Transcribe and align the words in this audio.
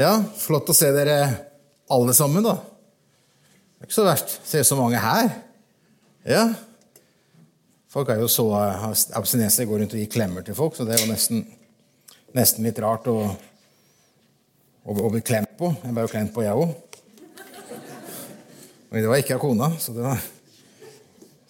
Ja, 0.00 0.14
flott 0.40 0.70
å 0.72 0.72
se 0.72 0.88
dere 0.96 1.16
alle 1.92 2.14
sammen, 2.16 2.40
da. 2.40 2.54
Det 2.56 3.84
er 3.84 3.88
ikke 3.90 3.98
så 3.98 4.06
verst. 4.06 4.38
Ser 4.48 4.62
så 4.64 4.78
mange 4.78 4.96
her. 4.96 5.28
Ja. 6.24 6.46
Folk 7.92 8.08
er 8.08 8.22
jo 8.22 8.30
så 8.32 8.46
abstinenser, 9.18 9.68
går 9.68 9.82
rundt 9.82 9.96
og 9.98 10.00
gir 10.00 10.08
klemmer 10.08 10.46
til 10.46 10.56
folk, 10.56 10.72
så 10.78 10.86
det 10.88 10.96
er 10.96 11.04
jo 11.04 11.10
nesten, 11.10 11.44
nesten 12.32 12.64
litt 12.64 12.80
rart 12.80 13.10
å, 13.12 13.18
å, 13.28 14.88
å, 14.94 15.12
bli 15.12 15.20
klemt 15.20 15.52
på. 15.60 15.68
Jeg 15.84 15.92
ble 15.92 16.06
jo 16.06 16.14
klemt 16.14 16.32
på, 16.32 16.46
jeg 16.48 16.56
òg. 16.56 16.72
Men 18.88 19.04
det 19.04 19.12
var 19.12 19.20
ikke 19.20 19.36
av 19.36 19.44
kona, 19.44 19.72
så 19.76 19.92
det 19.98 20.06
var 20.08 20.26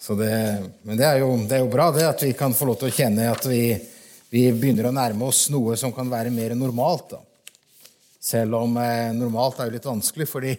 så 0.01 0.15
det, 0.17 0.35
Men 0.83 0.97
det 0.97 1.05
er, 1.05 1.19
jo, 1.21 1.33
det 1.45 1.55
er, 1.55 1.63
jo, 1.63 1.71
bra 1.71 1.91
det 1.95 2.07
at 2.09 2.23
vi 2.25 2.35
kan 2.35 2.51
få 2.57 2.67
lov 2.67 2.81
til 2.81 2.89
å 2.89 2.95
kjenne 2.99 3.31
at 3.31 3.45
vi, 3.47 3.63
vi 4.33 4.47
begynner 4.51 4.89
å 4.89 4.97
nærme 4.97 5.27
oss 5.29 5.45
noe 5.53 5.79
som 5.79 5.93
kan 5.95 6.09
være 6.11 6.33
mer 6.33 6.57
normalt. 6.57 7.13
da. 7.13 7.27
Selv 8.21 8.59
om 8.59 8.75
eh, 8.77 9.09
normalt 9.17 9.57
er 9.57 9.69
jo 9.69 9.73
litt 9.73 9.87
vanskelig, 9.87 10.27
fordi, 10.29 10.53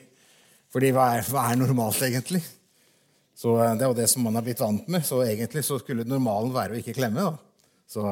fordi 0.73 0.88
hva, 0.95 1.12
er, 1.14 1.28
hva, 1.30 1.45
er, 1.46 1.60
normalt 1.60 2.00
egentlig? 2.02 2.41
Så 3.38 3.55
eh, 3.55 3.77
Det 3.78 3.86
er 3.86 3.92
jo 3.92 3.98
det 4.00 4.09
som 4.10 4.27
man 4.27 4.34
har 4.34 4.42
blitt 4.42 4.62
vant 4.62 4.88
med. 4.91 5.06
Så 5.06 5.20
egentlig 5.23 5.62
så 5.69 5.78
skulle 5.78 6.06
normalen 6.09 6.50
være 6.55 6.74
å 6.74 6.80
ikke 6.80 6.96
klemme. 6.96 7.28
Så, 7.86 8.02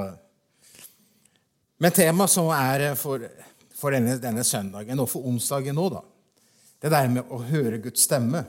men 1.83 1.97
temaet 1.97 2.31
som 2.31 2.53
er 2.55 2.93
eh, 2.93 2.97
for, 3.01 3.27
for 3.75 3.97
denne, 3.97 4.21
denne, 4.23 4.47
søndagen 4.47 5.03
og 5.03 5.11
for 5.11 5.27
onsdagen 5.27 5.75
nå, 5.75 5.89
da, 5.99 6.05
det 6.87 6.95
der 6.95 7.11
med 7.19 7.35
å 7.35 7.43
høre 7.51 7.83
Guds 7.83 8.07
stemme. 8.07 8.47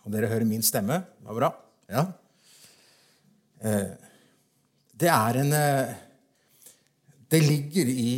Og 0.00 0.16
dere 0.16 0.32
hører 0.32 0.48
min 0.48 0.64
stemme. 0.64 1.02
Det 1.20 1.28
var 1.28 1.42
bra. 1.42 1.54
Ja. 1.92 2.08
Det 4.96 5.08
er 5.12 5.36
en 5.42 5.50
Det 7.28 7.40
ligger 7.44 7.90
i 7.92 8.12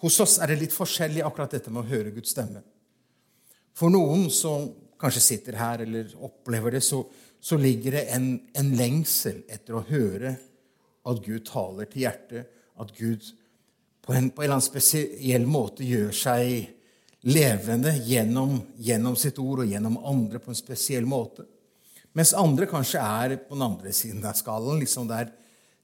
hos 0.00 0.20
oss 0.22 0.38
er 0.40 0.52
det 0.52 0.60
litt 0.62 0.76
forskjellig 0.76 1.24
akkurat 1.26 1.56
dette 1.56 1.72
med 1.72 1.82
å 1.82 1.90
høre 1.90 2.12
Guds 2.14 2.32
stemme. 2.32 2.62
For 3.76 3.92
noen 3.92 4.28
som 4.32 4.70
kanskje 5.00 5.22
sitter 5.24 5.58
her 5.60 5.84
eller 5.84 6.10
opplever 6.20 6.76
det, 6.76 6.82
så, 6.84 7.02
så 7.40 7.56
ligger 7.60 7.96
det 7.96 8.06
en, 8.16 8.32
en, 8.56 8.72
lengsel 8.76 9.42
etter 9.48 9.76
å 9.76 9.84
høre 9.88 10.34
at 11.08 11.22
Gud 11.24 11.46
taler 11.48 11.88
til 11.88 12.04
hjertet, 12.04 12.50
at 12.80 12.92
Gud 12.96 13.24
på 14.04 14.14
en, 14.16 14.28
på 14.32 14.42
en 14.42 14.46
eller 14.46 14.56
annen 14.58 14.64
spesiell 14.66 15.46
måte 15.48 15.84
gjør 15.84 16.12
seg 16.16 16.68
levende 17.28 17.92
gjennom, 18.06 18.56
gjennom, 18.80 19.16
sitt 19.20 19.38
ord 19.40 19.64
og 19.64 19.72
gjennom 19.72 19.98
andre 20.08 20.40
på 20.40 20.52
en 20.52 20.58
spesiell 20.58 21.08
måte. 21.08 21.44
Mens 22.16 22.32
andre 22.34 22.66
kanskje 22.68 23.02
er 23.04 23.36
på 23.44 23.54
den 23.54 23.66
andre 23.68 23.92
siden 23.94 24.24
av 24.26 24.38
skallen, 24.38 24.80
liksom 24.80 25.08
der 25.08 25.28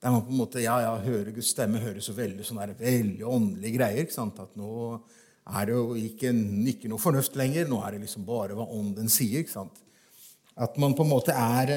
der 0.03 0.13
man 0.13 0.25
på 0.27 0.33
en 0.33 0.41
måte, 0.41 0.61
ja, 0.61 0.77
ja, 0.85 0.95
hører 1.01 1.33
Guds 1.35 1.51
stemme 1.55 1.81
høres 1.81 2.09
så 2.09 2.15
veldig 2.17 2.45
sånn 2.45 2.61
der, 2.61 2.75
veldig 2.79 3.25
åndelige 3.27 3.79
greier. 3.79 4.05
ikke 4.05 4.17
sant? 4.17 4.39
At 4.43 4.53
nå 4.59 4.99
er 5.47 5.69
det 5.69 5.77
jo 5.77 5.97
ikke, 5.99 6.33
ikke, 6.73 6.91
noe 6.93 7.01
fornuft 7.01 7.39
lenger. 7.39 7.69
Nå 7.71 7.81
er 7.83 7.97
det 7.97 8.03
liksom 8.05 8.27
bare 8.29 8.57
hva 8.59 8.67
ånden 8.77 9.09
sier. 9.13 9.41
ikke 9.41 9.55
sant? 9.55 9.81
At 10.57 10.77
man 10.81 10.97
på 10.97 11.07
en 11.07 11.13
måte 11.13 11.33
er, 11.33 11.73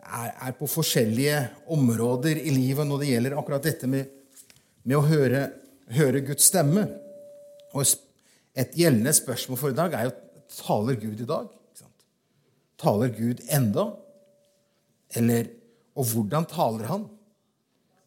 er, 0.00 0.32
er 0.32 0.56
på 0.56 0.68
forskjellige 0.70 1.42
områder 1.76 2.40
i 2.40 2.54
livet 2.54 2.88
når 2.88 3.04
det 3.04 3.12
gjelder 3.12 3.38
akkurat 3.40 3.68
dette 3.68 3.90
med, 3.90 4.08
med 4.82 4.96
å 4.96 5.04
høre, 5.04 5.44
høre, 5.92 6.24
Guds 6.30 6.48
stemme. 6.48 6.86
Og 7.76 7.84
et 8.56 8.76
gjeldende 8.76 9.14
spørsmål 9.14 9.60
for 9.60 9.74
i 9.74 9.78
dag 9.78 9.94
er 9.94 10.08
jo 10.08 10.16
taler 10.64 10.96
Gud 10.98 11.20
i 11.20 11.28
dag? 11.28 11.52
Ikke 11.70 11.84
sant? 11.84 12.04
Taler 12.80 13.12
Gud 13.14 13.44
enda? 13.52 13.90
Eller, 15.18 15.50
og 15.98 16.08
hvordan 16.14 16.48
taler 16.48 16.88
han? 16.88 17.08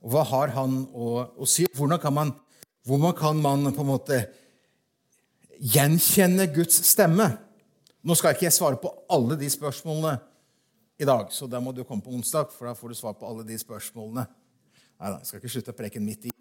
Og 0.03 0.11
hva 0.11 0.25
har 0.27 0.51
han 0.57 0.81
å, 0.91 1.09
å 1.39 1.47
si? 1.47 1.65
Hvordan 1.77 2.01
kan, 2.03 2.15
man, 2.15 2.33
hvordan 2.87 3.15
kan 3.15 3.39
man 3.39 3.71
på 3.71 3.85
en 3.85 3.91
måte 3.93 4.19
gjenkjenne 5.63 6.49
Guds 6.51 6.81
stemme? 6.89 7.29
Nå 8.03 8.17
skal 8.19 8.35
ikke 8.35 8.49
jeg 8.49 8.57
svare 8.57 8.79
på 8.81 8.91
alle 9.15 9.37
de 9.39 9.47
spørsmålene 9.47 10.17
i 10.99 11.07
dag, 11.07 11.31
så 11.31 11.47
da 11.49 11.61
må 11.63 11.71
du 11.73 11.85
komme 11.87 12.03
på 12.03 12.11
onsdag, 12.13 12.51
for 12.51 12.67
da 12.67 12.75
får 12.77 12.91
du 12.91 12.99
svar 12.99 13.15
på 13.17 13.27
alle 13.27 13.45
de 13.47 13.55
spørsmålene. 13.57 14.25
Nei 14.99 15.13
da, 15.13 15.21
jeg 15.21 15.29
skal 15.29 15.39
ikke 15.39 15.53
slutte 15.55 15.73
å 15.73 15.77
preke 15.77 16.03
midt 16.03 16.27
i. 16.27 16.33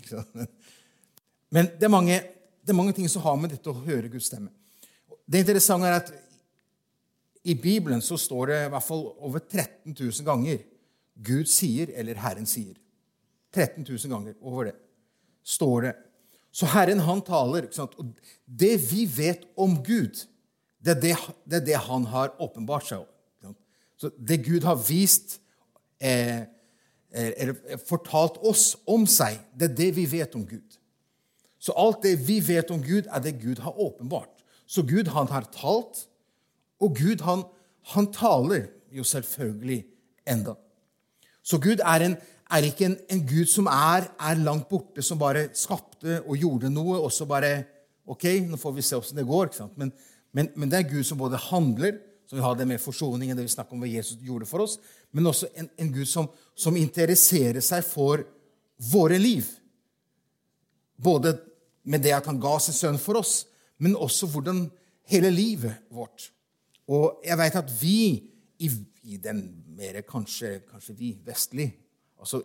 Men 1.54 1.70
det 1.78 1.86
er, 1.86 1.92
mange, 1.92 2.18
det 2.62 2.74
er 2.74 2.78
mange 2.78 2.96
ting 2.96 3.08
som 3.10 3.22
har 3.24 3.38
med 3.38 3.54
dette 3.54 3.70
å 3.70 3.84
høre 3.86 4.10
Guds 4.10 4.26
stemme. 4.32 4.50
Det 5.22 5.44
interessante 5.44 5.86
er 5.88 6.00
at 6.00 6.12
i 7.46 7.54
Bibelen 7.58 8.02
så 8.02 8.18
står 8.18 8.50
det 8.50 8.60
i 8.66 8.70
hvert 8.74 8.86
fall 8.86 9.06
over 9.22 9.42
13 9.42 9.94
000 9.94 10.26
ganger 10.26 10.62
Gud 11.14 11.50
sier 11.50 11.94
eller 11.98 12.18
Herren 12.22 12.46
sier. 12.48 12.74
13 13.52 13.84
000 13.84 13.98
ganger 14.12 14.34
over 14.40 14.70
det 14.70 14.76
står 15.42 15.80
det. 15.82 15.94
Så 16.52 16.66
Herren, 16.66 17.00
han 17.00 17.22
taler. 17.24 17.68
Og 17.98 18.12
det 18.46 18.74
vi 18.90 19.06
vet 19.08 19.46
om 19.56 19.78
Gud, 19.84 20.26
det 20.82 20.96
er 20.96 21.00
det, 21.00 21.16
det, 21.44 21.60
er 21.60 21.66
det 21.66 21.80
han 21.88 22.06
har 22.12 22.34
åpenbart 22.42 22.86
seg. 22.88 23.04
om. 23.04 23.56
Så 23.96 24.10
det 24.18 24.42
Gud 24.44 24.64
har 24.66 24.80
vist 24.82 25.38
eh, 26.02 26.42
eller 27.12 27.78
fortalt 27.86 28.40
oss 28.42 28.72
om 28.88 29.04
seg, 29.06 29.36
det 29.54 29.70
er 29.70 29.76
det 29.78 29.90
vi 29.96 30.06
vet 30.10 30.34
om 30.34 30.46
Gud. 30.48 30.78
Så 31.62 31.74
alt 31.78 32.02
det 32.02 32.16
vi 32.26 32.40
vet 32.42 32.72
om 32.74 32.80
Gud, 32.82 33.06
er 33.06 33.22
det 33.22 33.38
Gud 33.38 33.60
har 33.62 33.78
åpenbart. 33.78 34.42
Så 34.66 34.82
Gud, 34.82 35.12
han 35.12 35.28
har 35.30 35.46
talt, 35.54 36.06
og 36.82 36.96
Gud, 36.98 37.22
han, 37.22 37.44
han 37.94 38.08
taler 38.12 38.66
jo 38.90 39.04
selvfølgelig 39.04 39.84
enda. 40.26 40.56
Så 41.42 41.60
Gud 41.62 41.78
er 41.84 42.02
en 42.02 42.16
er 42.52 42.66
ikke 42.68 42.86
en, 42.88 42.96
en 43.10 43.22
Gud 43.26 43.48
som 43.50 43.68
er, 43.70 44.08
er, 44.20 44.40
langt 44.44 44.68
borte, 44.70 45.02
som 45.04 45.20
bare 45.20 45.48
skapte 45.56 46.20
og 46.22 46.36
gjorde 46.40 46.70
noe, 46.72 46.98
og 47.00 47.12
så 47.12 47.28
bare 47.28 47.54
Ok, 48.12 48.24
nå 48.50 48.58
får 48.58 48.72
vi 48.74 48.82
se 48.82 48.96
åssen 48.98 49.20
det 49.20 49.22
går. 49.28 49.52
Men, 49.78 49.92
men, 50.34 50.48
men, 50.58 50.66
det 50.68 50.80
er 50.80 50.88
Gud 50.90 51.06
som 51.06 51.20
både 51.20 51.38
handler, 51.38 52.00
som 52.26 52.34
vi 52.34 52.42
har 52.42 52.56
det 52.58 52.64
med 52.66 52.80
forsoningen, 52.82 53.36
det 53.38 53.44
vi 53.46 53.52
snakker 53.52 53.76
om 53.76 53.84
hva 53.84 53.90
Jesus 53.92 54.18
gjorde 54.26 54.48
for 54.50 54.64
oss, 54.64 54.74
men 55.14 55.30
også 55.30 55.46
en, 55.54 55.68
en 55.78 55.92
Gud 55.94 56.10
som, 56.10 56.26
som, 56.58 56.74
interesserer 56.76 57.62
seg 57.62 57.84
for 57.86 58.24
våre 58.90 59.20
liv. 59.22 59.46
Både 60.98 61.36
med 61.86 62.02
det 62.02 62.16
at 62.16 62.26
han 62.26 62.42
ga 62.42 62.56
sin 62.58 62.74
sønn 62.74 62.98
for 62.98 63.22
oss, 63.22 63.44
men 63.78 63.94
også 63.94 64.26
hvordan 64.34 64.64
hele 65.14 65.30
livet 65.30 65.86
vårt. 65.94 66.32
Og 66.90 67.22
jeg 67.22 67.38
veit 67.38 67.62
at 67.62 67.70
vi 67.78 67.96
i, 68.66 68.72
i 69.14 69.22
den 69.22 69.44
mer 69.78 70.02
kanskje, 70.02 70.56
kanskje 70.66 70.98
vi 70.98 71.14
vestlig 71.22 71.70
altså 72.22 72.42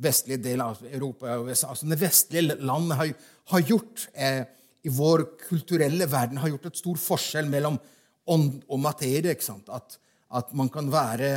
vestlige 0.00 0.40
del 0.42 0.62
av 0.64 0.80
Europa 0.88 1.36
og 1.36 1.50
USA, 1.50 1.70
altså 1.74 1.88
det 1.90 2.00
vestlige 2.00 2.56
landet 2.64 2.98
har, 2.98 3.10
har 3.52 3.64
gjort 3.68 4.06
eh, 4.14 4.42
i 4.82 4.92
vår 4.96 5.26
kulturelle 5.42 6.06
verden 6.08 6.40
har 6.40 6.52
gjort 6.54 6.70
et 6.70 6.80
stor 6.80 7.00
forskjell 7.00 7.50
mellom 7.52 7.76
ånd 8.30 8.62
og 8.68 8.80
materie. 8.80 9.34
ikke 9.34 9.44
sant? 9.44 9.68
At, 9.68 9.98
at 10.32 10.54
man 10.56 10.70
kan 10.72 10.88
være 10.92 11.30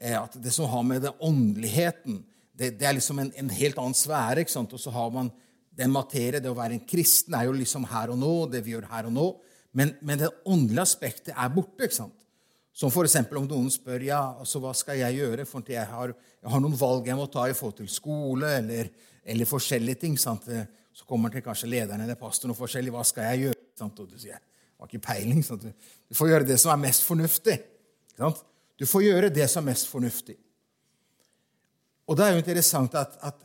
eh, 0.00 0.16
at 0.16 0.38
Det 0.42 0.52
som 0.54 0.70
har 0.72 0.86
med 0.86 1.04
det 1.04 1.12
åndeligheten 1.20 2.22
det, 2.56 2.78
det 2.80 2.86
er 2.88 2.96
liksom 2.96 3.18
en, 3.20 3.32
en, 3.36 3.50
helt 3.52 3.78
annen 3.78 3.96
sfære. 3.96 4.40
ikke 4.40 4.54
sant? 4.54 4.72
Og 4.72 4.80
så 4.80 4.92
har 4.94 5.10
man 5.12 5.28
den 5.76 5.92
materie, 5.92 6.40
det 6.40 6.48
å 6.48 6.56
være 6.56 6.78
en 6.78 6.86
kristen, 6.88 7.34
er 7.36 7.50
jo 7.50 7.56
liksom 7.56 7.84
her 7.90 8.14
og 8.14 8.16
nå, 8.20 8.32
det 8.48 8.62
vi 8.64 8.72
gjør 8.72 8.88
her 8.88 9.10
og 9.10 9.12
nå. 9.12 9.26
Men, 9.76 9.92
men 10.00 10.22
det 10.22 10.32
åndelige 10.48 10.86
aspektet 10.86 11.34
er 11.34 11.52
borte. 11.52 11.84
ikke 11.84 11.98
sant? 11.98 12.16
Som 12.76 12.92
f.eks. 12.92 13.16
om 13.32 13.46
noen 13.48 13.70
spør 13.72 14.02
ja, 14.04 14.20
altså, 14.36 14.60
hva 14.60 14.74
skal 14.76 14.98
jeg 15.00 15.16
gjøre, 15.16 15.46
for 15.48 15.64
jeg 15.72 15.88
har, 15.88 16.10
jeg 16.12 16.50
har, 16.52 16.60
noen 16.60 16.76
valg 16.76 17.06
jeg 17.08 17.16
må 17.16 17.24
ta 17.32 17.46
i 17.48 17.54
forhold 17.56 17.78
til 17.78 17.88
skole 17.88 18.50
eller, 18.58 18.90
eller 19.24 19.48
forskjellige 19.48 20.02
ting. 20.02 20.18
Sant? 20.20 20.44
Så 20.96 21.06
kommer 21.08 21.32
til 21.32 21.44
kanskje 21.44 21.70
lederen 21.72 22.04
eller 22.04 22.18
pastoren 22.20 22.52
og 22.52 22.58
forskjellig. 22.58 22.92
Hva 22.92 23.04
skal 23.08 23.30
jeg 23.30 23.46
gjøre? 23.46 23.62
Sant? 23.80 24.02
Og 24.04 24.10
du 24.10 24.18
sier 24.20 24.34
jeg 24.36 24.42
har 24.82 24.90
ikke 24.90 25.06
peiling. 25.06 25.40
Sant? 25.44 25.64
Du 25.64 26.18
får 26.18 26.30
gjøre 26.34 26.48
det 26.50 26.58
som 26.60 26.74
er 26.74 26.82
mest 26.82 27.06
fornuftig. 27.06 27.56
Sant? 28.18 28.44
Du 28.76 28.84
får 28.84 29.06
gjøre 29.06 29.32
det 29.32 29.48
som 29.48 29.64
er 29.64 29.70
mest 29.70 29.88
fornuftig. 29.88 30.36
Og 32.06 32.18
det 32.18 32.26
er 32.26 32.36
jo 32.36 32.42
interessant 32.44 32.94
at, 33.00 33.16
at 33.24 33.40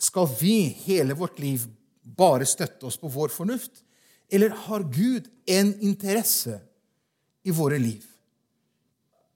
skal 0.00 0.24
vi 0.40 0.56
hele 0.86 1.16
vårt 1.16 1.36
liv 1.38 1.68
bare 2.00 2.48
støtte 2.48 2.88
oss 2.88 2.96
på 3.00 3.12
vår 3.12 3.28
fornuft? 3.32 3.84
Eller 4.32 4.56
har 4.64 4.88
Gud 4.88 5.28
en 5.52 5.76
interesse 5.84 6.56
i 7.44 7.52
våre 7.52 7.76
liv? 7.78 8.08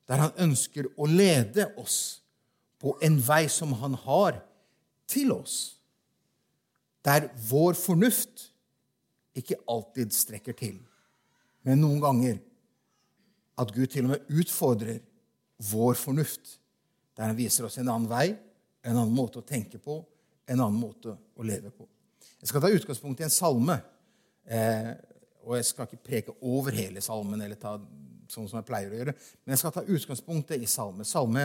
Der 0.09 0.23
han 0.25 0.45
ønsker 0.49 0.89
å 0.97 1.09
lede 1.09 1.69
oss 1.81 2.23
på 2.81 2.95
en 3.05 3.19
vei 3.23 3.45
som 3.53 3.75
han 3.83 3.97
har 4.07 4.41
til 5.11 5.33
oss, 5.35 5.79
der 7.05 7.29
vår 7.49 7.77
fornuft 7.79 8.49
ikke 9.39 9.61
alltid 9.71 10.15
strekker 10.15 10.57
til, 10.57 10.79
men 11.67 11.83
noen 11.83 12.01
ganger 12.03 12.41
at 13.59 13.73
Gud 13.75 13.91
til 13.91 14.07
og 14.07 14.15
med 14.15 14.33
utfordrer 14.41 15.01
vår 15.71 15.99
fornuft, 15.99 16.59
der 17.19 17.31
han 17.33 17.39
viser 17.39 17.67
oss 17.67 17.79
en 17.81 17.91
annen 17.91 18.09
vei, 18.11 18.31
en 18.87 18.97
annen 18.97 19.15
måte 19.15 19.43
å 19.43 19.47
tenke 19.47 19.81
på, 19.83 20.01
en 20.49 20.61
annen 20.61 20.79
måte 20.79 21.13
å 21.13 21.47
leve 21.47 21.73
på. 21.75 21.85
Jeg 22.39 22.51
skal 22.51 22.63
ta 22.63 22.71
utgangspunkt 22.71 23.21
i 23.21 23.27
en 23.27 23.35
salme. 23.35 23.81
Eh, 24.47 24.93
og 25.49 25.57
jeg 25.59 25.67
skal 25.69 25.89
ikke 25.89 26.05
preke 26.05 26.35
over 26.45 26.77
hele 26.77 27.03
salmen 27.05 27.41
eller 27.43 27.59
ta 27.61 27.75
sånn 28.33 28.49
som 28.49 28.61
jeg 28.61 28.69
pleier 28.69 28.93
å 28.93 29.01
gjøre. 29.01 29.15
Men 29.43 29.55
jeg 29.55 29.63
skal 29.63 29.75
ta 29.75 29.85
utgangspunktet 29.85 30.63
i 30.63 30.71
salme. 30.71 31.07
Salme, 31.09 31.45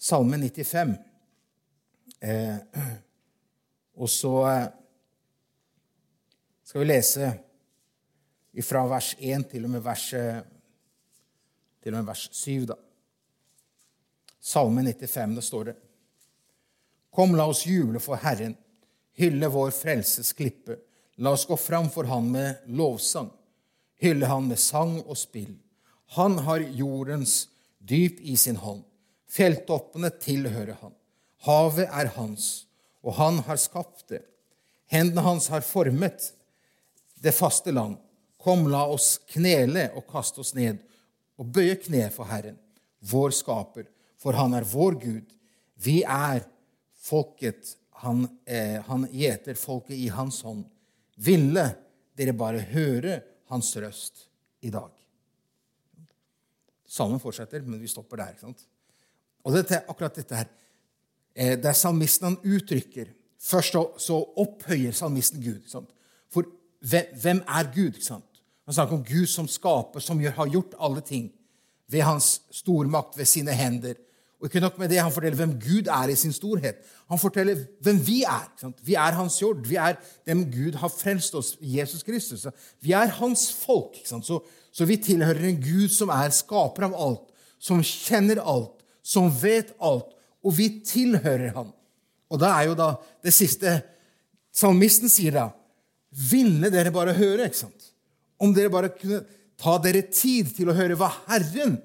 salme 0.00 0.40
95. 0.40 0.94
Eh, 2.20 2.84
og 4.00 4.10
så 4.10 4.34
eh, 4.50 4.66
skal 6.66 6.84
vi 6.84 6.90
lese 6.90 7.32
fra 8.66 8.84
vers 8.90 9.14
1 9.18 9.46
til 9.52 9.64
og 9.66 9.72
med 9.72 9.82
vers, 9.84 10.06
til 11.80 11.94
og 11.94 12.00
med 12.00 12.08
vers 12.10 12.26
7. 12.34 12.66
da. 12.68 12.76
Salme 14.40 14.82
95, 14.82 15.34
det 15.36 15.44
står 15.44 15.64
det. 15.70 15.76
Kom, 17.10 17.34
la 17.36 17.46
oss 17.50 17.64
juble 17.66 18.00
for 18.02 18.20
Herren, 18.22 18.54
hylle 19.18 19.50
vår 19.50 19.72
frelses 19.74 20.32
klippe. 20.36 20.78
La 21.20 21.34
oss 21.34 21.46
gå 21.46 21.56
fram 21.58 21.90
for 21.92 22.08
Han 22.08 22.30
med 22.32 22.62
lovsang, 22.66 23.28
hylle 24.00 24.26
Han 24.30 24.48
med 24.48 24.58
sang 24.58 25.00
og 25.02 25.18
spill. 25.18 25.52
Han 26.16 26.38
har 26.46 26.60
jordens 26.60 27.48
dyp 27.78 28.20
i 28.20 28.36
sin 28.36 28.56
hånd. 28.56 28.82
Fjelltoppene 29.30 30.10
tilhører 30.10 30.76
Han. 30.80 30.94
Havet 31.46 31.86
er 31.86 32.10
Hans, 32.16 32.66
og 33.06 33.14
Han 33.20 33.38
har 33.46 33.60
skapt 33.60 34.08
det. 34.10 34.24
Hendene 34.90 35.22
Hans 35.24 35.48
har 35.52 35.62
formet 35.62 36.32
det 37.22 37.34
faste 37.36 37.72
land. 37.72 37.96
Kom, 38.40 38.66
la 38.72 38.86
oss 38.90 39.18
knele 39.30 39.90
og 39.94 40.08
kaste 40.10 40.42
oss 40.42 40.54
ned 40.56 40.80
og 41.40 41.52
bøye 41.54 41.76
kne 41.80 42.08
for 42.12 42.28
Herren, 42.28 42.58
vår 43.00 43.32
skaper, 43.36 43.86
for 44.20 44.36
Han 44.36 44.56
er 44.56 44.66
vår 44.68 44.98
Gud. 45.00 45.36
Vi 45.80 46.02
er 46.02 46.42
folket 47.00 47.76
han, 48.00 48.28
eh, 48.46 48.80
han 48.82 49.08
gjeter 49.12 49.54
folket 49.54 49.96
i 49.96 50.08
hans 50.08 50.42
hånd. 50.42 50.64
Ville 51.20 51.66
dere 52.16 52.32
bare 52.32 52.64
høre 52.72 53.20
hans 53.52 53.74
røst 53.76 54.26
i 54.64 54.72
dag? 54.72 54.99
Salmen 56.90 57.22
fortsetter, 57.22 57.62
men 57.62 57.80
vi 57.80 57.90
stopper 57.90 58.18
der. 58.18 58.32
ikke 58.34 58.48
sant? 58.48 58.64
Og 59.46 59.54
dette, 59.54 59.82
akkurat 59.88 60.16
dette 60.16 60.36
her, 60.36 60.50
Det 61.36 61.62
der 61.62 61.72
salmisten 61.72 62.26
han 62.26 62.38
uttrykker 62.44 63.12
Først 63.40 63.72
så 64.02 64.16
opphøyer 64.36 64.92
salmisten 64.92 65.42
Gud. 65.42 65.56
ikke 65.62 65.70
sant? 65.70 65.88
For 66.28 66.44
hvem 67.22 67.38
er 67.48 67.74
Gud? 67.74 67.94
ikke 67.94 68.04
sant? 68.04 68.42
Han 68.64 68.74
snakker 68.74 68.96
om 68.96 69.04
Gud 69.04 69.26
som 69.26 69.48
skaper, 69.48 70.00
som 70.00 70.20
har 70.20 70.48
gjort 70.48 70.74
alle 70.78 71.00
ting 71.00 71.32
ved 71.88 72.00
hans 72.02 72.42
stormakt, 72.50 73.18
ved 73.18 73.24
sine 73.24 73.52
hender. 73.52 73.94
Og 74.40 74.46
ikke 74.46 74.60
nok 74.60 74.78
med 74.78 74.88
det, 74.88 75.00
Han 75.00 75.12
forteller 75.12 75.36
hvem 75.36 75.60
Gud 75.60 75.86
er 75.86 76.08
i 76.08 76.14
sin 76.14 76.32
storhet. 76.32 76.76
Han 77.08 77.18
forteller 77.18 77.64
hvem 77.80 78.06
vi 78.06 78.22
er. 78.22 78.44
Ikke 78.44 78.60
Sant? 78.60 78.86
Vi 78.86 78.94
er 78.94 79.12
hans 79.12 79.42
jord. 79.42 79.66
Vi 79.66 79.74
er 79.74 79.94
dem 80.26 80.44
Gud 80.52 80.72
har 80.72 80.88
frelst 80.88 81.34
oss, 81.34 81.58
Jesus 81.60 82.02
Kristus. 82.02 82.46
Vi 82.80 82.92
er 82.92 83.06
hans 83.06 83.52
folk. 83.52 83.96
ikke 83.96 84.08
sant? 84.08 84.26
Så, 84.26 84.40
så, 84.70 84.86
vi 84.86 85.00
tilhører 85.02 85.48
en 85.48 85.60
Gud 85.62 85.90
som 85.92 86.12
er 86.14 86.32
skaper 86.34 86.86
av 86.86 86.94
alt, 86.94 87.24
som 87.58 87.82
kjenner 87.84 88.38
alt, 88.38 88.76
som 89.02 89.30
vet 89.40 89.72
alt. 89.82 90.12
Og 90.46 90.54
vi 90.56 90.68
tilhører 90.86 91.52
han. 91.56 91.72
Og 92.30 92.38
da 92.40 92.52
er 92.56 92.70
jo 92.70 92.76
da 92.78 92.92
det 93.24 93.34
siste 93.34 93.80
salmisten 94.54 95.10
sier 95.10 95.34
da 95.34 95.48
Ville 96.10 96.72
dere 96.74 96.90
bare 96.90 97.12
høre? 97.14 97.44
ikke 97.46 97.60
sant? 97.60 97.92
Om 98.42 98.50
dere 98.54 98.72
bare 98.72 98.88
kunne 98.90 99.20
ta 99.60 99.76
dere 99.78 100.00
tid 100.10 100.48
til 100.56 100.72
å 100.72 100.74
høre 100.74 100.96
hva 100.98 101.10
Herren 101.28 101.76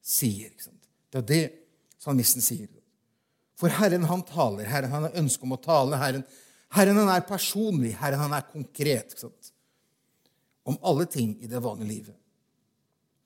sier. 0.00 0.48
ikke 0.48 0.70
sant? 0.70 0.80
Det 1.12 1.20
er 1.20 1.26
det 1.28 1.42
salmisten 2.00 2.44
sier. 2.44 2.70
For 3.60 3.72
Herren, 3.72 4.06
han 4.08 4.24
taler. 4.24 4.64
Herren, 4.70 4.92
han 4.94 5.04
har 5.08 5.20
ønske 5.20 5.44
om 5.44 5.52
å 5.56 5.60
tale. 5.60 5.98
Herren, 6.00 6.24
Herren 6.74 7.02
han 7.02 7.12
er 7.12 7.26
personlig. 7.28 7.92
Herren, 8.00 8.24
han 8.24 8.38
er 8.38 8.48
konkret. 8.48 9.12
ikke 9.12 9.26
sant? 9.26 9.52
Om 10.64 10.80
alle 10.80 11.04
ting 11.10 11.36
i 11.44 11.50
det 11.50 11.60
vanlige 11.60 11.90
livet. 11.90 12.16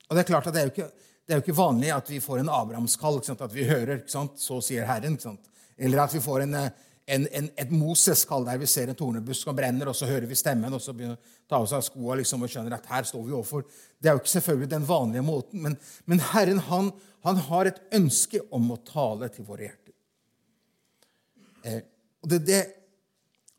Og 0.09 0.15
Det 0.15 0.23
er 0.23 0.31
klart 0.31 0.47
at 0.49 0.53
det 0.53 0.61
er 0.61 0.67
jo 0.67 0.73
ikke, 0.73 0.91
er 1.29 1.37
jo 1.37 1.45
ikke 1.45 1.57
vanlig 1.57 1.91
at 1.93 2.09
vi 2.09 2.19
får 2.19 2.41
en 2.41 2.49
Abrahamskall. 2.49 3.21
At 3.39 3.53
vi 3.53 3.69
hører? 3.69 4.03
'Så 4.07 4.61
sier 4.61 4.85
Herren'. 4.85 5.37
Eller 5.77 6.01
at 6.01 6.13
vi 6.13 6.19
får 6.19 6.41
en, 6.41 6.55
en, 7.07 7.27
en, 7.31 7.49
et 7.57 7.71
Moses-kall 7.71 8.45
der 8.45 8.57
vi 8.57 8.65
ser 8.65 8.89
en 8.89 8.95
tornebusk 8.95 9.43
som 9.43 9.55
brenner, 9.55 9.87
og 9.87 9.95
så 9.95 10.05
hører 10.05 10.25
vi 10.25 10.35
stemmen, 10.35 10.73
og 10.73 10.81
så 10.81 10.93
begynner 10.93 11.15
vi 11.15 11.21
å 11.21 11.49
ta 11.49 11.55
av 11.55 11.63
oss 11.63 11.87
skoene 11.87 12.19
liksom, 12.19 12.43
og 12.43 12.51
skjønner 12.51 12.75
at 12.75 12.89
her 12.91 13.07
står 13.07 13.23
vi 13.23 13.31
overfor. 13.31 13.63
Det 13.99 14.09
er 14.09 14.17
jo 14.17 14.23
ikke 14.23 14.33
selvfølgelig 14.33 14.71
den 14.73 14.87
vanlige 14.89 15.23
måten, 15.25 15.61
men, 15.63 15.77
men 16.05 16.19
Herren 16.19 16.59
han, 16.67 16.91
han 17.23 17.39
har 17.47 17.65
et 17.65 17.79
ønske 17.95 18.41
om 18.51 18.71
å 18.71 18.81
tale 18.85 19.29
til 19.29 19.47
våre 19.47 19.69
hjerter. 19.69 19.95
Eh, 21.63 21.81
og 22.23 22.29
det, 22.33 22.43
det, 22.47 22.59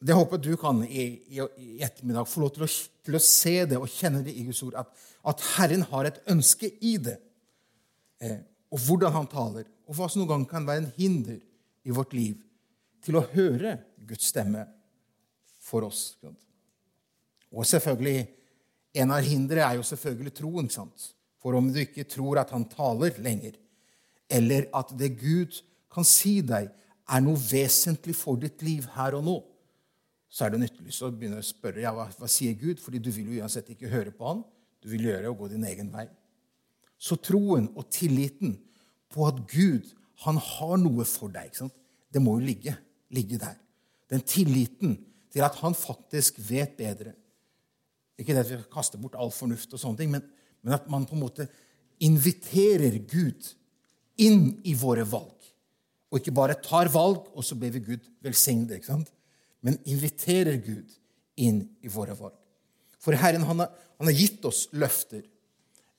det 0.01 0.17
håper 0.17 0.41
du 0.41 0.55
kan 0.57 0.81
i, 0.85 1.03
i, 1.29 1.41
i, 1.61 1.83
ettermiddag 1.85 2.29
få 2.29 2.41
lov 2.45 2.55
til 2.55 2.65
å, 2.65 2.69
til 3.05 3.19
å, 3.19 3.21
se 3.21 3.57
det 3.69 3.77
og 3.77 3.91
kjenne 3.93 4.23
det 4.25 4.33
i 4.33 4.47
Guds 4.47 4.63
ord, 4.65 4.79
at, 4.81 5.09
at 5.29 5.45
Herren 5.57 5.85
har 5.91 6.09
et 6.09 6.21
ønske 6.33 6.71
i 6.81 6.95
det. 7.03 7.19
Eh, 8.25 8.39
og 8.73 8.81
hvordan 8.87 9.13
han 9.19 9.29
taler, 9.29 9.69
og 9.85 9.99
hva 9.99 10.09
som 10.09 10.23
noen 10.23 10.33
gang 10.33 10.47
kan 10.49 10.69
være 10.69 10.87
en 10.87 10.93
hinder 10.97 11.41
i 11.85 11.93
vårt 11.93 12.15
liv 12.17 12.39
til 13.05 13.19
å 13.19 13.27
høre 13.35 13.77
Guds 14.09 14.31
stemme 14.33 14.65
for 15.61 15.85
oss. 15.89 16.15
Og 17.51 17.67
selvfølgelig, 17.67 18.37
En 18.91 19.13
av 19.15 19.23
hindrene 19.23 19.63
er 19.63 19.77
jo 19.79 19.85
selvfølgelig 19.87 20.33
troen. 20.35 20.67
sant? 20.67 21.13
For 21.39 21.55
om 21.55 21.69
du 21.71 21.77
ikke 21.79 22.03
tror 22.11 22.41
at 22.41 22.51
han 22.51 22.65
taler 22.67 23.15
lenger, 23.23 23.53
eller 24.27 24.67
at 24.75 24.91
det 24.99 25.13
Gud 25.21 25.61
kan 25.95 26.03
si 26.03 26.41
deg, 26.43 26.73
er 27.07 27.23
noe 27.23 27.39
vesentlig 27.39 28.17
for 28.19 28.35
ditt 28.35 28.65
liv 28.67 28.89
her 28.97 29.15
og 29.15 29.23
nå, 29.23 29.37
så 30.31 30.47
er 30.47 30.55
det 30.55 30.63
nyttelig 30.63 30.95
å 31.03 31.11
begynne 31.11 31.43
å 31.43 31.47
spørre 31.47 31.83
ja, 31.83 31.93
hva, 31.95 32.07
hva 32.15 32.29
sier 32.31 32.55
Gud, 32.59 32.81
fordi 32.83 33.01
du 33.03 33.11
vil 33.15 33.33
jo 33.33 33.43
uansett 33.43 33.73
ikke 33.75 33.91
høre 33.91 34.15
på 34.15 34.29
han. 34.29 34.45
Du 34.81 34.89
vil 34.93 35.09
gjøre 35.09 35.33
og 35.33 35.43
gå 35.43 35.51
din 35.53 35.67
egen 35.67 35.91
vei. 35.93 36.07
Så 37.01 37.19
troen 37.19 37.67
og 37.75 37.89
tilliten 37.93 38.55
på 39.11 39.27
at 39.27 39.41
Gud 39.51 39.91
han 40.25 40.39
har 40.39 40.77
noe 40.79 41.07
for 41.09 41.33
deg, 41.33 41.57
det 42.13 42.21
må 42.23 42.37
jo 42.37 42.47
ligge, 42.47 42.77
ligge 43.11 43.39
der. 43.41 43.57
Den 44.11 44.23
tilliten 44.27 44.99
til 45.33 45.47
at 45.47 45.57
han 45.63 45.75
faktisk 45.79 46.39
vet 46.45 46.77
bedre. 46.79 47.15
Ikke 48.21 48.37
det 48.37 48.45
at 48.45 48.53
vi 48.53 48.61
kaster 48.71 49.01
bort 49.01 49.17
all 49.17 49.33
fornuft, 49.33 49.73
og 49.73 49.81
sånne 49.81 50.03
ting, 50.03 50.13
men 50.13 50.27
men 50.63 50.77
at 50.77 50.89
man 50.93 51.07
på 51.09 51.17
en 51.17 51.25
måte 51.25 51.47
inviterer 52.05 52.99
Gud 53.09 53.49
inn 54.21 54.61
i 54.69 54.75
våre 54.77 55.07
valg. 55.09 55.37
Og 56.11 56.21
ikke 56.21 56.35
bare 56.35 56.59
tar 56.63 56.91
valg, 56.93 57.31
og 57.33 57.45
så 57.47 57.57
ber 57.59 57.73
vi 57.75 57.85
Gud 57.93 58.09
velsigne 58.25 58.67
det. 58.69 58.81
ikke 58.81 58.93
sant? 58.93 59.13
Men 59.61 59.79
inviterer 59.85 60.57
Gud 60.65 60.93
inn 61.41 61.63
i 61.81 61.89
våre 61.89 62.15
valg. 62.17 62.37
For 63.01 63.17
Herren 63.17 63.45
han 63.49 63.63
har, 63.63 63.73
han 63.99 64.09
har 64.11 64.17
gitt 64.17 64.45
oss 64.45 64.67
løfter. 64.77 65.23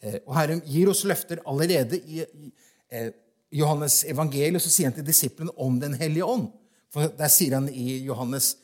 Eh, 0.01 0.19
og 0.25 0.35
Herren 0.37 0.61
gir 0.65 0.89
oss 0.91 1.03
løfter 1.09 1.41
allerede 1.49 1.97
i, 2.01 2.21
i 2.21 2.51
eh, 2.89 3.11
Johannes 3.57 4.03
evangeliet. 4.09 4.61
Så 4.61 4.73
sier 4.73 4.89
han 4.89 4.97
til 4.97 5.07
disiplene 5.07 5.53
om 5.61 5.79
Den 5.81 5.97
hellige 5.97 6.27
ånd. 6.27 6.49
For 6.93 7.13
Der 7.17 7.31
sier 7.31 7.57
han 7.57 7.69
i 7.69 8.01
Johannes 8.05 8.55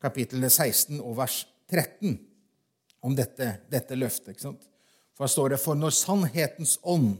kapittel 0.00 0.44
16 0.48 1.00
og 1.00 1.16
vers 1.18 1.44
13 1.70 2.18
om 3.04 3.16
dette, 3.16 3.54
dette 3.70 3.96
løftet. 3.96 4.34
ikke 4.34 4.48
sant? 4.48 4.66
For 5.16 5.28
står 5.28 5.54
det, 5.54 5.60
for 5.60 5.76
når 5.76 5.92
sannhetens 5.94 6.78
ånd 6.82 7.14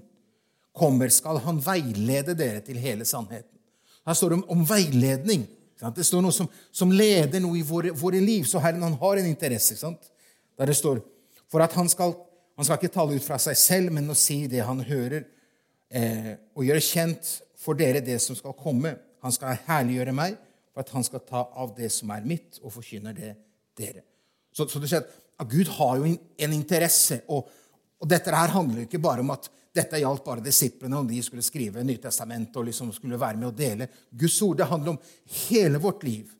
kommer, 0.76 1.12
skal 1.12 1.40
han 1.44 1.60
veilede 1.60 2.34
dere 2.36 2.62
til 2.64 2.80
hele 2.80 3.04
sannheten. 3.04 3.58
Her 4.06 4.16
står 4.16 4.32
det 4.32 4.38
om, 4.40 4.44
om 4.56 4.64
veiledning. 4.68 5.44
Det 5.80 6.04
står 6.04 6.20
noe 6.25 6.34
som, 6.34 6.49
som, 6.72 6.90
leder 6.92 7.40
noe 7.40 7.56
i 7.56 7.64
våre, 7.64 7.94
våre 7.96 8.20
liv. 8.20 8.44
Så 8.44 8.60
Herren 8.60 8.82
han 8.84 8.99
har 9.00 9.20
en 9.20 9.28
interesse. 9.30 9.78
Der 9.80 10.68
det 10.68 10.76
står 10.76 11.00
for 11.50 11.64
at 11.64 11.72
han 11.75 11.88
skal, 11.88 12.14
han 12.56 12.66
skal 12.66 12.78
ikke 12.78 12.92
tale 12.94 13.16
ut 13.16 13.25
fra 13.25 13.38
seg 13.40 13.56
selv, 13.58 13.94
men 13.96 14.12
å 14.12 14.18
si 14.18 14.44
det 14.50 14.60
han 14.66 14.82
hører, 14.87 15.25
eh, 15.90 16.34
og 16.54 16.66
gjøre 16.68 16.84
kjent 16.84 17.32
for 17.58 17.78
dere 17.78 18.04
det 18.04 18.20
som 18.22 18.37
skal 18.38 18.54
komme. 18.58 18.94
Han 19.25 19.34
skal 19.34 19.58
herliggjøre 19.66 20.14
meg, 20.16 20.37
for 20.70 20.84
at 20.84 20.92
han 20.94 21.04
skal 21.06 21.25
ta 21.26 21.46
av 21.58 21.75
det 21.76 21.90
som 21.92 22.12
er 22.14 22.28
mitt, 22.28 22.60
og 22.62 22.76
forkynner 22.76 23.16
det 23.16 23.32
dere. 23.80 24.04
Så, 24.52 24.68
så 24.68 24.78
du 24.82 24.87
ser 24.88 25.08
at 25.40 25.49
Gud 25.49 25.72
har 25.78 25.96
jo 25.99 26.12
en 26.12 26.54
interesse. 26.54 27.22
og 27.28 27.49
og 28.00 28.09
dette 28.09 28.33
her 28.33 28.54
handler 28.54 28.87
ikke 28.87 29.00
bare 29.02 29.25
om 29.25 29.33
at 29.35 29.50
dette 29.76 30.00
gjaldt 30.02 30.25
bare 30.26 30.42
disiplene, 30.42 30.99
om 30.99 31.07
de 31.07 31.21
skulle 31.23 31.45
skrive 31.47 31.85
Nytestamentet 31.87 32.57
og 32.59 32.66
liksom 32.66 32.90
skulle 32.95 33.21
være 33.21 33.38
med 33.38 33.50
å 33.50 33.54
dele. 33.54 33.87
Guds 34.11 34.40
ord 34.42 34.59
det 34.59 34.71
handler 34.71 34.97
om 34.97 35.02
hele 35.47 35.78
vårt 35.83 36.02
liv. 36.07 36.33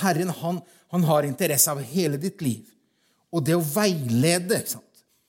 Herren 0.00 0.30
han, 0.40 0.60
han 0.94 1.04
har 1.04 1.26
interesse 1.26 1.72
av 1.72 1.82
hele 1.84 2.20
ditt 2.22 2.40
liv. 2.44 2.70
Og 3.34 3.44
det 3.44 3.56
å 3.58 3.64
veilede 3.64 4.60
ikke 4.62 4.76
sant? 4.76 4.84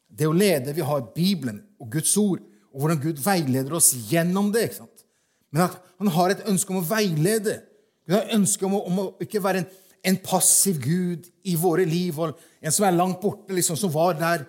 Det 0.07 0.27
å 0.29 0.35
lede 0.35 0.73
Vi 0.73 0.85
har 0.85 1.09
Bibelen 1.13 1.59
og 1.81 1.89
Guds 1.97 2.13
ord, 2.17 2.39
og 2.71 2.83
hvordan 2.83 3.01
Gud 3.01 3.19
veileder 3.21 3.75
oss 3.75 3.91
gjennom 4.11 4.51
det. 4.53 4.67
ikke 4.69 4.83
sant? 4.83 5.03
Men 5.51 5.65
at 5.67 5.81
han 5.97 6.13
har 6.13 6.31
et 6.31 6.45
ønske 6.47 6.73
om 6.73 6.79
å 6.79 6.87
veilede. 6.87 7.59
Gud 8.05 8.15
har 8.15 8.27
et 8.27 8.37
ønske 8.37 8.67
om 8.67 8.77
å, 8.77 8.83
om 8.87 9.01
å 9.01 9.07
ikke 9.23 9.41
være 9.43 9.63
en, 9.63 9.67
en, 10.11 10.19
passiv 10.23 10.79
Gud 10.83 11.27
i 11.47 11.57
våre 11.59 11.85
liv, 11.89 12.19
og 12.19 12.37
en 12.61 12.73
som 12.73 12.87
er 12.87 12.95
langt 12.95 13.19
borte, 13.23 13.51
liksom, 13.55 13.79
som 13.79 13.91
var 13.93 14.15
der 14.19 14.45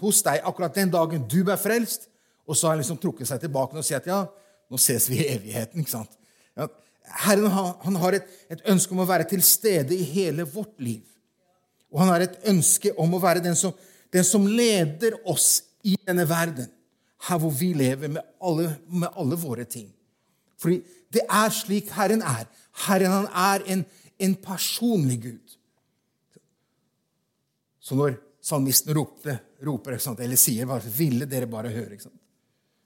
hos 0.00 0.22
deg 0.26 0.44
akkurat 0.46 0.74
den 0.76 0.92
dagen 0.92 1.26
du 1.28 1.40
ble 1.46 1.56
frelst, 1.60 2.08
og 2.46 2.56
så 2.56 2.66
har 2.66 2.74
han 2.74 2.82
liksom 2.82 2.98
trukket 3.00 3.28
seg 3.28 3.42
tilbake 3.42 3.78
og 3.78 3.86
sier 3.86 4.00
at 4.00 4.08
ja, 4.10 4.24
nå 4.70 4.78
ses 4.80 5.06
vi 5.10 5.20
i 5.22 5.28
evigheten. 5.34 5.82
ikke 5.82 5.92
sant? 5.92 6.16
Ja, 6.58 6.66
Herren 7.24 7.50
han 7.50 7.98
har 8.02 8.18
et, 8.18 8.26
et, 8.50 8.64
ønske 8.70 8.94
om 8.94 9.02
å 9.02 9.08
være 9.08 9.28
til 9.30 9.42
stede 9.46 9.96
i 9.96 10.06
hele 10.06 10.46
vårt 10.48 10.76
liv. 10.82 11.04
Og 11.90 12.02
han 12.02 12.12
har 12.12 12.24
et 12.24 12.36
ønske 12.50 12.92
om 13.00 13.14
å 13.14 13.22
være 13.22 13.42
den 13.44 13.56
som, 13.58 13.74
den 14.14 14.26
som 14.26 14.46
leder 14.46 15.16
oss 15.28 15.62
i 15.86 15.96
denne 16.06 16.26
verden, 16.28 16.68
her 17.28 17.40
hvor 17.40 17.52
vi 17.52 17.72
lever 17.76 18.12
med 18.14 18.22
alle, 18.40 18.74
med 18.86 19.10
alle 19.18 19.38
våre 19.38 19.66
ting. 19.68 19.88
Fordi 20.60 20.80
det 21.12 21.24
er 21.26 21.54
slik 21.54 21.90
Herren 21.96 22.22
er. 22.22 22.46
Herren 22.86 23.14
han 23.14 23.30
er 23.30 23.64
en, 23.74 23.84
en 24.20 24.36
personlig 24.44 25.18
Gud. 25.24 25.56
Så 27.80 27.96
når 27.98 28.18
salmisten 28.42 28.94
ropte, 28.94 29.38
roper, 29.62 29.98
eller 30.20 30.36
sier 30.36 30.66
bare, 30.66 30.80
'Ville 30.80 31.26
dere 31.26 31.46
bare 31.46 31.68
høre', 31.68 31.98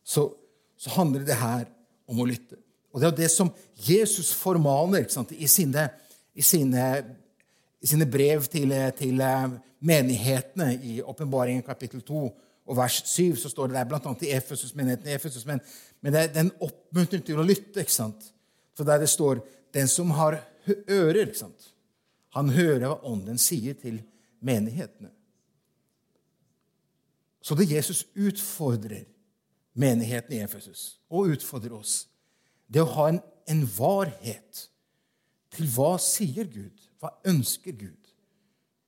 så, 0.05 0.33
så, 0.77 0.91
handler 0.91 1.25
det 1.25 1.35
her 1.35 1.67
om 2.07 2.21
å 2.21 2.27
lytte. 2.27 2.57
Og 2.93 3.01
Det 3.01 3.07
er 3.07 3.17
det 3.17 3.31
som 3.31 3.51
Jesus 3.75 4.33
formaner 4.33 5.07
i 5.31 5.47
sine, 5.47 5.89
i, 6.35 6.43
sine, 6.43 7.05
i, 7.81 7.87
sine, 7.87 8.07
brev 8.07 8.45
til, 8.47 8.71
til 8.99 9.21
eh, 9.21 9.49
menighetene. 9.81 10.79
I 10.83 11.03
Åpenbaringen 11.03 11.63
kapittel 11.63 12.03
2 12.03 12.23
og 12.67 12.77
vers 12.77 13.03
7 13.07 13.37
så 13.37 13.51
står 13.51 13.69
det 13.69 13.79
der 13.81 13.89
bl.a. 13.89 14.15
i 14.23 14.31
Efesus, 14.37 14.75
menigheten 14.75 15.09
i 15.09 15.15
Efesus. 15.15 15.47
Men, 15.47 15.61
men 16.01 16.13
det 16.13 16.23
er 16.23 16.41
en 16.45 16.55
oppmuntring 16.61 17.25
til 17.25 17.41
å 17.41 17.47
lytte. 17.47 17.81
ikke 17.81 17.93
sant? 17.93 18.31
For 18.75 18.85
der 18.85 19.03
det 19.03 19.11
står 19.11 19.43
'den 19.73 19.89
som 19.89 20.11
har 20.11 20.39
ører', 20.69 21.27
ikke 21.27 21.39
sant? 21.39 21.75
han 22.35 22.51
hører 22.51 22.89
hva 22.89 22.97
Ånden 23.07 23.39
sier 23.39 23.77
til 23.79 24.01
menighetene. 24.45 25.13
Så 27.45 27.57
det 27.59 27.69
Jesus 27.69 28.07
utfordrer 28.15 29.05
menigheten 29.77 30.33
i 30.33 30.41
Efesus, 30.41 31.01
og 31.13 31.35
utfordrer 31.35 31.75
oss, 31.77 32.07
det 32.73 32.81
å 32.81 32.93
ha 32.95 33.11
en, 33.11 33.19
en 33.51 33.67
varhet 33.77 34.63
til 35.53 35.69
hva 35.75 35.99
sier 36.01 36.49
Gud? 36.49 36.87
Hva 37.03 37.13
ønsker 37.29 37.77
Gud? 37.77 38.01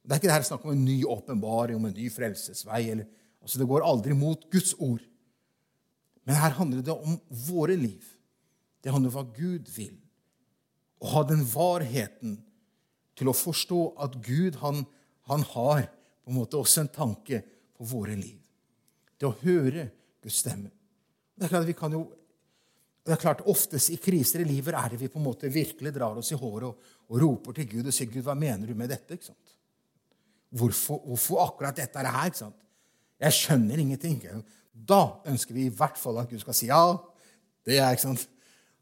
Det 0.07 0.15
er 0.15 0.21
ikke 0.21 0.31
det 0.31 0.37
her 0.39 0.47
snakk 0.47 0.65
om 0.65 0.73
en 0.73 0.87
ny 0.87 1.01
åpenbaring, 1.05 1.77
om 1.77 1.89
en 1.89 1.99
ny 1.99 2.07
frelsesvei. 2.15 2.81
Eller, 2.95 3.11
altså 3.43 3.61
det 3.61 3.69
går 3.69 3.85
aldri 3.85 4.17
mot 4.17 4.47
Guds 4.55 4.73
ord. 4.79 5.03
Men 6.25 6.39
her 6.39 6.57
handler 6.57 6.87
det 6.87 6.95
om 6.95 7.19
våre 7.51 7.77
liv. 7.77 8.07
Det 8.81 8.95
handler 8.95 9.11
om 9.11 9.19
hva 9.19 9.27
Gud 9.37 9.69
vil. 9.75 9.99
Å 11.03 11.11
ha 11.13 11.25
den 11.29 11.43
varheten 11.51 12.39
til 13.19 13.29
å 13.29 13.37
forstå 13.37 13.83
at 14.07 14.17
Gud 14.25 14.63
han, 14.63 14.85
han 15.29 15.45
har 15.53 15.89
på 15.91 16.33
en 16.33 16.39
måte 16.39 16.59
også 16.59 16.87
en 16.87 16.95
tanke 16.95 17.43
på 17.77 17.87
våre 17.91 18.17
liv. 18.17 18.46
Det 19.17 19.29
å 19.29 19.37
høre 19.43 19.89
Guds 20.23 20.43
stemme. 20.43 20.71
Det 21.37 21.47
er 21.47 21.53
klart, 21.53 21.69
vi 21.69 21.77
kan 21.77 21.93
jo, 21.93 22.05
det 23.07 23.15
er 23.15 23.21
klart 23.21 23.45
Oftest 23.49 23.93
i 23.93 23.99
kriser 24.03 24.43
i 24.43 24.49
livet 24.49 24.77
er 24.77 24.93
det 24.93 25.01
vi 25.01 25.11
på 25.13 25.21
en 25.21 25.27
måte 25.29 25.53
virkelig 25.53 25.93
drar 25.95 26.17
oss 26.19 26.33
i 26.33 26.39
håret 26.41 26.69
og, 26.69 26.93
og 27.13 27.21
roper 27.23 27.57
til 27.57 27.69
Gud 27.77 27.91
og 27.91 27.95
sier, 27.95 28.11
'Gud, 28.11 28.25
hva 28.27 28.35
mener 28.35 28.67
du 28.67 28.75
med 28.75 28.91
dette?' 28.91 29.15
Ikke 29.15 29.31
sant? 29.31 29.57
Hvorfor, 30.57 31.03
hvorfor 31.05 31.43
akkurat 31.45 31.77
dette 31.77 31.99
er 32.01 32.09
her? 32.11 32.31
Ikke 32.31 32.45
sant? 32.45 32.63
Jeg 33.21 33.33
skjønner 33.33 33.81
ingenting. 33.81 34.23
Da 34.73 35.21
ønsker 35.27 35.57
vi 35.57 35.67
i 35.67 35.73
hvert 35.73 35.99
fall 35.99 36.21
at 36.21 36.31
Gud 36.31 36.41
skal 36.43 36.57
si 36.57 36.69
ja. 36.71 36.81
Det 37.67 37.79
er 37.81 37.93
ikke 37.95 38.07
sant? 38.09 38.27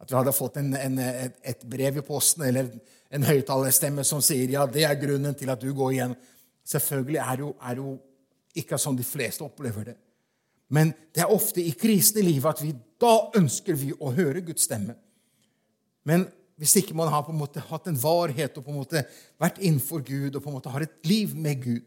At 0.01 0.11
vi 0.11 0.17
hadde 0.19 0.35
fått 0.37 0.59
en, 0.61 0.75
en, 0.77 0.99
et, 0.99 1.37
et, 1.43 1.63
brev 1.71 2.01
i 2.01 2.05
posten 2.05 2.45
eller 2.45 2.71
en 3.15 3.25
høyttalerstemme 3.25 4.05
som 4.05 4.21
sier 4.25 4.51
ja, 4.53 4.67
det 4.67 4.85
er 4.85 4.99
grunnen 5.01 5.37
til 5.39 5.53
at 5.53 5.63
du 5.63 5.71
går 5.73 5.95
igjen. 5.95 6.17
Selvfølgelig 6.67 7.21
er 7.23 7.39
det 7.39 7.45
jo, 7.47 7.53
er 7.63 7.81
jo 7.81 7.95
ikke 8.61 8.79
sånn 8.81 8.99
de 8.99 9.07
fleste 9.07 9.45
opplever 9.47 9.93
det. 9.93 9.97
Men 10.73 10.95
det 11.15 11.25
er 11.25 11.33
ofte 11.33 11.63
i 11.63 11.75
krisen 11.77 12.23
i 12.23 12.29
livet 12.31 12.57
at 12.57 12.63
vi 12.65 12.73
da 13.01 13.15
ønsker 13.37 13.77
vi 13.77 13.93
å 13.93 14.13
høre 14.15 14.43
Guds 14.45 14.65
stemme. 14.69 14.97
Men 16.09 16.27
hvis 16.61 16.77
ikke 16.81 16.97
man 16.97 17.11
har 17.11 17.25
på 17.27 17.33
en 17.35 17.41
måte 17.41 17.63
hatt 17.69 17.89
en 17.91 17.99
varhet 17.99 18.57
og 18.59 18.65
på 18.65 18.73
en 18.73 18.79
måte 18.79 19.03
vært 19.43 19.59
innenfor 19.61 20.05
Gud 20.07 20.37
og 20.37 20.43
på 20.45 20.51
en 20.51 20.57
måte 20.57 20.73
har 20.73 20.87
et 20.87 21.09
liv 21.09 21.35
med 21.35 21.61
Gud, 21.65 21.83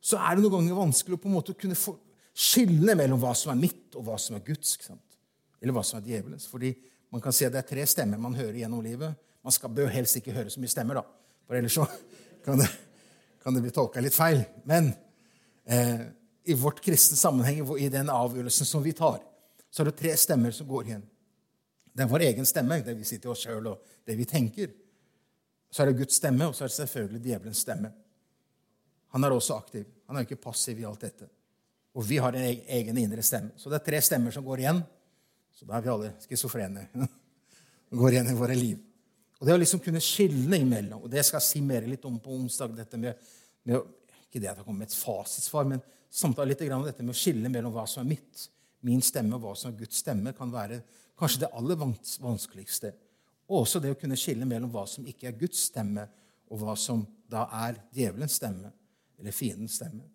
så 0.00 0.20
er 0.20 0.36
det 0.36 0.44
noen 0.44 0.58
ganger 0.58 0.78
vanskelig 0.78 1.16
å 1.16 1.22
på 1.22 1.28
en 1.30 1.36
måte 1.38 1.56
kunne 1.58 1.76
skille 1.76 2.96
mellom 2.96 3.20
hva 3.20 3.32
som 3.36 3.52
er 3.52 3.60
mitt, 3.60 3.88
og 3.96 4.06
hva 4.06 4.16
som 4.20 4.36
er 4.36 4.44
Guds. 4.44 4.76
Eller 5.60 5.76
hva 5.76 5.84
som 5.84 5.98
er 5.98 6.06
djevelens. 6.06 6.46
Fordi 6.48 6.72
man 7.12 7.24
kan 7.24 7.34
si 7.36 7.46
at 7.46 7.54
det 7.54 7.64
er 7.64 7.68
tre 7.72 7.84
stemmer 7.88 8.20
man 8.20 8.36
hører 8.38 8.60
gjennom 8.62 8.84
livet. 8.84 9.16
Man 9.44 9.54
skal, 9.56 9.72
bør 9.74 9.90
helst 9.92 10.20
ikke 10.20 10.36
høre 10.36 10.52
så 10.52 10.60
mye 10.62 10.72
stemmer, 10.72 11.00
da. 11.00 11.04
For 11.48 11.58
ellers 11.58 11.76
så 11.76 11.86
kan 12.44 12.60
det, 12.60 12.68
kan 13.42 13.56
det 13.56 13.64
bli 13.64 13.74
tolka 13.74 14.04
litt 14.04 14.16
feil. 14.16 14.44
Men 14.68 14.92
eh, 15.64 16.06
i 16.44 16.54
vårt 16.54 16.80
kristne 16.84 17.18
sammenheng, 17.20 17.62
i 17.78 17.88
den 17.92 18.10
avgjørelsen 18.10 18.66
som 18.66 18.82
vi 18.84 18.94
tar, 18.96 19.20
så 19.70 19.82
er 19.82 19.90
det 19.90 19.98
tre 20.00 20.14
stemmer 20.18 20.54
som 20.54 20.68
går 20.68 20.88
igjen. 20.88 21.02
Det 21.92 22.04
er 22.04 22.10
vår 22.10 22.24
egen 22.28 22.46
stemme, 22.46 22.80
det 22.84 22.94
vi 22.96 23.06
sier 23.06 23.20
til 23.22 23.32
oss 23.32 23.42
sjøl, 23.44 23.72
og 23.72 23.82
det 24.06 24.16
vi 24.18 24.26
tenker. 24.28 24.70
Så 25.70 25.82
er 25.82 25.90
det 25.90 25.98
Guds 26.00 26.16
stemme, 26.18 26.48
og 26.48 26.56
så 26.56 26.64
er 26.64 26.70
det 26.70 26.78
selvfølgelig 26.78 27.22
djevelens 27.26 27.62
stemme. 27.66 27.90
Han 29.14 29.26
er 29.26 29.34
også 29.34 29.58
aktiv. 29.58 29.86
Han 30.06 30.18
er 30.18 30.26
ikke 30.26 30.40
passiv 30.42 30.78
i 30.80 30.86
alt 30.86 31.02
dette. 31.02 31.28
Og 31.94 32.06
vi 32.06 32.18
har 32.22 32.34
en 32.34 32.46
egen 32.78 32.98
indre 32.98 33.22
stemme. 33.26 33.52
Så 33.58 33.70
det 33.70 33.80
er 33.80 33.86
tre 33.86 34.00
stemmer 34.02 34.34
som 34.34 34.46
går 34.46 34.62
igjen. 34.62 34.82
Så 35.54 35.66
da 35.66 35.76
er 35.76 35.84
vi 35.84 35.92
alle 35.92 36.12
schizofrene. 36.22 36.86
går 38.02 38.14
igjen 38.14 38.30
i 38.30 38.38
våre 38.38 38.56
liv. 38.58 38.78
Og 39.40 39.46
Det 39.46 39.54
å 39.56 39.60
liksom 39.60 39.80
kunne 39.82 40.02
skille 40.04 40.58
imellom, 40.60 41.06
og 41.06 41.10
det 41.10 41.24
skal 41.24 41.40
jeg 41.40 41.48
si 41.48 41.62
mer 41.64 41.86
litt 41.88 42.04
om 42.04 42.18
på 42.20 42.34
onsdag 42.36 42.74
dette 42.76 42.98
med, 43.00 43.16
med 43.64 43.80
Ikke 44.26 44.38
det 44.38 44.50
at 44.50 44.60
jeg 44.60 44.66
kommer 44.66 44.84
med 44.84 44.90
et 44.90 44.94
fasitsvar, 44.94 45.64
men 45.66 45.80
samtale 46.10 46.52
litt 46.52 46.64
om 46.74 46.84
dette 46.84 47.04
med 47.04 47.14
å 47.14 47.18
skille 47.18 47.50
mellom 47.52 47.74
hva 47.74 47.86
som 47.88 48.02
er 48.02 48.10
mitt, 48.16 48.48
min 48.86 49.02
stemme, 49.04 49.36
og 49.36 49.44
hva 49.44 49.54
som 49.58 49.70
er 49.70 49.78
Guds 49.78 50.00
stemme, 50.02 50.32
kan 50.36 50.52
være 50.52 50.80
kanskje 51.20 51.44
det 51.44 51.52
aller 51.56 51.78
vanskeligste. 51.80 52.92
Og 53.50 53.62
også 53.62 53.82
det 53.82 53.92
å 53.94 53.98
kunne 53.98 54.18
skille 54.18 54.48
mellom 54.48 54.72
hva 54.72 54.86
som 54.88 55.06
ikke 55.06 55.30
er 55.30 55.38
Guds 55.38 55.66
stemme, 55.70 56.06
og 56.50 56.62
hva 56.62 56.74
som 56.78 57.04
da 57.30 57.44
er 57.66 57.78
djevelens 57.94 58.38
stemme, 58.40 58.72
eller 59.20 59.34
fiendens 59.36 59.76
stemme. 59.78 60.06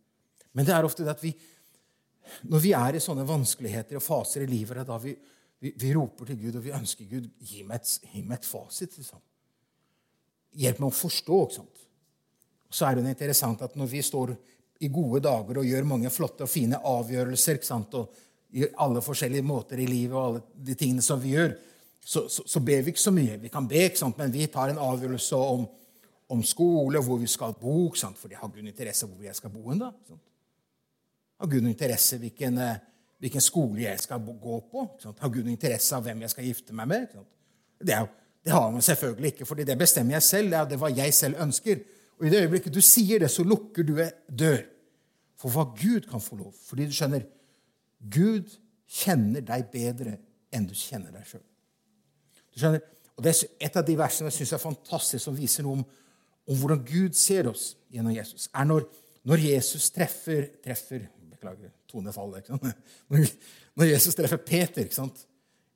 Men 0.56 0.68
det 0.68 0.74
er 0.76 0.88
ofte 0.88 1.06
det 1.06 1.14
at 1.14 1.24
vi, 1.24 1.32
når 2.50 2.64
vi 2.64 2.74
er 2.76 2.98
i 2.98 3.04
sånne 3.04 3.28
vanskeligheter 3.28 4.00
og 4.00 4.04
faser 4.04 4.44
i 4.44 4.50
livet, 4.50 4.82
da 4.88 4.98
vi, 5.00 5.14
vi, 5.62 5.72
vi, 5.72 5.94
roper 5.96 6.32
til 6.32 6.40
Gud, 6.42 6.58
og 6.60 6.66
vi 6.66 6.76
ønsker 6.76 7.08
Gud 7.12 7.30
gi 7.40 7.64
meg 7.68 7.82
et, 7.84 7.94
gi 8.12 8.24
meg 8.24 8.40
et 8.40 8.50
fasit. 8.50 8.98
Liksom. 9.00 9.22
Hjelp 10.64 10.82
meg 10.82 10.90
å 10.90 10.96
forstå. 10.96 11.42
ikke 11.46 11.60
sant? 11.60 11.86
Så 12.72 12.88
er 12.88 12.98
det 12.98 13.08
interessant 13.14 13.62
at 13.64 13.76
når 13.80 13.92
vi 13.92 14.04
står 14.04 14.36
i 14.84 14.90
gode 14.92 15.22
dager 15.24 15.62
og 15.62 15.68
gjør 15.68 15.88
mange 15.88 16.12
flotte 16.12 16.44
og 16.46 16.52
fine 16.52 16.80
avgjørelser 16.84 17.60
ikke 17.60 17.68
sant? 17.68 17.96
og 17.96 18.24
gjør 18.56 18.74
alle 18.86 19.04
forskjellige 19.04 19.46
måter 19.46 19.80
i 19.80 19.88
livet 19.88 20.16
og 20.16 20.26
alle 20.26 20.44
de 20.68 20.76
tingene 20.80 21.04
som 21.04 21.22
vi 21.22 21.36
gjør, 21.36 21.56
så, 22.06 22.28
så, 22.30 22.44
så 22.46 22.62
ber 22.62 22.84
vi 22.86 22.94
ikke 22.94 23.02
så 23.02 23.14
mye. 23.16 23.40
Vi 23.42 23.52
kan 23.52 23.68
be, 23.68 23.88
ikke 23.88 24.04
sant? 24.04 24.18
men 24.20 24.34
vi 24.34 24.48
tar 24.52 24.72
en 24.72 24.82
avgjørelse 24.82 25.40
om, 25.40 25.66
om 26.32 26.44
skole, 26.46 27.02
hvor 27.02 27.22
vi 27.22 27.30
skal 27.32 27.56
bo. 27.60 27.88
Ikke 27.88 28.04
sant? 28.04 28.20
For 28.20 28.32
det 28.32 28.38
har 28.42 28.52
Gud 28.52 28.66
interesse 28.66 29.10
hvor 29.10 29.24
jeg 29.26 29.38
skal 29.38 29.54
bo. 29.54 29.66
Da, 29.80 29.90
har 31.42 31.50
Gud 31.52 31.66
interesse 31.66 32.20
hvilken 32.22 32.62
eh, 32.62 32.84
hvilken 33.26 33.44
skole 33.44 33.82
jeg 33.86 34.00
skal 34.04 34.22
gå 34.22 34.60
på. 34.72 34.86
Har 35.20 35.32
Gud 35.34 35.48
interesse 35.50 35.96
av 35.96 36.06
hvem 36.06 36.24
jeg 36.26 36.34
skal 36.34 36.48
gifte 36.50 36.76
meg 36.78 36.90
med? 36.92 37.16
Det, 37.82 37.94
er, 37.96 38.08
det, 38.44 38.54
har 38.54 38.70
han 38.70 38.82
selvfølgelig 38.82 39.34
ikke, 39.34 39.48
for 39.50 39.60
det 39.60 39.78
bestemmer 39.80 40.18
jeg 40.18 40.28
selv. 40.28 40.58
Det 40.70 40.78
er 40.78 40.82
hva 40.84 40.92
jeg 40.94 41.16
selv 41.16 41.42
ønsker. 41.42 41.82
Og 42.20 42.28
I 42.28 42.32
det 42.32 42.44
øyeblikket 42.46 42.76
du 42.76 42.82
sier 42.84 43.20
det, 43.20 43.32
så 43.32 43.44
lukker 43.44 43.84
du 43.84 43.98
en 44.00 44.12
dør 44.30 44.62
for 45.40 45.52
hva 45.52 45.66
Gud 45.76 46.08
kan 46.10 46.24
få 46.24 46.38
lov. 46.40 46.54
Fordi 46.68 46.88
du 46.88 46.96
skjønner 46.96 47.26
Gud 48.00 48.52
kjenner 48.86 49.44
deg 49.46 49.70
bedre 49.74 50.18
enn 50.54 50.68
du 50.68 50.76
kjenner 50.78 51.14
deg 51.16 51.26
sjøl. 51.28 51.44
Og 53.16 53.24
det 53.24 53.32
er 53.32 53.68
Et 53.68 53.78
av 53.78 53.86
de 53.86 53.98
versene 53.98 54.30
jeg 54.30 54.40
syns 54.40 54.54
er 54.56 54.64
fantastisk, 54.64 55.24
som 55.24 55.36
viser 55.36 55.66
noe 55.66 55.80
om, 55.80 55.84
om, 56.46 56.56
hvordan 56.60 56.84
Gud 56.86 57.16
ser 57.18 57.50
oss 57.50 57.74
gjennom 57.92 58.16
Jesus, 58.16 58.50
er 58.54 58.68
når, 58.68 58.86
når 59.28 59.44
Jesus 59.50 59.90
treffer, 59.92 60.50
treffer 60.64 61.08
Beklager 61.36 61.72
tonefallet. 61.92 62.48
Når 63.76 63.90
Jesus 63.90 64.16
treffer 64.16 64.40
Peter 64.40 64.86
ikke 64.86 64.96
sant? 64.96 65.26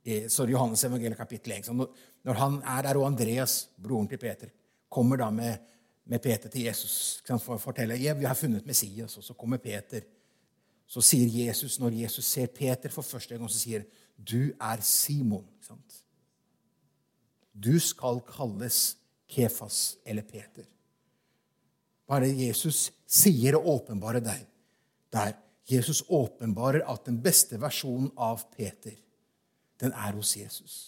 Er 0.08 0.29
Johannes 0.50 0.86
evangeliet 0.88 1.19
kapittel 1.19 1.51
1. 1.58 1.67
Når 1.75 2.39
han 2.39 2.62
er 2.63 2.86
der, 2.88 2.98
og 2.98 3.10
Andreas, 3.10 3.67
broren 3.75 4.08
til 4.08 4.17
Peter, 4.17 4.48
kommer 4.89 5.19
da 5.19 5.27
med, 5.29 5.60
med 6.09 6.21
Peter 6.23 6.49
til 6.49 6.65
Jesus 6.65 7.21
for 7.27 7.55
å 7.55 7.61
fortelle 7.61 7.97
ja, 8.01 8.15
vi 8.17 8.25
har 8.25 8.37
funnet 8.37 8.65
Messias, 8.65 9.17
og 9.19 9.25
så 9.25 9.35
kommer 9.37 9.61
Peter. 9.61 10.07
Så 10.89 11.03
sier 11.05 11.29
Jesus, 11.29 11.77
når 11.77 11.99
Jesus 12.01 12.25
ser 12.25 12.49
Peter 12.49 12.89
for 12.89 13.05
første 13.05 13.37
gang, 13.37 13.49
så 13.49 13.61
sier 13.61 13.85
du 14.17 14.49
er 14.57 14.81
Simon. 14.81 15.45
Du 17.53 17.75
skal 17.83 18.23
kalles 18.25 18.97
Kefas 19.29 19.99
eller 20.07 20.25
Peter. 20.25 20.65
Bare 22.09 22.31
Jesus 22.33 22.87
sier 23.05 23.59
og 23.59 23.69
åpenbarer 23.75 24.25
deg 24.25 24.47
der. 25.13 25.37
Jesus 25.69 26.01
åpenbarer 26.09 26.81
at 26.89 27.05
den 27.05 27.19
beste 27.21 27.59
versjonen 27.61 28.09
av 28.17 28.47
Peter, 28.55 28.95
den 29.77 29.93
er 29.93 30.15
hos 30.17 30.33
Jesus. 30.33 30.79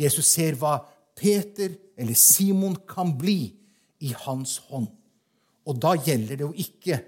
Jesus 0.00 0.32
ser 0.32 0.56
hva 0.56 0.78
Peter 1.12 1.74
eller 2.00 2.16
Simon 2.16 2.78
kan 2.88 3.12
bli 3.20 3.59
i 4.06 4.12
hans 4.24 4.58
hånd. 4.70 4.88
Og 5.68 5.80
da 5.80 5.94
gjelder 5.98 6.40
det 6.40 6.46
jo 6.46 6.52
ikke 6.64 7.00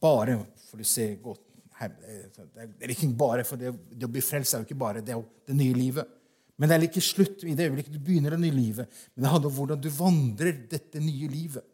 bare 0.00 0.38
for 0.66 0.82
å 0.82 0.86
se 0.88 1.10
godt 1.22 1.44
det 1.74 2.86
er 2.86 2.92
ikke 2.92 3.08
bare 3.18 3.44
for 3.46 3.58
det, 3.58 3.72
det 3.90 4.06
å 4.06 4.12
bli 4.12 4.22
frelst 4.22 4.54
er 4.54 4.62
jo 4.62 4.68
ikke 4.68 4.78
bare 4.78 5.02
det, 5.04 5.16
det 5.48 5.56
nye 5.58 5.74
livet. 5.74 6.10
Men 6.54 6.70
det 6.70 6.76
er 6.76 6.86
ikke 6.86 7.02
slutt 7.02 7.42
i 7.42 7.54
det 7.56 7.66
øyeblikket 7.66 7.96
du 7.96 8.02
begynner 8.02 8.36
det 8.36 8.44
nye 8.44 8.54
livet. 8.54 9.00
Men 9.14 9.24
det 9.24 9.32
handler 9.32 9.50
om 9.50 9.56
hvordan 9.58 9.82
du 9.82 9.90
vandrer 9.90 10.60
dette 10.70 11.02
nye 11.02 11.28
livet. 11.30 11.66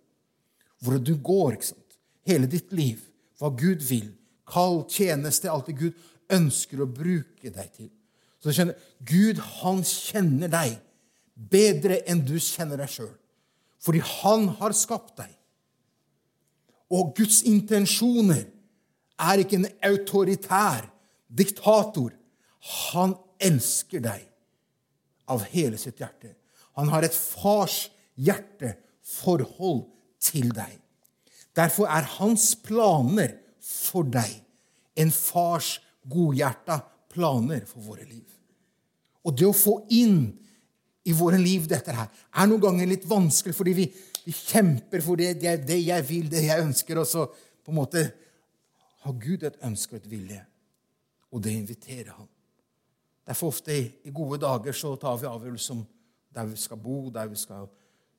Hvordan 0.80 1.04
du 1.04 1.14
går. 1.20 1.58
ikke 1.58 1.68
sant? 1.68 1.98
Hele 2.26 2.48
ditt 2.50 2.72
liv 2.72 3.04
hva 3.40 3.52
Gud 3.56 3.84
vil. 3.84 4.08
Kall, 4.50 4.82
tjeneste, 4.90 5.50
alt 5.52 5.68
det 5.68 5.76
Gud 5.78 6.06
ønsker 6.32 6.80
å 6.80 6.88
bruke 6.88 7.52
deg 7.52 7.72
til. 7.76 7.90
Så 8.40 8.50
du 8.50 8.56
skjønner, 8.56 8.84
Gud 9.04 9.40
han 9.60 9.82
kjenner 9.84 10.50
deg 10.52 10.78
bedre 11.50 12.00
enn 12.08 12.24
du 12.24 12.38
kjenner 12.40 12.80
deg 12.80 12.92
sjøl. 12.92 13.12
Fordi 13.80 14.02
han 14.20 14.48
har 14.60 14.76
skapt 14.76 15.16
deg. 15.20 15.30
Og 16.90 17.14
Guds 17.16 17.42
intensjoner 17.46 18.44
er 19.20 19.42
ikke 19.42 19.60
en 19.60 19.70
autoritær 19.86 20.88
diktator. 21.28 22.12
Han 22.92 23.14
elsker 23.40 24.02
deg 24.04 24.26
av 25.30 25.46
hele 25.52 25.78
sitt 25.80 26.00
hjerte. 26.02 26.34
Han 26.78 26.90
har 26.92 27.06
et 27.06 27.16
fars 27.16 27.88
hjerteforhold 28.20 29.86
til 30.20 30.50
deg. 30.54 30.76
Derfor 31.56 31.88
er 31.90 32.08
hans 32.18 32.52
planer 32.62 33.36
for 33.60 34.06
deg 34.06 34.40
en 35.00 35.12
fars 35.14 35.78
godhjerta 36.10 36.80
planer 37.10 37.64
for 37.68 37.84
våre 37.84 38.06
liv. 38.06 38.26
Og 39.26 39.36
det 39.36 39.48
å 39.48 39.56
få 39.56 39.80
inn 39.92 40.30
i 41.08 41.14
våre 41.16 41.38
liv 41.40 41.64
dette 41.68 41.94
her, 41.96 42.08
er 42.10 42.48
noen 42.48 42.62
ganger 42.62 42.90
litt 42.90 43.06
vanskelig 43.08 43.56
fordi 43.56 43.72
vi, 43.76 43.86
vi 44.26 44.34
kjemper 44.36 45.00
for 45.04 45.20
det, 45.20 45.32
det, 45.40 45.54
det, 45.68 45.78
jeg 45.86 46.06
vil, 46.08 46.26
det 46.32 46.44
jeg 46.44 46.66
ønsker, 46.66 47.00
og 47.00 47.08
så 47.08 47.24
på 47.30 47.72
en 47.72 47.78
måte 47.78 48.04
har 49.00 49.16
Gud 49.22 49.46
et 49.48 49.56
ønske 49.64 49.96
og 49.96 50.02
et 50.02 50.10
vilje, 50.10 50.42
og 51.32 51.42
det 51.44 51.56
inviterer 51.56 52.12
han. 52.12 52.28
Derfor 53.30 53.52
ofte 53.52 53.76
i, 53.76 53.84
i 54.04 54.12
gode 54.12 54.40
dager 54.42 54.76
så 54.76 54.92
tar 55.00 55.16
vi 55.20 55.28
avgjørelser 55.30 55.76
om 55.76 55.84
der 56.34 56.48
vi 56.50 56.56
skal 56.60 56.80
bo, 56.82 57.08
der 57.14 57.30
vi 57.30 57.38
skal 57.38 57.68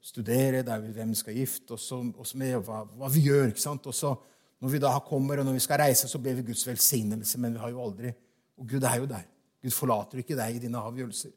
studere, 0.01 0.63
der 0.65 0.79
vi, 0.79 0.91
hvem 0.95 1.09
vi 1.13 1.19
skal 1.19 1.35
gifte 1.37 1.75
oss, 1.75 1.91
oss 1.91 2.33
med, 2.35 2.55
og 2.57 2.65
hva, 2.65 2.81
hva, 2.97 3.09
vi 3.11 3.25
gjør. 3.27 3.51
ikke 3.51 3.63
sant? 3.63 3.87
Og 3.87 3.95
så 3.95 4.15
Når 4.61 4.69
vi 4.69 4.79
da 4.79 4.91
kommer, 5.01 5.39
og 5.39 5.45
når 5.45 5.55
vi 5.55 5.59
skal 5.59 5.79
reise, 5.81 6.07
så 6.07 6.19
ber 6.21 6.35
vi 6.37 6.43
Guds 6.45 6.67
velsignelse, 6.67 7.39
men 7.41 7.53
vi 7.53 7.59
har 7.59 7.69
jo 7.69 7.81
aldri 7.81 8.11
Og 8.57 8.67
Gud 8.69 8.83
er 8.83 8.97
jo 8.97 9.05
der. 9.09 9.23
Gud 9.61 9.71
forlater 9.73 10.17
ikke 10.21 10.35
deg 10.37 10.55
i 10.55 10.59
dine 10.59 10.77
avgjørelser. 10.77 11.31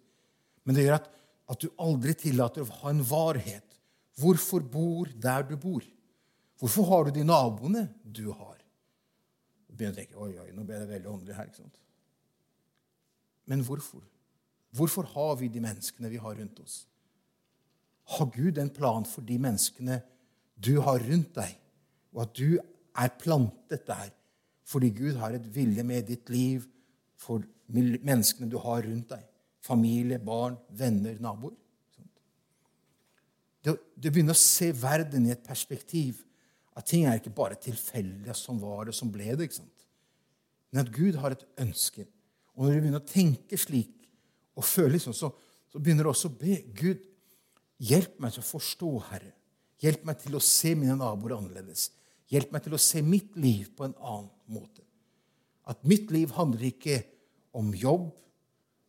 Men 0.65 0.77
det 0.77 0.85
gjør 0.85 0.99
at, 0.99 1.09
at 1.51 1.61
du 1.61 1.69
aldri 1.83 2.15
tillater 2.17 2.65
å 2.65 2.79
ha 2.81 2.93
en 2.93 3.03
varhet. 3.05 3.77
Hvorfor 4.21 4.63
bor 4.63 5.11
der 5.21 5.45
du 5.49 5.57
bor? 5.61 5.85
Hvorfor 6.61 6.87
har 6.89 7.07
du 7.07 7.19
de 7.19 7.25
naboene 7.27 7.89
du 8.05 8.29
har? 8.31 8.59
Du 9.69 9.75
begynner 9.75 9.97
å 9.97 9.99
tenke 9.99 10.21
oi, 10.23 10.33
oi, 10.39 10.51
nå 10.55 10.65
ble 10.65 10.79
det 10.81 10.91
veldig 10.93 11.11
åndelig 11.11 11.37
her. 11.37 11.51
ikke 11.51 11.65
sant? 11.65 11.81
Men 13.51 13.65
hvorfor? 13.67 14.05
Hvorfor 14.75 15.07
har 15.13 15.35
vi 15.41 15.51
de 15.53 15.63
menneskene 15.63 16.11
vi 16.11 16.21
har 16.23 16.39
rundt 16.39 16.61
oss? 16.63 16.85
Har 18.17 18.31
Gud 18.33 18.59
en 18.59 18.71
plan 18.73 19.05
for 19.09 19.27
de 19.27 19.37
menneskene 19.41 20.01
du 20.55 20.79
har 20.85 21.03
rundt 21.03 21.35
deg, 21.37 21.57
og 22.15 22.25
at 22.25 22.35
du 22.39 22.59
er 22.95 23.17
plantet 23.19 23.89
der 23.89 24.13
fordi 24.65 24.89
Gud 24.97 25.19
har 25.21 25.35
et 25.37 25.45
vilje 25.53 25.83
med 25.85 26.07
ditt 26.09 26.31
liv 26.33 26.65
for 27.21 27.43
menneskene 27.69 28.49
du 28.49 28.57
har 28.63 28.87
rundt 28.87 29.11
deg? 29.13 29.25
Familie, 29.65 30.19
barn, 30.21 30.59
venner, 30.77 31.17
naboer. 31.25 31.57
Du 33.65 34.11
begynner 34.11 34.37
å 34.37 34.39
se 34.39 34.69
verden 34.77 35.25
i 35.25 35.33
et 35.33 35.45
perspektiv 35.47 36.21
at 36.77 36.85
ting 36.91 37.07
er 37.07 37.21
ikke 37.21 37.33
bare 37.33 37.57
tilfeldige 37.57 38.35
som 38.37 38.59
var 38.61 38.89
det, 38.89 38.97
som 38.97 39.13
ble 39.13 39.31
det. 39.33 39.47
ikke 39.47 39.63
sant? 39.63 39.87
Men 40.75 40.83
at 40.83 40.93
Gud 40.93 41.17
har 41.23 41.33
et 41.33 41.47
ønske. 41.63 42.05
Og 42.55 42.67
når 42.67 42.75
du 42.75 42.81
begynner 42.83 43.03
å 43.03 43.09
tenke 43.09 43.59
slik 43.59 43.95
og 44.59 44.67
føle 44.67 45.01
sånn, 45.01 45.17
så, 45.17 45.31
så 45.71 45.81
begynner 45.81 46.07
du 46.07 46.11
også 46.11 46.31
å 46.33 46.39
be 46.39 46.59
Gud, 46.77 47.01
hjelp 47.83 48.19
meg 48.23 48.35
til 48.35 48.43
å 48.43 48.49
forstå, 48.49 48.91
Herre. 49.09 49.33
Hjelp 49.83 50.05
meg 50.09 50.19
til 50.23 50.37
å 50.37 50.43
se 50.43 50.75
mine 50.79 50.97
naboer 50.99 51.37
annerledes. 51.39 51.89
Hjelp 52.31 52.53
meg 52.55 52.67
til 52.67 52.77
å 52.77 52.81
se 52.83 53.03
mitt 53.07 53.35
liv 53.39 53.71
på 53.77 53.87
en 53.87 53.97
annen 54.01 54.31
måte. 54.51 54.83
At 55.69 55.83
mitt 55.89 56.11
liv 56.15 56.35
handler 56.37 56.69
ikke 56.69 57.01
om 57.57 57.73
jobb, 57.79 58.11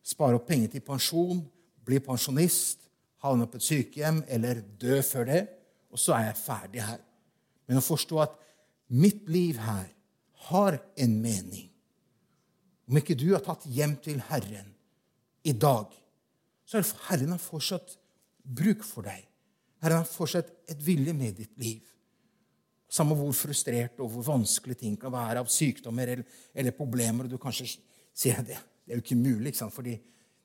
spare 0.06 0.38
opp 0.38 0.46
penger 0.48 0.76
til 0.76 0.84
pensjon, 0.86 1.40
bli 1.86 1.98
pensjonist, 2.02 2.86
havne 3.24 3.48
på 3.50 3.58
et 3.58 3.66
sykehjem 3.66 4.22
eller 4.32 4.62
dø 4.78 5.00
før 5.02 5.28
det, 5.30 5.42
og 5.90 6.00
så 6.00 6.16
er 6.16 6.28
jeg 6.28 6.42
ferdig 6.42 6.82
her. 6.84 7.00
Men 7.66 7.80
å 7.80 7.84
forstå 7.84 8.20
at 8.22 8.36
mitt 8.94 9.26
liv 9.32 9.58
her 9.58 9.88
har 10.50 10.78
en 11.02 11.16
mening. 11.22 11.66
Om 12.86 13.00
ikke 13.00 13.16
du 13.18 13.32
har 13.32 13.42
tatt 13.42 13.66
hjem 13.66 13.96
til 14.02 14.20
Herren 14.28 14.68
i 15.46 15.54
dag, 15.54 15.90
så 16.66 16.78
det 16.78 17.06
Herren 17.08 17.34
har 17.34 17.42
fortsatt 17.42 17.96
bruk 18.46 18.84
for 18.86 19.06
deg. 19.06 19.24
Herren 19.82 20.02
har 20.02 20.10
fortsatt 20.10 20.52
et 20.70 20.80
vilje 20.82 21.14
med 21.14 21.34
ditt 21.40 21.58
liv. 21.62 21.82
Samme 22.86 23.16
hvor 23.18 23.34
frustrert 23.34 23.98
og 24.02 24.12
hvor 24.12 24.26
vanskelig 24.28 24.78
ting 24.78 24.94
kan 24.98 25.14
være 25.14 25.42
av 25.42 25.50
sykdommer 25.50 26.14
eller, 26.14 26.40
eller 26.54 26.74
problemer. 26.74 27.26
og 27.26 27.34
du 27.34 27.38
kanskje 27.42 27.68
sier 28.14 28.42
det, 28.46 28.58
det 28.86 28.94
er 28.94 29.00
jo 29.00 29.02
ikke 29.02 29.18
mulig, 29.18 29.50
ikke 29.50 29.58
sant? 29.58 29.74
fordi 29.74 29.96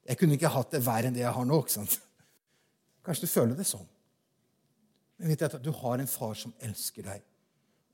jeg 0.01 0.17
kunne 0.17 0.33
ikke 0.33 0.49
hatt 0.49 0.71
det 0.73 0.81
verre 0.85 1.09
enn 1.09 1.15
det 1.15 1.21
jeg 1.21 1.33
har 1.35 1.45
nå. 1.45 1.59
ikke 1.61 1.75
sant? 1.75 1.99
Kanskje 3.05 3.27
du 3.27 3.31
føler 3.31 3.57
det 3.57 3.67
sånn. 3.69 3.85
Men 5.21 5.29
vet 5.29 5.43
du 5.43 5.45
at 5.45 5.61
du 5.61 5.69
har 5.77 6.01
en 6.01 6.09
far 6.09 6.33
som 6.37 6.53
elsker 6.65 7.05
deg, 7.05 7.21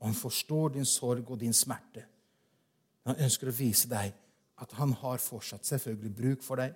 og 0.00 0.08
han 0.08 0.16
forstår 0.16 0.78
din 0.78 0.88
sorg 0.88 1.28
og 1.28 1.40
din 1.42 1.52
smerte. 1.56 2.06
Han 3.08 3.20
ønsker 3.24 3.50
å 3.50 3.56
vise 3.56 3.90
deg 3.90 4.16
at 4.58 4.72
han 4.78 4.94
har 5.02 5.20
fortsatt 5.22 5.68
selvfølgelig 5.68 6.14
bruk 6.16 6.44
for 6.44 6.60
deg. 6.60 6.72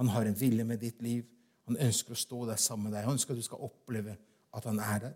Han 0.00 0.10
har 0.12 0.26
en 0.26 0.38
vilje 0.38 0.64
med 0.64 0.80
ditt 0.82 1.02
liv. 1.04 1.26
Han 1.68 1.78
ønsker 1.80 2.14
å 2.14 2.18
stå 2.18 2.46
der 2.48 2.60
sammen 2.60 2.88
med 2.88 2.96
deg. 2.96 3.06
Han 3.06 3.18
ønsker 3.18 3.34
at 3.34 3.40
du 3.40 3.46
skal 3.46 3.66
oppleve 3.68 4.16
at 4.52 4.66
han 4.68 4.80
er 4.82 5.04
der. 5.06 5.14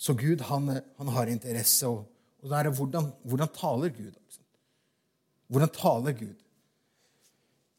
Så 0.00 0.14
Gud 0.16 0.44
han, 0.48 0.70
han 0.96 1.12
har 1.16 1.32
interesse. 1.32 1.88
Og, 1.88 2.06
og 2.40 2.52
det 2.52 2.60
er 2.60 2.70
hvordan, 2.76 3.10
hvordan 3.24 3.52
taler 3.56 3.92
Gud? 3.92 4.12
Altså? 4.14 4.39
Hvordan 5.50 5.72
taler 5.74 6.14
Gud? 6.14 6.38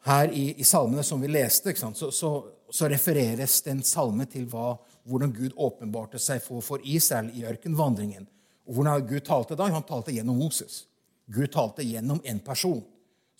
Her 0.03 0.31
i, 0.33 0.47
i 0.59 0.65
salmene 0.65 1.03
som 1.05 1.21
vi 1.21 1.29
leste, 1.29 1.73
så, 1.77 2.11
så, 2.11 2.31
så, 2.69 2.87
refereres 2.89 3.59
den 3.61 3.83
salme 3.85 4.25
til 4.29 4.47
hva, 4.49 4.73
hvordan 5.07 5.33
Gud 5.35 5.53
åpenbarte 5.55 6.19
seg 6.19 6.41
for, 6.43 6.63
for 6.65 6.81
Israel 6.83 7.29
i 7.37 7.45
ørkenvandringen. 7.47 8.25
Og 8.65 8.75
hvordan 8.75 9.05
Gud 9.07 9.21
talte 9.27 9.55
da? 9.55 9.69
Han 9.71 9.85
talte 9.87 10.15
gjennom 10.15 10.41
Moses. 10.41 10.83
Gud 11.31 11.51
talte 11.53 11.85
gjennom 11.85 12.19
en 12.27 12.41
person 12.43 12.81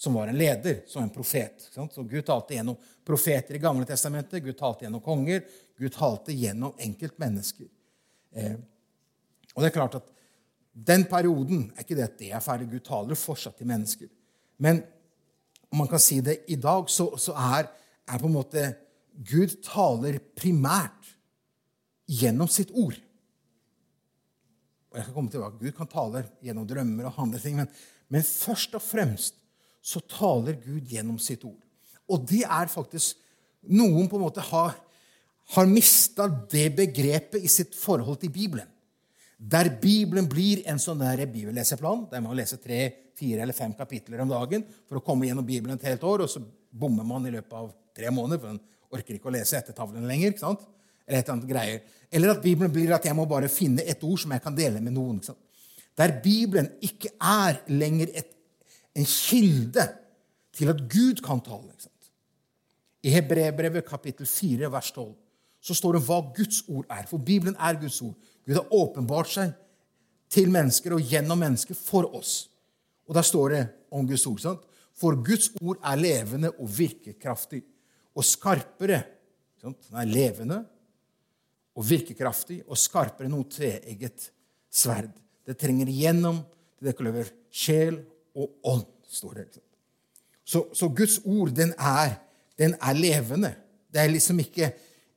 som 0.02 0.16
var 0.16 0.32
en 0.32 0.38
leder, 0.38 0.80
som 0.88 1.04
en 1.04 1.12
profet. 1.14 1.68
Så 1.74 2.04
Gud 2.04 2.24
talte 2.26 2.56
gjennom 2.56 2.78
profeter 3.06 3.58
i 3.58 3.62
Gamle 3.62 3.86
testamentet, 3.86 4.44
Gud 4.44 4.58
talte 4.58 4.86
gjennom 4.86 5.04
konger, 5.06 5.44
Gud 5.78 5.94
talte 5.94 6.34
gjennom 6.34 6.74
enkeltmennesker. 6.82 7.68
Eh, 8.36 8.56
og 9.54 9.62
det 9.62 9.70
er 9.70 9.76
klart 9.76 10.00
at 10.00 10.10
den 10.72 11.04
perioden 11.10 11.68
er 11.76 11.84
ikke 11.84 11.98
det 12.00 12.08
at 12.08 12.18
det 12.22 12.32
er 12.32 12.44
ferdig. 12.44 12.70
Gud 12.72 12.86
taler 12.88 13.20
fortsatt 13.20 13.58
til 13.60 13.70
mennesker. 13.70 14.10
Men 14.62 14.84
om 15.72 15.82
man 15.82 15.90
kan 15.90 16.02
si 16.04 16.20
det 16.24 16.44
i 16.52 16.58
dag, 16.60 16.90
så, 16.92 17.10
så 17.18 17.34
er, 17.34 17.70
er, 18.06 18.20
på 18.20 18.28
en 18.28 18.36
måte 18.36 18.66
Gud 19.12 19.58
taler 19.66 20.20
primært 20.38 21.16
gjennom 22.12 22.50
sitt 22.52 22.74
ord. 22.76 22.98
Og 24.92 25.00
jeg 25.00 25.08
skal 25.08 25.16
komme 25.16 25.32
tilbake. 25.32 25.60
Gud 25.62 25.76
kan 25.78 25.90
tale 25.90 26.26
gjennom 26.44 26.68
drømmer 26.68 27.08
og 27.08 27.22
andre 27.24 27.40
ting, 27.40 27.58
men, 27.60 27.70
men 28.12 28.28
først 28.28 28.76
og 28.76 28.84
fremst 28.84 29.38
så 29.82 30.04
taler 30.12 30.60
Gud 30.62 30.92
gjennom 30.92 31.18
sitt 31.22 31.46
ord. 31.48 31.62
Og 32.12 32.26
det 32.30 32.44
er 32.46 32.72
faktisk 32.72 33.18
Noen 33.62 34.08
på 34.10 34.18
en 34.18 34.24
måte 34.24 34.42
har, 34.42 34.72
har 35.54 35.68
mista 35.70 36.26
det 36.50 36.72
begrepet 36.74 37.44
i 37.46 37.50
sitt 37.52 37.76
forhold 37.78 38.18
til 38.24 38.32
Bibelen. 38.34 38.66
Der 39.42 39.72
Bibelen 39.82 40.28
blir 40.30 40.60
en 40.70 40.78
sånn 40.78 41.00
der 41.02 41.24
bibelleseplan, 41.26 42.04
der 42.12 42.22
man 42.22 42.36
leser 42.38 42.60
tre, 42.62 42.82
fire 43.18 43.42
eller 43.42 43.58
fem 43.58 43.72
kapitler 43.74 44.22
om 44.22 44.30
dagen 44.30 44.68
for 44.86 45.00
å 45.00 45.06
komme 45.06 45.26
gjennom 45.26 45.48
Bibelen 45.48 45.80
et 45.80 45.88
helt 45.90 46.04
år, 46.06 46.24
og 46.26 46.30
så 46.30 46.44
bommer 46.70 47.08
man 47.08 47.26
i 47.26 47.32
løpet 47.34 47.56
av 47.58 47.72
tre 47.98 48.12
måneder, 48.14 48.38
for 48.38 48.54
man 48.54 48.60
orker 48.94 49.18
ikke 49.18 49.32
å 49.32 49.34
lese 49.34 49.58
etter 49.58 49.74
tavlen 49.74 50.06
lenger. 50.06 50.36
ikke 50.36 50.44
sant? 50.44 50.68
Eller 51.08 51.24
et 51.24 51.26
eller 51.26 51.38
annet 51.40 51.50
greier. 51.50 51.82
Eller 52.14 52.36
at 52.36 52.44
Bibelen 52.44 52.74
blir 52.76 52.94
at 52.94 53.08
jeg 53.08 53.18
må 53.18 53.26
bare 53.26 53.50
finne 53.50 53.82
et 53.82 54.06
ord 54.06 54.22
som 54.22 54.36
jeg 54.36 54.44
kan 54.46 54.58
dele 54.58 54.84
med 54.84 54.94
noen. 54.94 55.18
ikke 55.18 55.32
sant? 55.32 55.66
Der 55.98 56.14
Bibelen 56.22 56.70
ikke 56.86 57.10
er 57.18 57.64
lenger 57.74 58.14
et, 58.22 58.30
en 58.94 59.10
kilde 59.10 59.88
til 60.54 60.70
at 60.70 60.86
Gud 60.86 61.26
kan 61.26 61.42
tale. 61.42 61.74
ikke 61.74 61.88
sant? 61.90 62.14
I 63.02 63.18
Hebrebrevet 63.18 63.90
kapittel 63.90 64.30
4, 64.30 64.70
vers 64.70 64.94
12 64.94 65.10
så 65.62 65.76
står 65.78 65.98
det 65.98 66.06
hva 66.08 66.20
Guds 66.36 66.64
ord 66.68 66.88
er. 66.90 67.06
For 67.10 67.22
Bibelen 67.22 67.58
er 67.60 67.80
Guds 67.80 68.00
ord. 68.02 68.16
Gud 68.46 68.58
har 68.58 68.74
åpenbart 68.74 69.30
seg 69.30 69.54
til 70.32 70.50
mennesker 70.52 70.96
og 70.96 71.06
gjennom 71.06 71.42
mennesker 71.44 71.78
for 71.78 72.10
oss. 72.18 72.50
Og 73.08 73.16
der 73.18 73.26
står 73.28 73.54
det 73.54 73.64
om 73.94 74.08
Guds 74.08 74.26
ord. 74.28 74.42
sant? 74.42 74.68
For 74.98 75.18
Guds 75.22 75.50
ord 75.62 75.80
er 75.84 76.00
levende 76.00 76.52
og 76.58 76.70
virkekraftig 76.78 77.62
og 78.16 78.26
skarpere. 78.26 79.02
Sant? 79.62 79.78
Den 79.90 80.02
er 80.02 80.10
levende 80.10 80.62
og 81.78 81.88
virkekraftig 81.88 82.62
og 82.68 82.80
skarpere 82.80 83.30
enn 83.30 83.36
noe 83.36 83.50
treegget 83.52 84.32
sverd. 84.72 85.12
Det 85.46 85.58
trenger 85.60 85.90
igjennom 85.90 86.42
til 86.78 86.90
det 86.90 86.98
kløver 86.98 87.30
sjel 87.52 88.00
og 88.38 88.58
ånd, 88.68 88.88
står 89.08 89.42
det. 89.42 89.62
Så, 90.44 90.66
så 90.76 90.90
Guds 90.90 91.20
ord, 91.26 91.52
den 91.56 91.74
er, 91.78 92.18
den 92.60 92.76
er, 92.80 92.98
levende. 92.98 93.54
Det 93.92 94.02
er 94.02 94.12
liksom 94.12 94.40
ikke, 94.44 94.72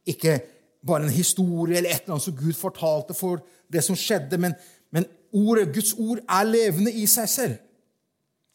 ikke 0.09 0.39
bare 0.85 1.07
en 1.07 1.15
historie 1.15 1.79
eller 1.79 1.91
et 1.91 2.05
eller 2.05 2.17
annet 2.17 2.27
som 2.27 2.37
Gud 2.37 2.57
fortalte 2.59 3.17
for 3.17 3.43
det 3.73 3.83
som 3.85 3.97
skjedde, 3.97 4.39
men, 4.41 4.57
men 4.93 5.07
ordet, 5.33 5.71
Guds 5.75 5.95
ord 5.99 6.21
er 6.23 6.49
levende 6.49 6.93
i 6.93 7.07
seg 7.11 7.31
selv. 7.31 7.61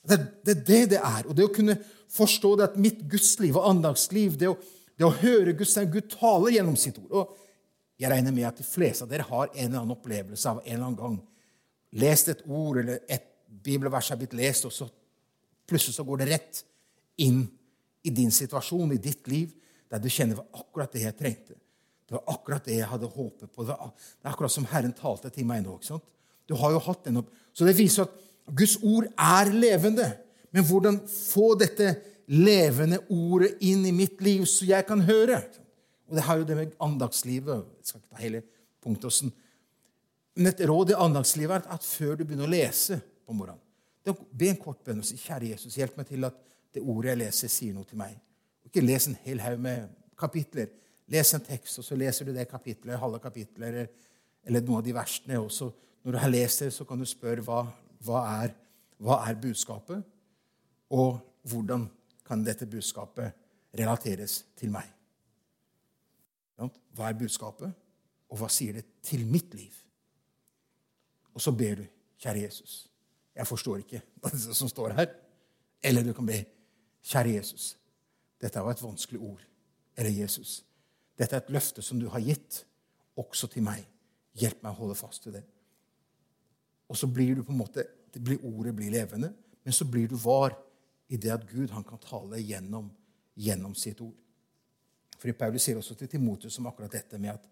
Det, 0.07 0.19
er 0.47 0.61
det 0.65 0.83
det 0.93 0.99
er. 0.99 1.25
Og 1.25 1.35
det 1.37 1.47
å 1.47 1.53
kunne 1.53 1.75
forstå 2.09 2.55
det 2.57 2.69
at 2.69 2.79
mitt 2.81 3.01
gudsliv 3.09 3.57
og 3.59 3.67
andagsliv, 3.69 4.37
det 4.39 4.49
å, 4.51 4.57
det 4.97 5.07
å 5.07 5.15
høre 5.21 5.57
Guds 5.57 5.77
Gud 5.91 6.09
taler 6.13 6.55
gjennom 6.55 6.77
sitt 6.79 7.01
ord. 7.01 7.11
Og 7.11 7.35
Jeg 7.99 8.11
regner 8.13 8.31
med 8.31 8.47
at 8.47 8.61
de 8.61 8.63
fleste 8.63 9.03
av 9.03 9.11
dere 9.11 9.27
har 9.27 9.49
en 9.49 9.65
eller 9.65 9.81
annen 9.81 9.97
opplevelse 9.97 10.49
av 10.49 10.61
en 10.63 10.71
eller 10.71 10.85
annen 10.85 11.01
gang 11.01 11.19
lest 11.99 12.29
et 12.29 12.45
ord 12.45 12.77
eller 12.79 13.01
et 13.09 13.25
bibelvers 13.49 14.11
er 14.11 14.19
blitt 14.19 14.35
lest, 14.37 14.67
og 14.69 14.73
så 14.73 14.85
plutselig 15.69 15.97
så 15.97 16.05
går 16.05 16.21
det 16.21 16.27
rett 16.29 16.61
inn 17.25 17.41
i 18.05 18.13
din 18.13 18.31
situasjon, 18.31 18.93
i 18.93 19.01
ditt 19.01 19.27
liv, 19.27 19.51
der 19.89 20.01
du 20.01 20.09
kjenner 20.11 20.39
var 20.39 20.61
akkurat 20.61 20.93
det 20.93 21.03
jeg 21.03 21.17
trengte. 21.17 21.57
Det 22.09 22.17
var 22.17 22.33
akkurat 22.33 22.65
det 22.65 22.79
jeg 22.79 22.89
hadde 22.89 23.09
håpet 23.13 23.51
på. 23.53 23.65
Det, 23.65 23.75
er 23.75 24.31
akkurat 24.31 24.53
som 24.53 24.65
Herren 24.71 24.93
talte 24.97 25.29
til 25.33 25.45
meg 25.49 25.61
nå. 25.65 25.75
ikke 25.77 25.91
sant? 25.91 26.05
Du 26.49 26.55
har 26.57 26.73
jo 26.73 26.81
hatt 26.81 27.03
den 27.05 27.21
opp. 27.21 27.29
Så 27.53 27.67
det 27.67 27.75
viser 27.77 28.07
at 28.07 28.15
Guds 28.49 28.79
ord 28.81 29.05
er 29.13 29.51
levende. 29.53 30.07
Men 30.49 30.65
hvordan 30.65 30.97
få 31.05 31.51
dette 31.59 31.91
levende 32.33 33.01
ordet 33.13 33.55
inn 33.65 33.85
i 33.85 33.93
mitt 33.93 34.21
liv, 34.25 34.45
så 34.49 34.65
jeg 34.69 34.87
kan 34.89 35.03
høre? 35.05 35.43
Og 36.09 36.17
det 36.17 36.25
har 36.25 36.39
jo 36.39 36.47
det 36.49 36.57
med 36.57 36.73
andagslivet 36.81 37.61
Jeg 37.61 37.91
skal 37.91 38.01
ikke 38.01 38.15
ta 38.15 38.23
hele 38.23 38.41
punktosen. 38.81 39.33
Men 40.39 40.49
et 40.49 40.65
råd 40.65 40.93
i 40.93 40.97
andagslivet 40.97 41.59
er 41.59 41.75
at 41.75 41.85
før 41.85 42.17
du 42.17 42.23
begynner 42.23 42.49
å 42.49 42.53
lese 42.53 42.97
på 43.25 43.35
morgenen, 43.37 43.61
be 44.09 44.49
en 44.49 44.57
kort 44.57 44.81
bønn 44.81 45.03
og 45.03 45.05
si, 45.05 45.19
'Kjære 45.19 45.51
Jesus, 45.51 45.75
hjelp 45.77 45.99
meg 45.99 46.07
til 46.09 46.25
at 46.25 46.37
det 46.73 46.81
ordet 46.81 47.11
jeg 47.11 47.21
leser, 47.21 47.51
sier 47.51 47.75
noe 47.75 47.85
til 47.85 47.99
meg.' 48.01 48.17
Ikke 48.69 48.85
les 48.85 49.07
en 49.09 49.17
hel 49.25 49.41
haug 49.41 49.61
med 49.61 49.89
kapitler. 50.19 50.69
Les 51.09 51.33
en 51.33 51.41
tekst, 51.41 51.79
og 51.81 51.87
så 51.87 51.97
leser 51.97 52.27
du 52.27 52.35
det 52.35 52.45
kapitlet, 52.49 52.99
halve 53.01 53.19
kapitlet, 53.23 53.67
eller, 53.67 53.87
eller 54.45 54.61
noen 54.61 54.83
av 54.83 54.85
de 54.85 54.93
versene. 54.93 55.39
Og 55.41 55.49
så, 55.51 55.71
når 56.05 56.15
du 56.15 56.19
har 56.21 56.29
lest 56.29 56.61
det, 56.61 56.69
så 56.75 56.85
kan 56.85 57.01
du 57.01 57.07
spørre 57.09 57.41
hva, 57.45 57.63
hva, 58.05 58.21
er, 58.43 58.53
hva 59.01 59.23
er 59.25 59.39
budskapet, 59.41 60.05
og 60.93 61.17
hvordan 61.49 61.87
kan 62.25 62.45
dette 62.45 62.69
budskapet 62.69 63.33
relateres 63.77 64.43
til 64.57 64.73
meg? 64.73 64.85
Hva 66.59 67.09
er 67.09 67.17
budskapet, 67.17 67.73
og 68.29 68.37
hva 68.37 68.49
sier 68.53 68.77
det 68.77 68.85
til 69.05 69.25
mitt 69.25 69.53
liv? 69.57 69.73
Og 71.33 71.41
så 71.41 71.53
ber 71.55 71.81
du, 71.81 71.85
kjære 72.19 72.43
Jesus. 72.43 72.83
Jeg 73.35 73.47
forstår 73.47 73.81
ikke 73.81 74.01
hva 74.19 74.31
som 74.35 74.69
står 74.69 74.93
her. 74.97 75.11
Eller 75.81 76.03
du 76.03 76.13
kan 76.13 76.27
be, 76.27 76.41
kjære 77.05 77.37
Jesus. 77.39 77.78
Dette 78.39 78.63
var 78.63 78.75
et 78.75 78.83
vanskelig 78.83 79.21
ord. 79.21 79.43
Eller 79.97 80.15
Jesus. 80.15 80.61
Dette 81.19 81.35
er 81.35 81.43
et 81.43 81.51
løfte 81.51 81.83
som 81.83 81.99
du 81.99 82.07
har 82.11 82.23
gitt, 82.23 82.63
også 83.19 83.49
til 83.51 83.65
meg. 83.65 83.83
Hjelp 84.39 84.61
meg 84.63 84.71
å 84.71 84.79
holde 84.83 84.95
fast 84.95 85.25
til 85.25 85.35
det. 85.35 85.43
Og 86.89 86.97
så 86.97 87.09
blir 87.11 87.35
du 87.35 87.43
på 87.43 87.53
en 87.53 87.59
måte, 87.59 87.85
blir 88.15 88.41
Ordet 88.47 88.73
blir 88.77 88.93
levende, 88.93 89.33
men 89.63 89.75
så 89.75 89.85
blir 89.85 90.07
du 90.09 90.15
var 90.17 90.55
i 91.09 91.17
det 91.17 91.33
at 91.33 91.45
Gud 91.49 91.73
han 91.73 91.83
kan 91.85 91.99
tale 92.01 92.39
gjennom, 92.41 92.87
gjennom 93.37 93.75
sitt 93.77 93.99
ord. 94.01 94.15
Fordi 95.19 95.35
Paulus 95.35 95.65
sier 95.67 95.77
også 95.77 95.97
til 95.99 96.09
Timotus 96.09 96.57
om 96.61 96.69
akkurat 96.69 96.93
dette 96.95 97.19
med 97.19 97.33
at, 97.33 97.47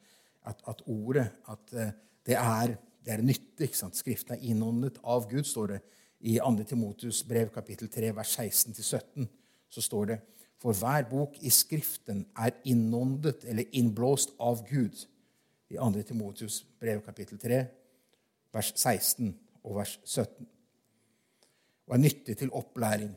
at, 0.47 0.63
at 0.71 0.83
ordet 0.87 1.27
at 1.51 1.73
eh, 1.75 1.91
det 2.27 2.37
er, 2.39 2.73
det 3.03 3.13
er 3.13 3.23
nyttig. 3.25 3.67
ikke 3.67 3.79
sant? 3.79 3.99
Skriften 3.99 4.37
er 4.37 4.45
innåndet 4.49 5.01
av 5.03 5.27
Gud, 5.29 5.43
står 5.47 5.73
det 5.75 5.81
i 6.19 6.37
2. 6.39 6.63
Timotus 6.69 7.21
brev 7.27 7.51
kapittel 7.53 7.91
3, 7.91 8.13
vers 8.15 8.33
16-17. 8.39 9.27
Så 9.69 9.83
står 9.83 10.09
det 10.11 10.17
for 10.61 10.73
hver 10.73 11.05
bok 11.09 11.37
i 11.45 11.51
Skriften 11.53 12.23
er 12.37 12.55
innåndet 12.65 13.45
eller 13.45 13.69
innblåst 13.77 14.33
av 14.39 14.63
Gud. 14.69 14.95
I 15.69 15.77
2. 15.77 16.03
Timotius 16.07 16.61
brev 16.79 17.01
kapittel 17.05 17.39
3, 17.39 17.59
vers 18.55 18.71
16 18.75 19.33
og 19.63 19.75
vers 19.77 19.97
17. 20.05 20.47
Og 21.87 21.95
er 21.95 22.01
nyttig 22.03 22.37
til 22.39 22.53
opplæring, 22.55 23.11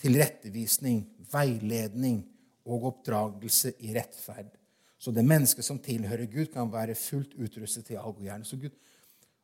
tilrettevisning, 0.00 1.02
veiledning 1.32 2.22
og 2.66 2.86
oppdragelse 2.92 3.74
i 3.84 3.92
rettferd. 3.96 4.54
Så 4.98 5.12
det 5.12 5.26
mennesket 5.26 5.64
som 5.66 5.78
tilhører 5.82 6.26
Gud, 6.30 6.46
kan 6.54 6.72
være 6.72 6.96
fullt 6.96 7.34
utrustet 7.34 7.84
til 7.90 8.00
all. 8.00 8.44
Så, 8.44 8.56
Gud, 8.56 8.72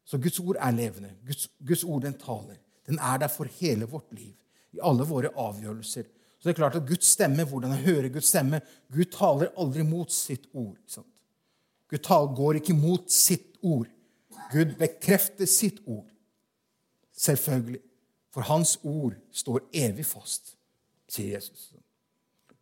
så 0.04 0.18
Guds 0.18 0.40
ord 0.40 0.56
er 0.58 0.70
levende. 0.70 1.12
Guds, 1.26 1.48
Guds, 1.66 1.84
ord 1.84 2.02
den 2.02 2.16
taler. 2.18 2.56
Den 2.86 2.98
er 2.98 3.18
der 3.18 3.28
for 3.28 3.50
hele 3.60 3.86
vårt 3.86 4.12
liv, 4.14 4.34
i 4.72 4.80
alle 4.82 5.04
våre 5.04 5.30
avgjørelser. 5.36 6.08
Så 6.42 6.48
det 6.48 6.56
er 6.56 6.58
klart 6.58 6.74
at 6.74 6.88
Guds 6.88 7.06
stemme, 7.06 7.44
hvordan 7.46 7.70
jeg 7.76 7.84
hører 7.84 8.08
Guds 8.10 8.26
stemme 8.32 8.58
Gud 8.90 9.12
taler 9.14 9.52
aldri 9.54 9.84
mot 9.86 10.10
sitt 10.10 10.48
ord. 10.52 10.74
Gud 11.86 12.34
går 12.34 12.58
ikke 12.58 12.74
mot 12.74 13.04
sitt 13.14 13.60
ord. 13.62 13.86
Gud 14.50 14.74
bekrefter 14.80 15.46
sitt 15.46 15.78
ord. 15.86 16.08
Selvfølgelig. 17.14 17.78
For 18.34 18.42
hans 18.48 18.74
ord 18.82 19.14
står 19.30 19.68
evig 19.76 20.06
fast, 20.08 20.56
sier 21.06 21.36
Jesus. 21.36 21.68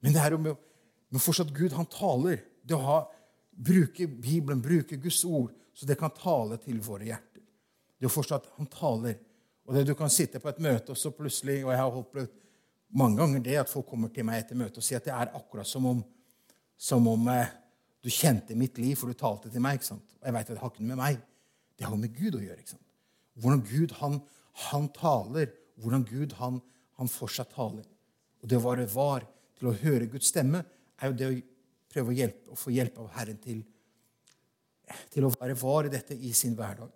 Men 0.05 0.13
det 0.13 0.21
er 0.21 0.35
jo 0.35 0.43
med, 0.43 0.61
med 1.09 1.25
fortsatt 1.25 1.55
Gud 1.57 1.73
han 1.73 1.89
taler. 1.89 2.43
Det 2.61 2.77
å 2.77 2.85
ha, 2.85 2.99
bruke 3.51 4.05
Bibelen, 4.11 4.61
bruke 4.61 4.99
Guds 5.01 5.23
ord, 5.25 5.55
så 5.73 5.89
det 5.89 5.97
kan 5.97 6.13
tale 6.13 6.61
til 6.61 6.83
våre 6.85 7.09
hjerter. 7.09 7.47
Det 7.97 8.11
å 8.11 8.13
forstå 8.13 8.43
at 8.43 8.53
han 8.59 8.69
taler. 8.69 9.17
Og 9.65 9.73
det 9.73 9.87
Du 9.89 9.95
kan 9.95 10.13
sitte 10.13 10.41
på 10.43 10.53
et 10.53 10.61
møte, 10.61 10.93
og 10.93 10.99
så 10.99 11.15
plutselig 11.15 11.63
Og 11.65 11.71
jeg 11.71 11.81
har 11.81 11.97
opplevd 11.97 12.40
mange 12.97 13.21
ganger 13.21 13.43
det 13.45 13.59
at 13.61 13.71
folk 13.71 13.89
kommer 13.91 14.11
til 14.15 14.27
meg 14.27 14.43
etter 14.43 14.59
møtet 14.59 14.81
og 14.81 14.87
sier 14.87 15.01
at 15.01 15.07
det 15.07 15.15
er 15.15 15.35
akkurat 15.39 15.69
som 15.69 15.87
om, 15.87 16.01
som 16.81 17.07
om 17.11 17.29
eh, 17.31 17.53
du 18.01 18.09
kjente 18.11 18.57
mitt 18.57 18.79
liv, 18.81 18.97
for 18.97 19.11
du 19.11 19.19
talte 19.19 19.51
til 19.53 19.63
meg. 19.63 19.79
ikke 19.79 19.91
sant? 19.93 20.17
Og 20.19 20.27
jeg 20.27 20.37
vet 20.37 20.49
at 20.49 20.55
det 20.57 20.63
har 20.63 20.73
ikke 20.73 20.85
noe 20.85 20.93
med 20.95 21.03
meg. 21.03 21.21
Det 21.77 21.87
har 21.87 22.01
med 22.01 22.15
Gud 22.17 22.39
å 22.39 22.43
gjøre. 22.43 22.59
ikke 22.63 22.75
sant? 22.75 22.87
Hvordan 23.41 23.65
Gud 23.69 23.97
han, 24.01 24.21
han 24.67 24.89
taler, 24.97 25.53
hvordan 25.81 26.07
Gud 26.09 26.37
han, 26.41 26.61
han 26.99 27.13
fortsatt 27.13 27.53
taler. 27.55 27.85
Og 28.41 28.49
det 28.49 28.59
å 28.59 28.65
være 28.65 28.89
var 28.93 29.27
til 29.59 29.71
å 29.71 29.77
høre 29.83 30.09
Guds 30.11 30.33
stemme, 30.33 30.65
er 31.01 31.11
jo 31.11 31.17
det 31.17 31.29
å 31.29 31.37
prøve 31.93 32.13
å, 32.13 32.17
hjelpe, 32.17 32.53
å 32.53 32.59
få 32.59 32.73
hjelp 32.75 32.99
av 33.03 33.13
Herren 33.17 33.39
til, 33.43 33.61
til 35.13 35.27
å 35.27 35.33
være 35.35 35.57
var 35.61 35.89
i 35.89 35.93
dette 35.93 36.17
i 36.17 36.33
sin 36.37 36.57
hverdag. 36.59 36.91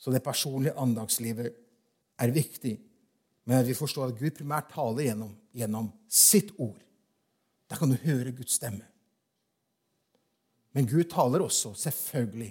Så 0.00 0.12
det 0.12 0.24
personlige 0.24 0.76
andagslivet 0.80 1.54
er 2.20 2.32
viktig. 2.34 2.74
Men 3.44 3.64
vi 3.66 3.76
forstår 3.76 4.10
at 4.10 4.18
Gud 4.18 4.36
primært 4.38 4.70
taler 4.72 5.10
gjennom, 5.10 5.32
gjennom 5.52 5.90
sitt 6.08 6.54
ord. 6.56 6.80
Da 7.68 7.76
kan 7.76 7.92
du 7.92 7.98
høre 8.04 8.32
Guds 8.36 8.56
stemme. 8.56 8.84
Men 10.74 10.88
Gud 10.90 11.06
taler 11.12 11.44
også, 11.44 11.74
selvfølgelig, 11.78 12.50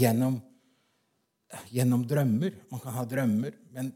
gjennom, 0.00 0.40
gjennom 1.70 2.06
drømmer. 2.08 2.56
Man 2.72 2.82
kan 2.82 2.96
ha 2.96 3.04
drømmer, 3.06 3.58
men 3.74 3.92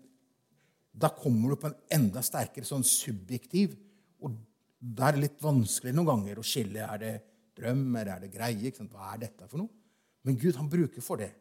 da 0.94 1.11
kommer 1.11 1.50
du 1.50 1.59
på 1.59 1.70
en 1.70 1.80
enda 1.96 2.22
sterkere 2.22 2.68
sånn 2.68 2.85
subjektiv. 2.87 3.74
Og 4.22 4.37
da 4.78 5.09
er 5.09 5.16
det 5.16 5.24
litt 5.24 5.42
vanskelig 5.42 5.94
noen 5.96 6.12
ganger 6.12 6.38
å 6.38 6.46
skille. 6.46 6.85
Er 6.87 7.02
det 7.02 7.14
drømmer? 7.59 8.12
Er 8.14 8.22
det 8.22 8.35
greie? 8.37 8.70
Hva 8.85 9.14
er 9.14 9.24
dette 9.24 9.48
for 9.48 9.64
noe? 9.64 9.72
Men 10.24 10.38
Gud 10.40 10.57
han 10.61 10.70
bruker 10.70 11.04
for 11.04 11.20
det. 11.20 11.33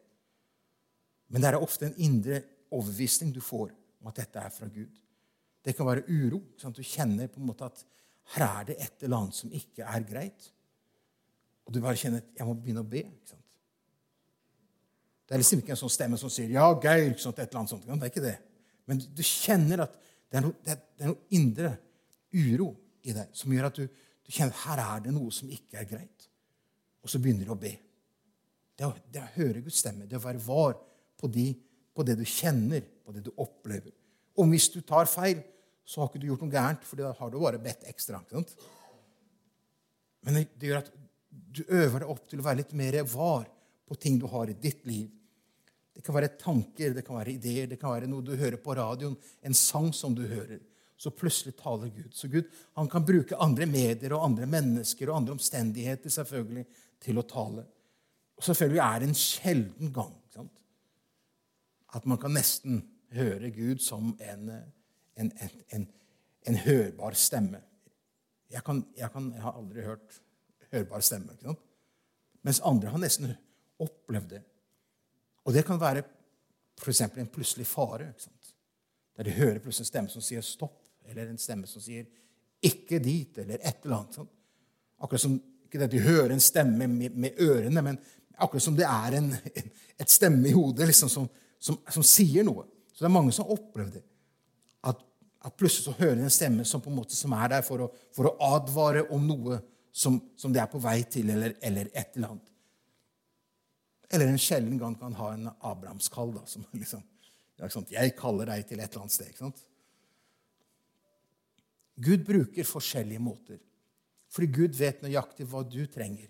Men 1.30 1.44
det 1.44 1.52
er 1.52 1.62
ofte 1.62 1.88
en 1.88 2.02
indre 2.02 2.42
overbevisning 2.74 3.30
du 3.32 3.40
får 3.44 3.70
om 4.04 4.10
at 4.12 4.20
dette 4.20 4.40
er 4.40 4.52
fra 4.52 4.68
Gud. 4.68 5.00
Det 5.64 5.72
kan 5.72 5.88
være 5.88 6.04
uro. 6.12 6.42
Sant? 6.60 6.76
Du 6.76 6.84
kjenner 6.84 7.30
på 7.32 7.40
en 7.40 7.48
måte 7.48 7.64
at 7.64 7.80
her 8.34 8.44
er 8.46 8.68
det 8.68 8.76
et 8.84 9.06
eller 9.06 9.24
annet 9.24 9.38
som 9.38 9.52
ikke 9.52 9.86
er 9.88 10.04
greit. 10.04 10.50
Og 11.64 11.72
du 11.72 11.80
bare 11.80 11.96
kjenner 11.96 12.20
at 12.20 12.36
jeg 12.36 12.46
må 12.48 12.56
begynne 12.58 12.84
å 12.84 12.88
be. 12.88 13.02
Det 15.24 15.32
er 15.32 15.40
liksom 15.40 15.62
ikke 15.62 15.72
en 15.72 15.80
sånn 15.80 15.92
stemme 15.92 16.20
som 16.20 16.30
sier 16.30 16.50
'ja, 16.52 16.66
Geir'. 16.76 17.16
Et 17.16 17.38
eller 17.38 17.58
annet 17.58 17.70
sånt. 17.70 17.86
Det 17.86 17.96
er 17.96 18.12
ikke 18.12 18.28
det. 18.28 18.38
Men 18.86 18.98
du 18.98 19.22
kjenner 19.22 19.86
at 19.86 19.96
det 20.30 20.36
er 20.36 20.44
noe, 20.44 20.54
det 20.64 20.72
er 21.00 21.06
noe 21.06 21.28
indre 21.30 21.70
uro 22.34 22.74
i 23.02 23.12
deg 23.12 23.28
som 23.32 23.52
gjør 23.52 23.68
at 23.68 23.78
du, 23.78 23.86
du, 23.86 24.30
kjenner 24.30 24.52
at 24.52 24.64
her 24.66 24.82
er 24.84 25.00
det 25.00 25.14
noe 25.14 25.32
som 25.32 25.48
ikke 25.48 25.78
er 25.80 25.88
greit. 25.88 26.28
Og 27.02 27.08
så 27.08 27.18
begynner 27.18 27.46
du 27.46 27.52
å 27.54 27.60
be. 27.60 27.72
Det 28.74 28.86
å, 28.86 28.92
det 29.12 29.22
å 29.22 29.32
høre 29.36 29.62
Guds 29.62 29.78
stemme, 29.78 30.08
det 30.10 30.18
å 30.18 30.24
være 30.24 30.42
var 30.44 30.76
på, 31.16 31.28
de, 31.28 31.54
på, 31.94 32.04
det 32.06 32.18
du 32.18 32.24
kjenner, 32.26 32.84
på 33.04 33.14
det 33.14 33.24
du 33.26 33.32
opplever. 33.40 33.92
Og 34.38 34.50
hvis 34.50 34.68
du 34.74 34.80
tar 34.82 35.08
feil, 35.10 35.42
så 35.84 36.00
har 36.00 36.10
ikke 36.10 36.22
du 36.22 36.28
gjort 36.30 36.44
noe 36.44 36.54
gærent, 36.54 36.86
for 36.88 37.00
da 37.00 37.12
har 37.14 37.30
du 37.30 37.38
bare 37.40 37.60
bedt 37.62 37.84
ekstra. 37.90 38.22
Men 40.24 40.38
det, 40.40 40.46
det 40.58 40.70
gjør 40.70 40.80
at 40.80 40.94
du 41.54 41.62
øver 41.66 42.02
deg 42.02 42.10
opp 42.10 42.24
til 42.30 42.40
å 42.40 42.46
være 42.46 42.62
litt 42.62 42.72
mer 42.78 43.02
var 43.10 43.44
på 43.84 43.98
ting 44.00 44.16
du 44.18 44.26
har 44.32 44.50
i 44.50 44.56
ditt 44.58 44.82
liv 44.88 45.10
det 45.94 46.02
kan 46.02 46.16
være 46.16 46.34
tanker, 46.40 46.94
det 46.94 47.04
kan 47.06 47.20
være 47.20 47.36
ideer, 47.36 47.68
det 47.70 47.78
kan 47.78 47.94
være 47.94 48.08
noe 48.10 48.24
du 48.26 48.34
hører 48.34 48.58
på 48.58 48.74
radioen, 48.74 49.14
en 49.46 49.54
sang 49.54 49.92
som 49.94 50.14
du 50.16 50.24
hører. 50.26 50.58
Så 50.98 51.12
plutselig 51.14 51.54
taler 51.58 51.90
Gud. 51.94 52.10
Så 52.14 52.30
Gud 52.30 52.50
han 52.78 52.88
kan 52.90 53.04
bruke 53.06 53.38
andre 53.42 53.66
medier 53.70 54.14
og 54.16 54.24
andre 54.26 54.48
mennesker 54.50 55.10
og 55.10 55.20
andre 55.20 55.36
omstendigheter 55.36 56.10
selvfølgelig 56.10 56.66
til 57.02 57.20
å 57.20 57.26
tale. 57.30 57.66
Og 58.34 58.46
selvfølgelig 58.46 58.82
er 58.82 59.00
det 59.00 59.08
en 59.10 59.18
sjelden 59.18 59.94
gang 59.94 60.12
sant? 60.34 60.63
At 61.96 62.06
man 62.08 62.18
kan 62.18 62.34
nesten 62.34 62.82
høre 63.14 63.50
Gud 63.54 63.82
som 63.82 64.12
en, 64.20 64.50
en, 65.16 65.30
en, 65.72 65.86
en 66.46 66.58
hørbar 66.64 67.16
stemme. 67.18 67.60
Jeg, 68.50 68.64
kan, 68.64 68.82
jeg, 68.96 69.10
kan, 69.12 69.30
jeg, 69.34 69.42
har 69.42 69.58
aldri 69.58 69.84
hørt 69.86 70.18
hørbar 70.72 71.04
stemme. 71.04 71.32
Ikke 71.32 71.48
sant? 71.50 71.62
Mens 72.44 72.60
andre 72.66 72.92
har 72.92 73.00
nesten 73.00 73.32
opplevd 73.80 74.34
det. 74.36 74.42
Og 75.44 75.54
det 75.54 75.64
kan 75.66 75.80
være 75.80 76.04
f.eks. 76.80 77.00
en 77.06 77.32
plutselig 77.32 77.66
fare. 77.66 78.10
Ikke 78.10 78.26
sant? 78.26 78.52
Der 79.16 79.28
de 79.28 79.36
hører 79.38 79.62
plutselig 79.62 79.86
en 79.86 79.92
stemme 79.92 80.12
som 80.12 80.24
sier 80.24 80.44
stopp, 80.44 80.80
eller 81.04 81.30
en 81.30 81.38
stemme 81.38 81.66
som 81.70 81.82
sier 81.82 82.06
'ikke 82.64 82.98
dit', 82.98 83.38
eller 83.38 83.58
et 83.60 83.84
eller 83.84 83.96
annet. 83.96 84.14
Sånn. 84.14 84.28
Akkurat 84.98 85.20
som 85.20 85.34
ikke 85.64 85.78
det 85.78 85.84
at 85.84 85.90
de 85.92 86.00
hører 86.00 86.32
en 86.32 86.40
stemme 86.40 86.86
med, 86.86 87.10
med 87.10 87.40
ørene, 87.40 87.82
men 87.82 87.98
akkurat 88.38 88.62
som 88.62 88.76
det 88.76 88.86
er 88.88 89.18
en, 89.18 89.32
en, 89.34 89.70
et 90.00 90.10
stemme 90.10 90.48
i 90.48 90.52
hodet 90.52 90.86
liksom, 90.86 91.08
som, 91.08 91.28
som, 91.64 91.78
som, 91.88 92.04
sier 92.04 92.44
noe. 92.46 92.66
Så 92.92 93.04
det 93.04 93.08
er 93.08 93.16
mange 93.16 93.32
som 93.34 93.46
har 93.46 93.56
opplevd 93.56 93.98
det. 93.98 94.02
At, 94.84 95.00
at 95.44 95.56
plutselig 95.56 95.86
så 95.86 95.96
hører 95.96 96.18
de 96.18 96.26
en 96.28 96.34
stemme 96.34 96.66
som, 96.68 96.82
på 96.84 96.92
en 96.92 96.98
måte, 96.98 97.16
som 97.16 97.32
er 97.36 97.54
der 97.56 97.64
for 97.66 97.86
å, 97.86 97.90
for 98.14 98.28
å 98.30 98.34
advare 98.54 99.06
om 99.14 99.24
noe 99.28 99.60
som, 99.94 100.18
som 100.36 100.52
de 100.52 100.60
er 100.60 100.68
på 100.70 100.82
vei 100.82 100.98
til, 101.08 101.30
eller, 101.32 101.56
eller 101.64 101.90
et 101.92 102.16
eller 102.18 102.34
annet. 102.34 102.50
Eller 104.14 104.30
en 104.30 104.40
sjelden 104.40 104.78
gang 104.78 104.96
kan 104.98 105.14
ha 105.18 105.30
en 105.34 105.48
Abrahamskall. 105.54 106.34
da, 106.36 106.44
som 106.46 106.66
liksom, 106.82 107.02
'Jeg 107.90 108.16
kaller 108.18 108.50
deg 108.50 108.66
til 108.68 108.80
et 108.80 108.90
eller 108.90 109.06
annet 109.06 109.16
sted.' 109.16 109.30
ikke 109.32 109.46
sant? 109.46 109.64
Gud 111.94 112.26
bruker 112.26 112.66
forskjellige 112.66 113.22
måter. 113.22 113.58
Fordi 114.34 114.50
Gud 114.50 114.74
vet 114.74 115.02
nøyaktig 115.02 115.46
hva 115.46 115.62
du 115.62 115.86
trenger 115.86 116.28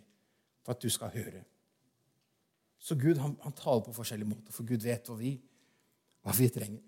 for 0.64 0.76
at 0.76 0.82
du 0.82 0.90
skal 0.92 1.12
høre. 1.14 1.40
Så 2.84 2.96
Gud 3.00 3.20
han, 3.22 3.36
han 3.40 3.56
taler 3.56 3.84
på 3.86 3.94
forskjellige 3.96 4.28
måter, 4.28 4.52
for 4.52 4.68
Gud 4.68 4.84
vet 4.84 5.08
hva 5.08 5.16
vi, 5.16 5.32
hva 6.24 6.34
vi 6.36 6.50
trenger. 6.52 6.82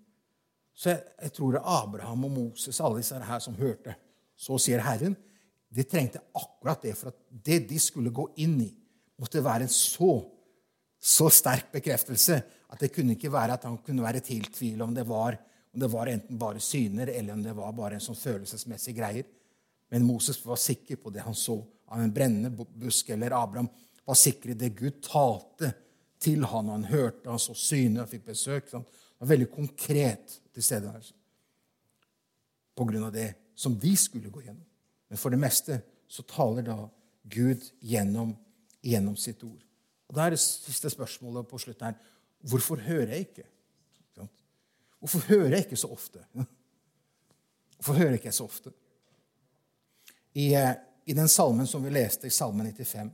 Så 0.77 0.91
jeg, 0.91 1.01
jeg, 1.23 1.33
tror 1.33 1.55
det 1.55 1.61
er 1.63 1.71
Abraham 1.73 2.27
og 2.27 2.35
Moses, 2.35 2.81
alle 2.85 3.01
disse 3.01 3.17
her 3.17 3.41
som 3.41 3.57
hørte, 3.57 3.95
så 4.37 4.59
sier 4.61 4.83
Herren, 4.85 5.15
de 5.73 5.83
trengte 5.89 6.21
akkurat 6.37 6.85
det 6.85 6.93
for 6.99 7.09
at 7.09 7.17
det 7.31 7.63
de 7.71 7.79
skulle 7.81 8.13
gå 8.13 8.27
inn 8.43 8.59
i, 8.61 8.69
måtte 9.17 9.41
være 9.41 9.65
en 9.65 9.73
så, 9.73 10.11
så 11.01 11.31
sterk 11.33 11.71
bekreftelse 11.73 12.37
at 12.67 12.83
det 12.83 12.91
kunne 12.93 13.15
ikke 13.17 13.33
være 13.33 13.57
at 13.57 13.65
han 13.65 13.79
kunne 13.81 14.05
være 14.05 14.21
til 14.27 14.45
tvil 14.53 14.85
om 14.85 14.93
det 14.93 15.07
var 15.09 15.39
om 15.73 15.81
det 15.81 15.89
var 15.93 16.09
enten 16.09 16.37
bare 16.41 16.61
syner 16.63 17.09
eller 17.11 17.33
om 17.33 17.41
det 17.43 17.53
var 17.53 17.73
bare 17.77 17.97
en 17.97 18.01
sånn 18.01 18.17
følelsesmessig 18.17 18.95
greier. 18.97 19.25
Men 19.93 20.05
Moses 20.07 20.39
var 20.45 20.57
sikker 20.57 20.97
på 21.01 21.11
det 21.13 21.21
han 21.21 21.35
så 21.37 21.59
av 21.93 22.01
en 22.01 22.13
brennende 22.13 22.49
busk, 22.49 23.11
eller 23.13 23.35
Abraham 23.37 23.69
var 24.07 24.17
sikker 24.17 24.51
i 24.51 24.57
det 24.57 24.71
Gud 24.79 24.97
talte 25.05 25.69
til 26.19 26.45
han, 26.49 26.69
han 26.69 26.87
hørte, 26.89 27.29
han 27.29 27.41
så 27.41 27.53
syner 27.57 28.03
og 28.03 28.11
fikk 28.11 28.25
besøk. 28.31 28.71
Han 28.73 28.85
var 29.19 29.31
veldig 29.33 29.49
konkret 29.53 30.39
til 30.53 30.65
stede 30.65 30.91
her. 30.91 31.11
På 32.77 32.85
grunn 32.85 33.07
av 33.07 33.13
det 33.13 33.31
som 33.57 33.77
vi 33.81 33.95
skulle 33.97 34.31
gå 34.33 34.43
gjennom. 34.45 34.65
Men 35.07 35.21
for 35.21 35.33
det 35.33 35.41
meste 35.41 35.81
så 36.07 36.23
taler 36.27 36.65
da 36.67 36.77
Gud 37.27 37.63
gjennom, 37.83 38.35
gjennom 38.85 39.17
sitt 39.19 39.43
ord. 39.43 39.61
Og 40.07 40.15
Da 40.15 40.25
er 40.25 40.35
det 40.35 40.39
siste 40.39 40.89
spørsmålet 40.89 41.47
på 41.47 41.59
slutten 41.59 41.89
her. 41.89 41.97
Hvorfor 42.47 42.79
hører 42.79 43.15
jeg 43.15 43.27
ikke? 43.27 43.47
Hvorfor 44.99 45.19
hører 45.27 45.49
jeg 45.49 45.65
ikke 45.65 45.77
så 45.77 45.87
ofte? 45.93 46.23
Hvorfor 47.77 47.93
hører 47.93 48.15
jeg 48.15 48.21
ikke 48.21 48.31
så 48.31 48.47
ofte? 48.47 48.71
I, 50.33 50.53
eh, 50.53 50.73
I, 51.05 51.13
den 51.13 51.27
salmen 51.27 51.67
som 51.67 51.83
vi 51.85 51.91
leste, 51.93 52.27
i 52.27 52.33
Salmen 52.33 52.67
95, 52.73 53.11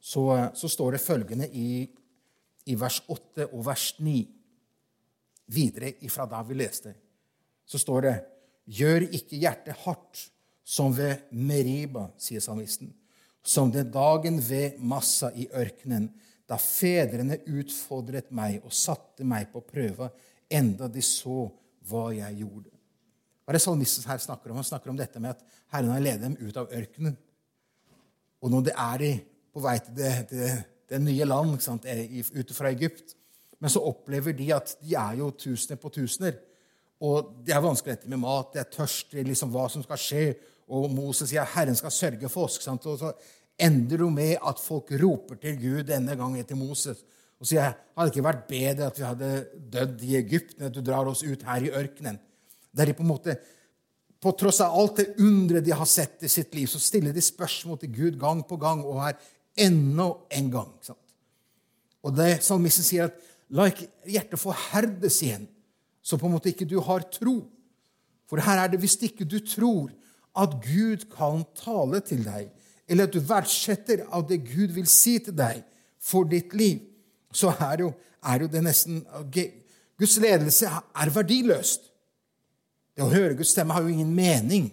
så, 0.00 0.24
så 0.54 0.68
står 0.68 0.90
det 0.94 1.00
følgende 1.00 1.48
i 1.48 1.86
i 2.70 2.76
vers 2.78 3.00
8 3.10 3.48
og 3.50 3.64
vers 3.66 3.90
9. 3.98 4.18
Videre 5.54 5.92
ifra 6.06 6.26
da 6.28 6.40
vi 6.46 6.56
leste, 6.56 6.94
så 7.64 7.80
står 7.80 8.06
det 8.06 8.14
Gjør 8.64 9.04
ikke 9.12 9.36
hjertet 9.36 9.82
hardt 9.84 10.22
som 10.64 10.94
ved 10.96 11.26
Meriba, 11.36 12.06
sier 12.16 12.40
salmisten, 12.40 12.94
som 13.44 13.68
den 13.72 13.90
dagen 13.92 14.38
ved 14.40 14.78
Massa 14.80 15.28
i 15.36 15.44
ørkenen, 15.52 16.08
da 16.48 16.56
fedrene 16.60 17.42
utfordret 17.44 18.30
meg 18.32 18.64
og 18.64 18.72
satte 18.72 19.24
meg 19.28 19.50
på 19.52 19.60
prøve, 19.64 20.08
enda 20.48 20.88
de 20.88 21.04
så 21.04 21.50
hva 21.88 22.08
jeg 22.16 22.40
gjorde. 22.40 22.72
Hva 23.44 23.52
er 23.52 23.58
det 23.58 23.64
salmisten 23.64 24.08
her 24.08 24.20
snakker 24.24 24.52
om? 24.52 24.56
Han 24.60 24.66
snakker 24.66 24.92
om 24.92 24.96
dette 24.96 25.20
med 25.20 25.34
at 25.36 25.44
Herren 25.72 25.92
har 25.92 26.04
ledet 26.04 26.24
dem 26.24 26.36
ut 26.40 26.56
av 26.56 26.72
ørkenen. 26.72 27.16
Og 28.40 28.52
når 28.52 28.68
det 28.68 28.74
er 28.80 29.04
på 29.52 29.60
vei 29.64 29.76
til 29.84 29.96
det, 29.98 30.12
det 30.32 30.48
det 30.90 31.00
nye 31.02 31.28
land 31.28 31.60
sant, 31.62 31.86
fra 32.54 32.72
Egypt. 32.72 33.14
Men 33.60 33.72
så 33.72 33.82
opplever 33.86 34.36
de 34.36 34.50
at 34.52 34.74
de 34.82 34.96
er 34.98 35.20
jo 35.20 35.30
tusener 35.38 35.80
på 35.80 35.92
tusener. 35.94 36.36
Og 37.04 37.32
det 37.44 37.54
er 37.54 37.64
vanskeligheter 37.64 38.10
med 38.12 38.22
mat, 38.22 38.52
det 38.54 38.62
er 38.62 38.72
tørst, 38.72 39.14
liksom 39.14 39.52
hva 39.54 39.68
som 39.72 39.84
skal 39.84 40.00
skje. 40.00 40.26
Og 40.74 40.86
Moses 40.92 41.30
sier 41.32 41.48
Herren 41.54 41.76
skal 41.76 41.92
sørge 41.92 42.30
for 42.32 42.48
oss. 42.48 42.60
Sant? 42.62 42.86
Og 42.88 43.00
så 43.00 43.12
ender 43.60 44.00
det 44.02 44.12
med 44.12 44.36
at 44.40 44.60
folk 44.60 44.92
roper 45.00 45.40
til 45.40 45.58
Gud 45.60 45.82
denne 45.88 46.16
gangen 46.18 46.46
til 46.46 46.58
Moses 46.58 47.04
og 47.44 47.48
sier 47.48 47.74
hadde 47.74 48.08
det 48.08 48.14
ikke 48.14 48.24
vært 48.24 48.46
bedre 48.48 48.86
at 48.88 48.98
vi 48.98 49.04
hadde 49.04 49.30
dødd 49.74 50.04
i 50.06 50.14
Egypt 50.20 50.54
enn 50.56 50.70
at 50.70 50.76
du 50.76 50.80
drar 50.84 51.10
oss 51.10 51.20
ut 51.26 51.42
her 51.44 51.66
i 51.66 51.72
ørkenen. 51.76 52.16
Der 52.74 52.88
de 52.88 52.94
på 52.96 53.04
en 53.04 53.10
måte, 53.10 53.36
på 54.22 54.32
tross 54.40 54.62
av 54.64 54.72
alt 54.80 55.02
det 55.02 55.10
underet 55.20 55.66
de 55.66 55.74
har 55.76 55.88
sett 55.88 56.24
i 56.24 56.30
sitt 56.32 56.54
liv, 56.56 56.70
så 56.70 56.80
stiller 56.80 57.12
de 57.12 57.20
spørsmål 57.20 57.82
til 57.82 57.92
Gud 57.92 58.16
gang 58.22 58.40
på 58.48 58.56
gang 58.60 58.80
og 58.86 59.02
er 59.04 59.18
enda 59.56 60.10
en 60.34 60.50
gang. 60.52 60.70
Sant? 60.84 61.00
Og 62.04 62.14
det 62.16 62.42
Salmisten 62.44 62.84
sier 62.84 63.08
at 63.08 63.20
la 63.54 63.68
ikke 63.70 63.88
hjertet 64.10 64.40
forherdes 64.40 65.20
igjen, 65.24 65.46
så 66.04 66.18
på 66.20 66.28
en 66.28 66.34
måte 66.36 66.50
ikke 66.52 66.68
du 66.68 66.78
har 66.84 67.06
tro. 67.12 67.38
For 68.28 68.42
her 68.44 68.60
er 68.60 68.72
det 68.72 68.80
hvis 68.82 68.98
ikke 69.06 69.26
du 69.28 69.38
tror 69.40 69.92
at 70.36 70.56
Gud 70.64 71.06
kan 71.12 71.44
tale 71.56 72.00
til 72.04 72.24
deg, 72.26 72.50
eller 72.88 73.06
at 73.06 73.14
du 73.14 73.22
verdsetter 73.24 74.04
av 74.12 74.26
det 74.28 74.42
Gud 74.44 74.74
vil 74.74 74.88
si 74.90 75.16
til 75.22 75.36
deg 75.36 75.62
for 76.02 76.28
ditt 76.28 76.52
liv, 76.56 76.82
så 77.32 77.54
er 77.70 77.86
jo, 77.86 77.92
er 78.26 78.44
jo 78.44 78.50
det 78.50 78.62
nesten 78.66 79.00
Guds 79.32 80.18
ledelse 80.20 80.68
er 80.68 81.12
verdiløst. 81.14 81.88
Det 82.94 83.02
å 83.02 83.10
høre 83.10 83.36
Guds 83.38 83.54
stemme 83.54 83.74
har 83.74 83.86
jo 83.86 83.94
ingen 83.94 84.12
mening 84.14 84.68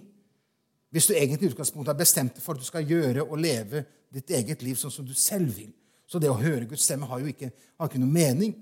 hvis 0.91 1.07
du 1.07 1.13
egentlig 1.15 1.47
i 1.47 1.53
utgangspunktet 1.53 1.93
har 1.93 1.99
bestemt 2.01 2.39
for 2.43 2.53
at 2.53 2.59
du 2.59 2.67
skal 2.67 2.83
gjøre 2.83 3.23
og 3.23 3.39
leve 3.39 3.85
ditt 4.11 4.31
eget 4.35 4.63
liv 4.65 4.77
sånn 4.79 4.93
som 4.93 5.07
du 5.07 5.13
selv 5.17 5.53
vil. 5.55 5.71
Så 6.07 6.19
det 6.19 6.29
å 6.31 6.39
høre 6.39 6.67
Guds 6.67 6.83
stemme 6.83 7.07
har 7.07 7.21
jo 7.23 7.31
ikke, 7.31 7.51
har 7.79 7.89
ikke 7.89 8.01
noen 8.01 8.15
mening. 8.15 8.53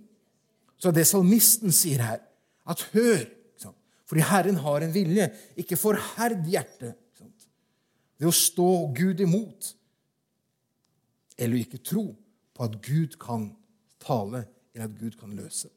Så 0.79 0.93
det 0.95 1.07
salmisten 1.09 1.73
sier 1.75 2.03
her, 2.05 2.23
at 2.69 2.87
hør 2.93 3.27
Fordi 4.09 4.23
Herren 4.25 4.55
har 4.57 4.81
en 4.81 4.89
vilje. 4.93 5.27
Ikke 5.61 5.77
forherd 5.77 6.47
hjertet 6.49 6.97
ved 8.17 8.25
å 8.25 8.33
stå 8.33 8.69
Gud 8.97 9.21
imot. 9.21 9.67
Eller 11.37 11.61
ikke 11.61 11.77
tro 11.85 12.07
på 12.57 12.65
at 12.65 12.79
Gud 12.81 13.19
kan 13.21 13.51
tale, 14.01 14.47
eller 14.73 14.89
at 14.89 14.97
Gud 14.97 15.13
kan 15.19 15.35
løse. 15.37 15.69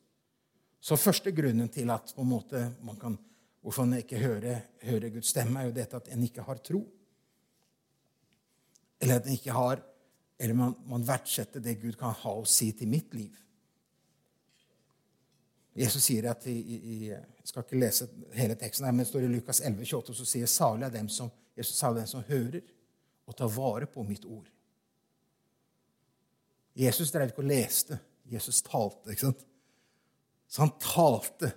Så 0.81 0.97
første 0.97 1.31
grunnen 1.37 1.69
til 1.71 1.93
at 1.93 2.15
måte, 2.25 2.65
man 2.83 2.97
kan, 2.99 3.19
hvorfor 3.61 3.85
man 3.85 4.01
ikke 4.01 4.19
hører, 4.19 4.65
hører 4.83 5.13
Guds 5.15 5.31
stemme, 5.31 5.61
er 5.61 5.69
jo 5.69 5.77
dette 5.77 6.01
at 6.01 6.09
en 6.11 6.25
ikke 6.25 6.49
har 6.49 6.65
tro. 6.65 6.81
Eller 9.03 9.19
at 9.19 9.27
en 9.27 9.35
ikke 9.35 9.55
har 9.55 9.83
Eller 10.39 10.55
man, 10.59 10.75
man 10.91 11.05
verdsetter 11.07 11.63
det 11.63 11.77
Gud 11.79 11.95
kan 11.99 12.15
ha 12.19 12.31
å 12.35 12.47
si 12.49 12.73
til 12.75 12.89
mitt 12.91 13.13
liv. 13.15 13.37
Jesus 15.79 16.03
sier 16.05 16.27
at 16.33 16.47
i, 16.51 16.57
i, 16.59 16.97
Jeg 17.13 17.47
skal 17.49 17.63
ikke 17.63 17.79
lese 17.79 18.09
hele 18.35 18.57
teksten, 18.59 18.89
her, 18.89 18.93
men 18.93 19.05
det 19.05 19.11
står 19.13 19.27
i 19.27 19.31
Lukas 19.31 19.61
11, 19.63 19.85
28, 19.87 20.17
så 20.19 20.27
sier 20.27 20.51
salig 20.51 20.89
er 20.89 20.97
dem 20.97 21.09
som, 21.13 21.31
Jesus 21.57 21.79
salig 21.79 22.01
er 22.01 22.09
dem 22.09 22.11
som 22.11 22.27
hører 22.27 22.61
og 23.29 23.37
tar 23.39 23.55
vare 23.55 23.87
på 23.87 24.03
mitt 24.09 24.27
ord. 24.27 24.51
Jesus 26.75 27.13
drev 27.13 27.31
ikke 27.31 27.45
og 27.45 27.51
leste. 27.53 27.99
Jesus 28.33 28.63
talte. 28.65 29.13
ikke 29.13 29.29
sant? 29.29 29.47
Så 30.49 30.63
han 30.65 30.75
talte. 30.81 31.53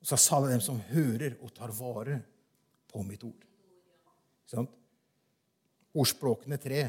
Og 0.00 0.08
så 0.08 0.18
sa 0.20 0.40
det 0.44 0.52
dem 0.52 0.64
som 0.64 0.80
hører 0.90 1.36
og 1.40 1.52
tar 1.56 1.72
vare 1.76 2.20
på 2.92 3.02
mitt 3.06 3.24
ord. 3.24 3.44
Ikke 4.44 4.56
sant? 4.56 4.80
Ordspråkene 5.94 6.58
3, 6.58 6.84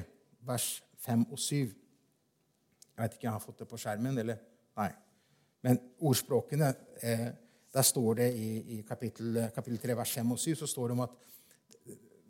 vers 0.48 0.84
5 1.06 1.26
og 1.32 1.40
7. 1.40 1.56
Jeg 1.56 3.04
vet 3.04 3.18
ikke 3.18 3.26
om 3.26 3.28
jeg 3.28 3.36
har 3.36 3.44
fått 3.44 3.60
det 3.62 3.68
på 3.70 3.78
skjermen. 3.78 4.18
eller 4.18 4.40
Nei. 4.80 4.92
Men 5.66 5.80
ordspråkene 6.00 6.74
eh, 7.02 7.28
Der 7.76 7.84
står 7.84 8.14
det 8.16 8.30
i, 8.40 8.50
i 8.78 8.82
kapittel, 8.88 9.50
kapittel, 9.52 9.80
3, 9.82 9.96
vers 9.98 10.12
5 10.16 10.30
og 10.32 10.40
7 10.40 10.56
så 10.56 10.68
står 10.68 10.88
det 10.88 10.96
om 10.96 11.02
at 11.04 11.16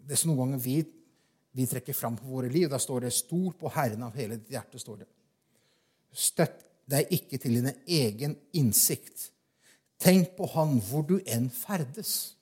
det 0.09 0.17
som 0.17 0.31
noen 0.31 0.39
ganger 0.39 0.63
vi, 0.63 0.79
vi 1.53 1.67
trekker 1.69 1.93
fram 1.93 2.17
på 2.17 2.25
våre 2.25 2.49
liv, 2.49 2.65
da 2.69 2.79
står 2.81 3.05
det 3.05 3.13
'Stol 3.13 3.53
på 3.53 3.69
Herren 3.69 4.03
av 4.03 4.15
hele 4.17 4.39
ditt 4.39 4.49
hjerte'. 4.49 4.79
står 4.81 4.97
det. 5.03 5.07
Støtt 6.11 6.65
deg 6.89 7.13
ikke 7.13 7.37
til 7.37 7.61
din 7.61 7.71
egen 7.87 8.35
innsikt. 8.53 9.31
Tenk 9.99 10.35
på 10.37 10.45
Han 10.45 10.79
hvor 10.81 11.05
du 11.05 11.19
enn 11.25 11.49
ferdes. 11.49 12.35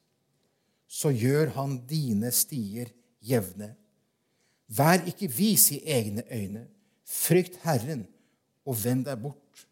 Så 0.87 1.09
gjør 1.09 1.51
Han 1.59 1.77
dine 1.87 2.31
stier 2.31 2.87
jevne 3.21 3.75
Vær 4.77 5.05
ikke 5.09 5.29
vis 5.29 5.69
i 5.75 5.81
egne 5.85 6.23
øyne. 6.31 6.65
Frykt 7.05 7.59
Herren, 7.63 8.05
og 8.65 8.77
vend 8.79 9.05
deg 9.05 9.19
bort 9.21 9.65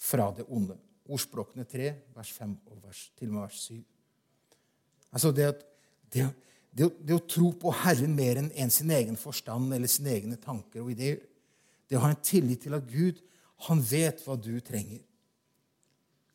fra 0.00 0.30
det 0.36 0.46
onde. 0.48 0.76
Ordspråkene 1.12 1.66
3, 1.68 1.90
vers 2.16 2.30
5 2.32 2.54
og 2.70 2.78
vers, 2.86 3.02
til 3.18 3.28
og 3.28 3.34
med 3.34 3.42
vers 3.44 3.60
7. 3.68 3.76
Altså 5.12 5.32
det, 5.36 5.50
det, 6.14 6.28
det, 6.72 6.88
det, 7.02 7.16
å 7.16 7.26
tro 7.28 7.50
på 7.60 7.74
Herren 7.82 8.14
mer 8.16 8.40
enn 8.40 8.50
en 8.64 8.72
sin 8.72 8.90
egen 8.94 9.18
forstand 9.20 9.74
eller 9.74 9.90
sine 9.90 10.14
egne 10.14 10.38
tanker 10.40 10.82
og 10.84 10.94
ideer. 10.94 11.20
Det 11.88 11.98
å 11.98 12.04
ha 12.06 12.12
en 12.14 12.24
tillit 12.24 12.64
til 12.64 12.78
at 12.78 12.88
Gud 12.88 13.20
han 13.68 13.82
vet 13.84 14.22
hva 14.24 14.38
du 14.40 14.54
trenger. 14.64 15.02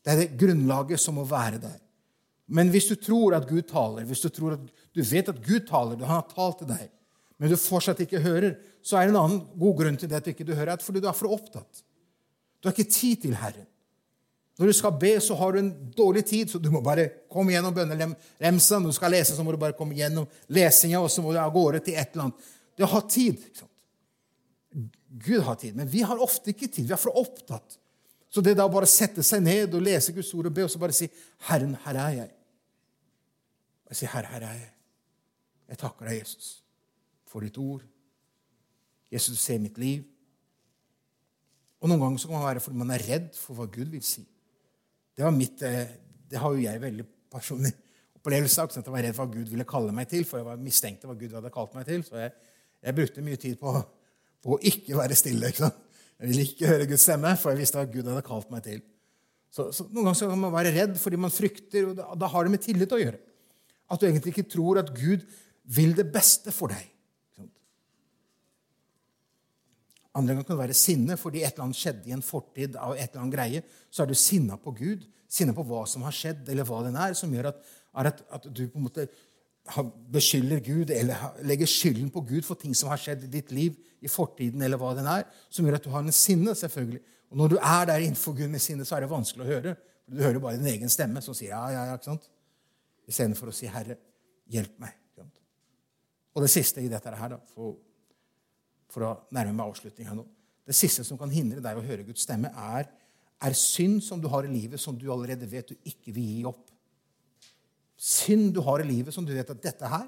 Det 0.05 0.13
er 0.13 0.21
det 0.21 0.35
grunnlaget 0.39 1.01
som 1.01 1.17
må 1.17 1.25
være 1.27 1.59
der. 1.59 1.79
Men 2.47 2.69
hvis 2.71 2.87
du 2.87 2.95
tror 2.95 3.35
at 3.35 3.47
Gud 3.49 3.65
taler, 3.67 4.05
hvis 4.07 4.23
du 4.23 4.29
tror 4.31 4.55
at 4.55 4.69
du 4.95 5.01
vet 5.03 5.27
at 5.33 5.41
Gud 5.43 5.65
taler, 5.67 5.99
han 6.05 6.21
har 6.21 6.29
talt 6.31 6.61
til 6.61 6.69
deg, 6.69 6.85
men 7.37 7.51
du 7.51 7.57
fortsatt 7.59 7.99
ikke 8.01 8.23
hører, 8.23 8.55
så 8.81 8.97
er 8.97 9.07
det 9.07 9.13
en 9.13 9.21
annen 9.21 9.41
god 9.59 9.75
grunn 9.81 9.97
til 9.99 10.09
det 10.09 10.19
at 10.19 10.25
du 10.25 10.31
ikke 10.33 10.55
hører, 10.55 10.73
at 10.73 10.85
fordi 10.85 11.03
du 11.03 11.09
er 11.09 11.17
for 11.17 11.33
opptatt. 11.35 11.83
Du 12.57 12.69
har 12.69 12.73
ikke 12.73 12.89
tid 12.91 13.27
til 13.27 13.37
Herren. 13.37 13.67
Når 14.57 14.71
du 14.71 14.73
skal 14.73 14.95
be, 14.97 15.11
så 15.21 15.35
har 15.37 15.53
du 15.53 15.59
en 15.59 15.73
dårlig 15.93 16.23
tid, 16.25 16.49
så 16.49 16.57
du 16.57 16.71
må 16.73 16.81
bare 16.81 17.05
komme 17.29 17.53
gjennom 17.53 17.75
bønneremsa. 17.75 18.79
Når 18.81 18.89
du 18.89 18.97
skal 18.97 19.13
lese, 19.13 19.35
så 19.37 19.43
må 19.45 19.53
du 19.53 19.59
bare 19.61 19.77
komme 19.77 19.93
gjennom 19.97 20.25
lesinga, 20.49 21.03
og 21.03 21.11
så 21.13 21.21
må 21.21 21.33
du 21.33 21.37
av 21.37 21.53
gårde 21.53 21.83
til 21.85 21.93
et 21.93 22.15
eller 22.15 22.25
annet. 22.25 22.47
Du 22.77 22.85
har 22.89 23.03
tid. 23.05 23.37
ikke 23.37 23.61
sant? 23.61 23.73
Gud 25.27 25.43
har 25.45 25.59
tid, 25.61 25.77
men 25.77 25.89
vi 25.89 26.01
har 26.01 26.17
ofte 26.21 26.55
ikke 26.55 26.71
tid. 26.71 26.87
Vi 26.89 26.95
er 26.95 27.01
for 27.01 27.21
opptatt. 27.21 27.77
Så 28.33 28.41
det 28.43 28.57
da 28.57 28.65
bare 28.69 28.89
sette 28.89 29.23
seg 29.23 29.45
ned 29.45 29.77
og 29.77 29.85
lese 29.85 30.13
Guds 30.13 30.33
ord 30.33 30.49
og 30.49 30.57
be, 30.57 30.65
og 30.65 30.73
så 30.73 30.81
bare 30.81 30.93
si 30.93 31.07
'Herren, 31.47 31.77
her 31.85 31.95
er 31.95 32.13
jeg'. 32.17 32.33
Og 33.85 33.93
jeg 33.93 33.97
sier, 33.97 34.09
'Herre, 34.09 34.27
her 34.27 34.41
er 34.41 34.53
jeg'. 34.53 34.73
Jeg 35.69 35.77
takker 35.77 36.05
deg, 36.05 36.19
Jesus, 36.19 36.63
for 37.37 37.45
ditt 37.45 37.57
ord. 37.61 37.83
Jesus, 39.13 39.37
du 39.37 39.41
ser 39.41 39.61
mitt 39.61 39.77
liv. 39.77 40.01
Og 41.77 41.91
Noen 41.91 42.01
ganger 42.01 42.21
så 42.21 42.29
kan 42.31 42.39
man 42.39 42.47
være 42.47 42.63
fordi 42.63 42.79
man 42.81 42.93
er 42.95 43.03
redd 43.05 43.27
for 43.37 43.59
hva 43.59 43.67
Gud 43.69 43.91
vil 43.93 44.01
si. 44.05 44.23
Det, 45.17 45.27
mitt, 45.33 45.61
eh, 45.65 45.93
det 46.29 46.41
har 46.41 46.55
jo 46.55 46.63
jeg 46.63 46.81
veldig 46.81 47.05
personlig 47.29 47.71
opplevelse 48.17 48.63
av. 48.63 48.73
Jeg 48.73 48.89
var 48.95 49.05
redd 49.05 49.17
for 49.17 49.27
hva 49.27 49.37
Gud 49.37 49.53
ville 49.53 49.67
kalle 49.69 49.93
meg 49.93 50.09
til, 50.09 50.25
for 50.25 50.41
jeg 50.41 50.47
var 50.49 50.65
mistenkte 50.65 51.09
hva 51.09 51.17
Gud 51.19 51.37
hadde 51.37 51.53
kalt 51.53 51.77
meg 51.77 51.85
til. 51.89 52.01
Så 52.07 52.17
jeg, 52.23 52.33
jeg 52.89 52.97
brukte 52.97 53.25
mye 53.29 53.41
tid 53.45 53.61
på, 53.61 53.75
på, 54.41 54.57
å 54.57 54.59
ikke 54.73 54.97
være 54.97 55.19
stille. 55.21 55.53
ikke? 55.53 55.71
Jeg 56.17 56.33
ville 56.33 56.49
ikke 56.49 56.73
høre 56.73 56.89
Guds 56.89 57.05
stemme, 57.05 57.37
for 57.37 57.53
jeg 57.53 57.61
visste 57.61 57.77
hva 57.77 57.87
Gud 57.93 58.09
hadde 58.09 58.25
kalt 58.25 58.49
meg 58.53 58.65
til. 58.65 58.81
Så, 59.53 59.69
så 59.69 59.85
Noen 59.91 60.09
ganger 60.09 60.21
så 60.23 60.33
kan 60.33 60.41
man 60.41 60.57
være 60.57 60.73
redd 60.73 60.97
fordi 60.99 61.21
man 61.21 61.33
frykter, 61.33 61.91
og 61.91 61.97
da, 62.01 62.09
da 62.25 62.33
har 62.33 62.45
det 62.45 62.57
med 62.57 62.65
tillit 62.65 62.97
å 62.97 63.01
gjøre. 63.01 63.21
At 63.93 64.01
du 64.01 64.09
egentlig 64.09 64.33
ikke 64.33 64.49
tror 64.57 64.81
at 64.81 64.89
Gud 64.97 65.21
vil 65.77 65.93
det 65.95 66.09
beste 66.09 66.49
for 66.55 66.73
deg. 66.73 66.96
Andre 70.17 70.33
ganger 70.33 70.47
kan 70.47 70.57
det 70.57 70.63
være 70.63 70.77
sinne 70.77 71.17
fordi 71.19 71.43
et 71.43 71.53
eller 71.53 71.67
annet 71.67 71.79
skjedde 71.79 72.09
i 72.09 72.15
en 72.15 72.25
fortid. 72.25 72.75
av 72.75 72.95
et 72.95 73.09
eller 73.09 73.23
annet 73.23 73.35
greie, 73.35 73.63
Så 73.91 74.03
er 74.03 74.07
du 74.07 74.15
sinna 74.15 74.57
på 74.57 74.71
Gud, 74.71 75.05
sinna 75.29 75.53
på 75.53 75.63
hva 75.63 75.85
som 75.87 76.01
har 76.01 76.11
skjedd, 76.11 76.49
eller 76.49 76.63
hva 76.63 76.83
den 76.83 76.95
er, 76.95 77.13
som 77.13 77.33
gjør 77.33 77.51
at, 77.51 77.63
at, 77.93 78.21
at 78.31 78.47
du 78.49 78.67
på 78.67 78.77
en 78.77 78.87
måte 78.87 79.07
beskylder 80.11 80.59
Gud, 80.63 80.91
eller 80.91 81.41
legger 81.43 81.67
skylden 81.67 82.09
på 82.09 82.21
Gud 82.21 82.45
for 82.45 82.55
ting 82.55 82.75
som 82.75 82.89
har 82.89 82.97
skjedd 82.97 83.25
i 83.27 83.31
ditt 83.31 83.51
liv 83.51 83.75
i 84.01 84.07
fortiden, 84.07 84.61
eller 84.61 84.79
hva 84.79 84.93
den 84.95 85.07
er, 85.07 85.25
som 85.49 85.65
gjør 85.65 85.79
at 85.79 85.83
du 85.83 85.91
har 85.91 86.05
en 86.05 86.11
sinne. 86.11 86.55
selvfølgelig. 86.55 87.01
Og 87.29 87.37
Når 87.37 87.47
du 87.47 87.57
er 87.57 87.85
der 87.85 88.05
innenfor 88.05 88.33
Gud 88.33 88.47
med 88.47 88.63
sinne, 88.63 88.85
så 88.85 88.95
er 88.95 89.01
det 89.03 89.11
vanskelig 89.11 89.43
å 89.43 89.51
høre. 89.51 89.75
Du 90.07 90.23
hører 90.23 90.39
bare 90.39 90.57
din 90.57 90.71
egen 90.71 90.89
stemme 90.89 91.21
som 91.21 91.35
sier 91.35 91.51
ja, 91.51 91.65
ja, 91.69 91.85
ja, 91.89 91.97
ikke 91.99 92.13
sant? 92.13 92.29
istedenfor 93.07 93.47
å 93.47 93.55
si 93.55 93.67
'Herre, 93.71 93.95
hjelp 94.51 94.79
meg'. 94.83 94.95
Og 96.37 96.43
det 96.43 96.51
siste 96.53 96.83
i 96.85 96.89
dette 96.91 97.09
her, 97.09 97.29
da, 97.33 97.39
for 97.55 97.77
for 98.97 99.05
å 99.05 99.13
nærme 99.37 99.53
meg 99.53 99.69
avslutninga 99.69 100.15
nå. 100.17 100.25
Det 100.65 100.75
siste 100.75 101.05
som 101.05 101.19
kan 101.21 101.29
hindre 101.29 101.61
deg 101.61 101.77
å 101.77 101.85
høre 101.85 102.05
Guds 102.07 102.25
stemme, 102.25 102.49
er, 102.49 102.89
er 103.45 103.55
synd 103.55 104.01
som 104.03 104.17
du 104.19 104.25
har 104.33 104.47
i 104.47 104.51
livet 104.51 104.81
som 104.81 104.97
du 104.97 105.05
allerede 105.13 105.45
vet 105.47 105.69
du 105.69 105.77
ikke 105.85 106.15
vil 106.15 106.31
gi 106.33 106.45
opp. 106.49 106.65
Synd 107.97 108.49
du 108.57 108.63
har 108.65 108.81
i 108.81 108.87
livet 108.89 109.13
som 109.13 109.25
du 109.25 109.35
vet 109.37 109.53
at 109.53 109.61
dette 109.61 109.91
her 109.93 110.07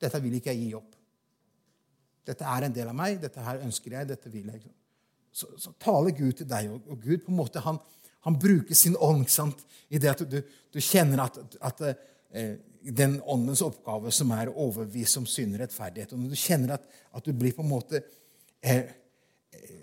dette 0.00 0.20
vil 0.24 0.38
ikke 0.38 0.54
jeg 0.54 0.64
gi 0.64 0.76
opp. 0.78 0.96
Dette 2.30 2.46
er 2.48 2.66
en 2.66 2.74
del 2.74 2.88
av 2.88 2.96
meg. 2.96 3.18
Dette 3.20 3.42
her 3.44 3.60
ønsker 3.66 3.98
jeg. 3.98 4.08
Dette 4.08 4.32
vil 4.32 4.48
jeg. 4.48 4.62
Så, 5.30 5.50
så 5.60 5.74
taler 5.82 6.14
Gud 6.16 6.38
til 6.40 6.48
deg, 6.48 6.70
og, 6.72 6.86
og 6.90 7.02
Gud 7.04 7.26
på 7.26 7.30
en 7.34 7.38
måte, 7.38 7.60
han, 7.62 7.76
han 8.26 8.38
bruker 8.40 8.74
sin 8.74 8.96
ånd 8.98 9.28
sant, 9.30 9.60
i 9.92 10.00
det 10.00 10.10
at 10.10 10.24
du, 10.26 10.40
du 10.42 10.80
kjenner 10.82 11.22
at, 11.26 11.36
at 11.68 11.82
den 12.30 13.20
åndens 13.26 13.62
oppgave 13.62 14.12
som 14.14 14.32
er 14.32 14.48
å 14.48 14.56
overbevise 14.66 15.20
om 15.20 15.28
synd 15.28 15.56
og 15.56 15.64
rettferdighet. 15.64 16.14
Og 16.14 16.22
når 16.22 16.32
du 16.32 16.40
kjenner 16.40 16.74
at, 16.76 16.86
at 17.12 17.26
du 17.26 17.32
blir 17.36 17.54
på 17.56 17.64
en 17.64 17.70
måte 17.70 18.00
eh, 18.62 18.84
eh, 19.52 19.78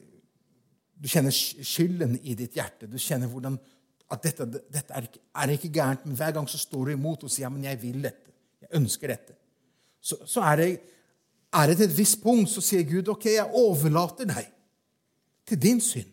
Du 0.97 1.07
kjenner 1.07 1.31
skylden 1.31 2.15
i 2.23 2.33
ditt 2.33 2.55
hjerte. 2.57 2.87
Du 2.89 2.97
kjenner 2.97 3.29
hvordan 3.29 3.59
at 4.09 4.23
dette, 4.23 4.47
dette 4.71 4.93
er, 4.95 5.05
ikke, 5.05 5.19
er, 5.35 5.51
ikke, 5.53 5.69
gærent. 5.69 6.05
Men 6.05 6.17
hver 6.17 6.31
gang 6.33 6.47
så 6.49 6.57
står 6.57 6.87
du 6.87 6.91
imot 6.95 7.25
og 7.27 7.31
sier 7.31 7.45
ja, 7.45 7.51
men 7.53 7.67
jeg 7.67 7.81
vil 7.81 8.01
dette. 8.07 8.33
Jeg 8.63 8.71
ønsker 8.79 9.13
dette. 9.13 9.35
Så, 10.01 10.17
så 10.25 10.41
er, 10.47 10.61
det, 10.61 10.69
er 11.53 11.67
det 11.67 11.77
til 11.77 11.89
et 11.89 11.97
visst 11.97 12.21
punkt 12.23 12.49
så 12.49 12.63
sier 12.63 12.87
Gud 12.87 13.11
ok, 13.13 13.27
jeg 13.35 13.59
overlater 13.59 14.29
deg 14.29 14.47
til 15.47 15.61
din 15.61 15.81
synd. 15.83 16.09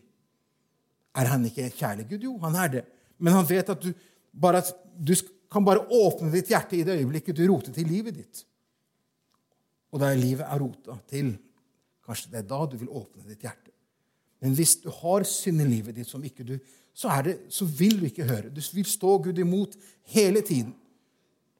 Er 1.15 1.31
han 1.31 1.47
ikke 1.47 1.71
kjærlig 1.71 2.09
Gud? 2.11 2.27
Jo, 2.27 2.35
han 2.43 2.59
er 2.59 2.73
det. 2.75 2.83
Men 3.17 3.39
han 3.39 3.47
vet 3.49 3.71
at 3.71 3.81
du 3.81 3.93
bare 4.35 4.59
at 4.61 4.73
du 4.99 5.15
kan 5.51 5.65
bare 5.65 5.85
åpne 5.93 6.31
ditt 6.33 6.49
hjerte 6.51 6.77
i 6.77 6.83
det 6.87 6.97
øyeblikket 6.99 7.37
du 7.37 7.45
roter 7.49 7.73
til 7.75 7.87
livet 7.89 8.17
ditt. 8.17 8.43
Og 9.93 10.01
da 10.01 10.11
livet 10.17 10.43
er 10.43 10.59
rota 10.59 10.97
til, 11.09 11.35
kanskje 12.05 12.33
det 12.33 12.41
er 12.41 12.49
da 12.49 12.65
du 12.69 12.75
vil 12.79 12.91
åpne 12.91 13.23
ditt 13.29 13.45
hjerte. 13.45 13.71
Men 14.43 14.55
hvis 14.57 14.75
du 14.83 14.89
har 14.93 15.23
synd 15.25 15.63
i 15.63 15.67
livet 15.69 15.95
ditt 15.97 16.09
som 16.09 16.23
ikke 16.25 16.45
du, 16.45 16.57
så, 16.95 17.11
det, 17.25 17.37
så 17.51 17.65
vil 17.65 17.99
du 17.99 18.05
ikke 18.07 18.27
høre. 18.27 18.51
Du 18.53 18.61
vil 18.75 18.87
stå 18.87 19.17
Gud 19.23 19.39
imot 19.41 19.75
hele 20.13 20.43
tiden. 20.45 20.75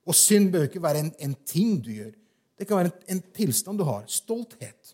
Og 0.06 0.15
synd 0.15 0.52
bør 0.54 0.67
ikke 0.67 0.84
være 0.84 1.02
en, 1.06 1.12
en 1.19 1.34
ting 1.48 1.80
du 1.84 1.89
gjør. 1.91 2.13
Det 2.60 2.67
kan 2.67 2.78
være 2.78 2.91
en, 2.91 3.17
en, 3.17 3.24
tilstand 3.36 3.80
du 3.82 3.84
har. 3.88 4.06
Stolthet. 4.08 4.93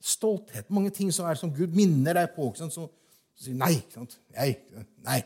Stolthet. 0.00 0.70
Mange 0.70 0.92
ting 0.94 1.10
som 1.12 1.26
er 1.28 1.36
som 1.36 1.52
Gud 1.52 1.74
minner 1.76 2.16
deg 2.16 2.32
på. 2.36 2.46
Som 2.56 2.70
sier 2.70 3.58
nei. 3.58 3.74
Nei. 4.36 4.54
nei. 5.04 5.20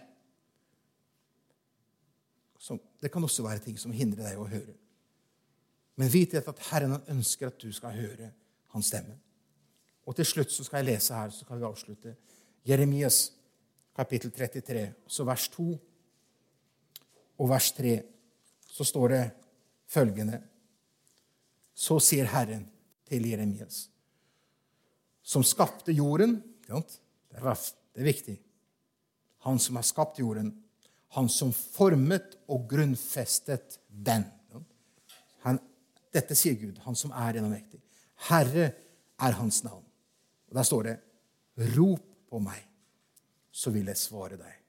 Så 2.64 2.78
det 3.02 3.10
kan 3.12 3.24
også 3.24 3.44
være 3.44 3.60
ting 3.60 3.76
som 3.76 3.92
hindrer 3.92 4.30
deg 4.30 4.40
å 4.40 4.48
høre. 4.48 4.72
Men 6.00 6.10
vit 6.10 6.32
at 6.38 6.62
Herren 6.70 6.96
ønsker 7.12 7.50
at 7.50 7.60
du 7.60 7.68
skal 7.76 7.92
høre 7.92 8.30
hans 8.72 8.88
stemme. 8.88 9.18
Og 10.08 10.16
til 10.16 10.26
slutt 10.28 10.52
så 10.52 10.64
skal 10.64 10.80
jeg 10.80 10.94
lese 10.94 11.16
her, 11.16 11.28
så 11.30 11.44
kan 11.44 11.60
vi 11.60 11.66
avslutte. 11.68 12.14
Jeremias 12.64 13.28
kapittel 13.96 14.32
33, 14.32 14.86
så 15.06 15.26
vers 15.28 15.44
2 15.52 15.66
og 17.38 17.50
vers 17.50 17.68
3, 17.76 17.94
så 18.74 18.84
står 18.84 19.12
det 19.12 19.22
følgende 19.90 20.40
Så 21.74 21.98
sier 21.98 22.28
Herren 22.30 22.64
til 23.08 23.26
Jeremias, 23.26 23.88
som 25.22 25.44
skapte 25.44 25.92
jorden 25.92 26.40
Det 26.64 27.42
er 28.00 28.06
viktig. 28.06 28.38
Han 29.44 29.58
som 29.58 29.76
har 29.76 29.82
skapt 29.82 30.18
jorden, 30.18 30.63
han 31.08 31.28
som 31.28 31.52
formet 31.52 32.38
og 32.48 32.66
grunnfestet 32.70 33.78
den. 33.88 34.24
Han, 35.44 35.60
dette 36.14 36.36
sier 36.38 36.56
Gud, 36.58 36.78
han 36.86 36.96
som 36.98 37.12
er 37.12 37.36
gjennomvektig. 37.36 37.80
Herre 38.30 38.70
er 39.20 39.36
hans 39.38 39.62
navn. 39.64 39.84
Og 40.48 40.54
Der 40.54 40.62
står 40.62 40.82
det, 40.82 41.00
'Rop 41.56 42.06
på 42.30 42.38
meg, 42.38 42.66
så 43.50 43.70
vil 43.70 43.86
jeg 43.86 43.96
svare 43.96 44.36
deg.' 44.36 44.62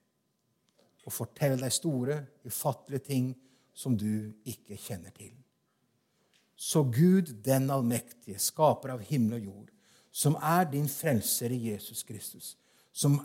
Og 1.06 1.13
fortelle 1.13 1.58
deg 1.58 1.71
store, 1.71 2.26
ufattelige 2.45 3.06
ting 3.06 3.36
som 3.74 3.98
du 3.98 4.34
ikke 4.45 4.78
kjenner 4.78 5.10
til. 5.10 5.34
Så 6.56 6.84
Gud, 6.84 7.34
den 7.43 7.69
allmektige, 7.69 8.39
skaper 8.39 8.89
av 8.95 9.00
himmel 9.00 9.34
og 9.34 9.45
jord, 9.45 9.71
som 10.12 10.36
er 10.36 10.63
din 10.71 10.88
frelser 10.89 11.52
i 11.52 11.71
Jesus 11.71 12.04
Kristus, 12.04 12.58
som 12.93 13.19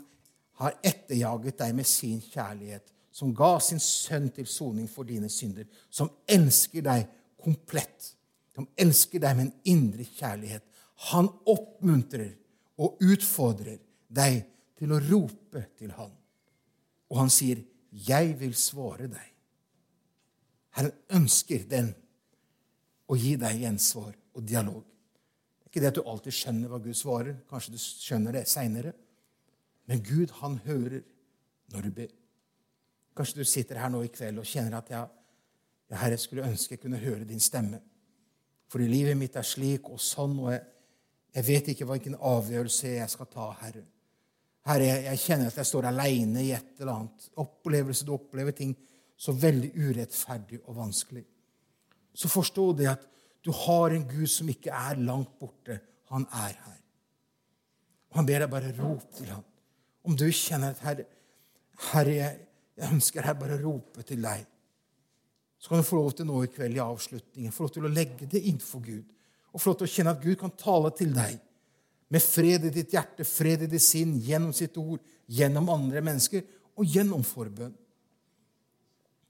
har 0.59 0.75
etterjaget 0.83 1.57
deg 1.57 1.75
med 1.75 1.87
sin 1.87 2.19
kjærlighet, 2.21 2.91
som 3.11 3.33
ga 3.35 3.57
sin 3.59 3.79
sønn 3.79 4.29
til 4.33 4.47
soning 4.47 4.87
for 4.89 5.07
dine 5.07 5.29
synder, 5.29 5.67
som 5.89 6.09
elsker 6.27 6.85
deg 6.85 7.07
komplett, 7.41 8.13
som 8.55 8.67
elsker 8.79 9.21
deg 9.23 9.37
med 9.37 9.47
en 9.47 9.73
indre 9.73 10.05
kjærlighet. 10.07 10.63
Han 11.11 11.27
oppmuntrer 11.49 12.31
og 12.81 13.01
utfordrer 13.03 13.79
deg 14.07 14.43
til 14.79 14.93
å 14.93 15.01
rope 15.09 15.65
til 15.77 15.91
han. 15.97 16.11
Og 17.11 17.17
han 17.17 17.29
sier, 17.29 17.63
'Jeg 17.91 18.39
vil 18.39 18.55
svare 18.55 19.07
deg'. 19.07 19.33
Herren 20.69 20.93
ønsker 21.09 21.67
den 21.67 21.93
å 23.07 23.17
gi 23.19 23.35
deg 23.35 23.59
gjensvar 23.59 24.15
og 24.33 24.47
dialog. 24.47 24.83
Det 24.83 25.65
er 25.65 25.69
ikke 25.69 25.81
det 25.81 25.87
at 25.87 25.95
du 25.95 26.07
alltid 26.07 26.31
skjønner 26.31 26.71
hva 26.71 26.79
Gud 26.79 26.95
svarer. 26.95 27.35
Kanskje 27.49 27.71
du 27.71 27.77
skjønner 27.77 28.31
det 28.31 28.47
seinere. 28.47 28.93
Men 29.85 30.03
Gud, 30.03 30.31
han 30.39 30.57
hører 30.57 31.01
når 31.73 31.81
du 31.81 31.91
ber. 31.91 32.20
Kanskje 33.21 33.43
du 33.43 33.45
sitter 33.45 33.77
her 33.77 33.91
nå 33.93 33.99
i 34.01 34.09
kveld 34.09 34.41
og 34.41 34.47
kjenner 34.49 34.79
at 34.79 34.87
ja, 34.89 34.99
ja, 35.91 35.97
Herre, 36.01 36.17
skulle 36.17 36.47
ønske 36.47 36.73
jeg 36.73 36.81
kunne 36.81 36.97
høre 36.97 37.27
din 37.29 37.43
stemme. 37.43 37.77
Fordi 38.73 38.87
livet 38.89 39.19
mitt 39.19 39.37
er 39.37 39.45
slik 39.45 39.91
og 39.93 40.01
sånn, 40.01 40.39
og 40.41 40.49
jeg, 40.49 40.63
jeg 41.35 41.45
vet 41.45 41.69
ikke 41.69 41.85
hvilken 41.85 42.17
avgjørelse 42.17 42.95
jeg 42.95 43.13
skal 43.13 43.29
ta, 43.29 43.45
Herre. 43.59 43.85
Herre, 44.65 44.89
jeg, 44.89 45.05
jeg 45.05 45.23
kjenner 45.27 45.53
at 45.53 45.61
jeg 45.61 45.69
står 45.69 45.91
aleine 45.91 46.47
i 46.47 46.49
et 46.57 46.81
eller 46.81 46.95
annet. 46.95 47.29
Opplevelse, 47.45 48.09
du 48.09 48.15
opplever 48.17 48.57
ting 48.57 48.73
så 49.13 49.37
veldig 49.37 49.69
urettferdig 49.77 50.63
og 50.63 50.81
vanskelig. 50.81 51.25
Så 52.17 52.35
forstå 52.41 52.69
det 52.81 52.91
at 52.95 53.09
du 53.45 53.53
har 53.67 53.93
en 53.93 54.09
Gud 54.09 54.33
som 54.33 54.49
ikke 54.49 54.73
er 54.73 55.05
langt 55.05 55.37
borte. 55.37 55.77
Han 56.09 56.25
er 56.41 56.57
her. 56.57 56.79
Og 58.09 58.23
han 58.23 58.33
ber 58.33 58.47
deg 58.47 58.57
bare 58.57 58.77
rop 58.81 59.11
til 59.13 59.29
ham. 59.29 59.45
Om 60.09 60.17
du 60.17 60.31
kjenner 60.33 60.73
at 60.73 60.81
Herre, 60.87 61.11
herre 61.91 62.23
jeg, 62.23 62.47
jeg 62.81 62.95
ønsker 62.95 63.25
her 63.25 63.37
bare 63.37 63.59
å 63.59 63.61
rope 63.61 64.03
til 64.07 64.21
deg. 64.23 64.45
Så 65.61 65.69
kan 65.69 65.81
du 65.81 65.85
få 65.85 65.99
lov 65.99 66.15
til 66.17 66.25
nå 66.25 66.39
i 66.41 66.49
kveld 66.49 66.77
i 66.77 66.81
avslutningen 66.81 67.53
få 67.53 67.67
lov 67.67 67.73
til 67.75 67.85
å 67.85 67.93
legge 67.93 68.25
det 68.25 68.39
innenfor 68.41 68.81
Gud 68.81 69.11
Og 69.53 69.61
få 69.61 69.69
lov 69.69 69.75
til 69.77 69.85
å 69.85 69.91
kjenne 69.93 70.13
at 70.15 70.23
Gud 70.23 70.39
kan 70.41 70.53
tale 70.57 70.89
til 70.97 71.11
deg 71.13 71.35
med 72.11 72.23
fred 72.23 72.65
i 72.67 72.71
ditt 72.75 72.91
hjerte, 72.91 73.23
fred 73.23 73.61
i 73.63 73.67
ditt 73.71 73.83
sinn, 73.83 74.17
gjennom 74.19 74.51
sitt 74.55 74.75
ord, 74.81 74.99
gjennom 75.31 75.69
andre 75.71 76.01
mennesker 76.03 76.41
og 76.75 76.83
gjennom 76.83 77.21
forbønn. 77.23 77.71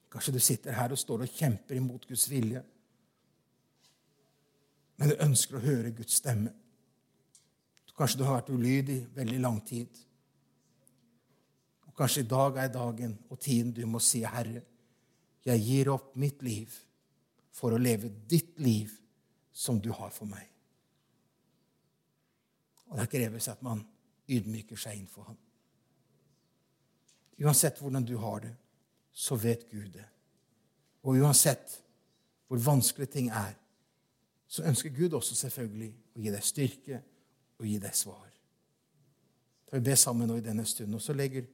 Kanskje 0.09 0.33
du 0.33 0.39
sitter 0.41 0.73
her 0.73 0.93
og 0.93 0.97
står 0.97 1.27
og 1.27 1.35
kjemper 1.35 1.77
imot 1.77 2.07
Guds 2.09 2.23
vilje. 2.31 2.63
Men 4.97 5.13
du 5.13 5.21
ønsker 5.27 5.59
å 5.59 5.63
høre 5.65 5.93
Guds 5.93 6.17
stemme. 6.23 6.55
Kanskje 7.97 8.17
du 8.17 8.25
har 8.25 8.39
vært 8.39 8.49
ulydig 8.49 8.97
veldig 9.13 9.39
lang 9.43 9.59
tid. 9.67 10.01
Kanskje 12.01 12.23
i 12.23 12.29
dag 12.29 12.55
er 12.57 12.71
dagen 12.73 13.11
og 13.29 13.39
tiden 13.39 13.73
du 13.77 13.85
må 13.85 13.99
si, 13.99 14.23
'Herre, 14.25 14.61
jeg 15.45 15.61
gir 15.61 15.91
opp 15.93 16.15
mitt 16.15 16.41
liv 16.41 16.73
for 17.51 17.71
å 17.71 17.77
leve 17.77 18.09
ditt 18.29 18.59
liv 18.59 18.89
som 19.51 19.81
du 19.81 19.91
har 19.91 20.09
for 20.09 20.25
meg.' 20.25 20.49
Og 22.87 22.97
Det 22.97 23.09
kreves 23.09 23.47
at 23.47 23.61
man 23.61 23.85
ydmyker 24.27 24.75
seg 24.75 24.97
innfor 24.97 25.23
ham. 25.23 25.37
Uansett 27.39 27.77
hvordan 27.77 28.05
du 28.05 28.17
har 28.17 28.39
det, 28.39 28.55
så 29.13 29.35
vet 29.35 29.69
Gud 29.69 29.93
det. 29.93 30.07
Og 31.03 31.21
uansett 31.21 31.83
hvor 32.47 32.57
vanskelig 32.57 33.09
ting 33.09 33.29
er, 33.29 33.53
så 34.47 34.63
ønsker 34.63 34.89
Gud 34.89 35.13
også 35.13 35.35
selvfølgelig 35.35 35.93
å 36.15 36.19
gi 36.19 36.31
deg 36.31 36.43
styrke 36.43 37.03
og 37.59 37.65
gi 37.65 37.77
deg 37.77 37.95
svar. 37.95 38.27
Så 39.69 39.77
vi 39.77 39.85
ber 39.85 39.95
sammen 39.95 40.27
nå 40.27 40.35
i 40.35 40.41
denne 40.41 40.65
stunden, 40.65 40.95
og 40.95 41.01
så 41.01 41.13
legger 41.13 41.45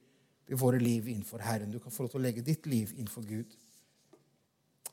våre 0.56 0.80
liv 0.80 1.08
innenfor 1.10 1.40
Herren. 1.44 1.72
Du 1.72 1.80
kan 1.80 1.92
få 1.92 2.06
lov 2.06 2.14
til 2.14 2.22
å 2.22 2.24
legge 2.24 2.46
ditt 2.46 2.66
liv 2.66 2.94
innenfor 2.96 3.26
Gud. 3.28 3.56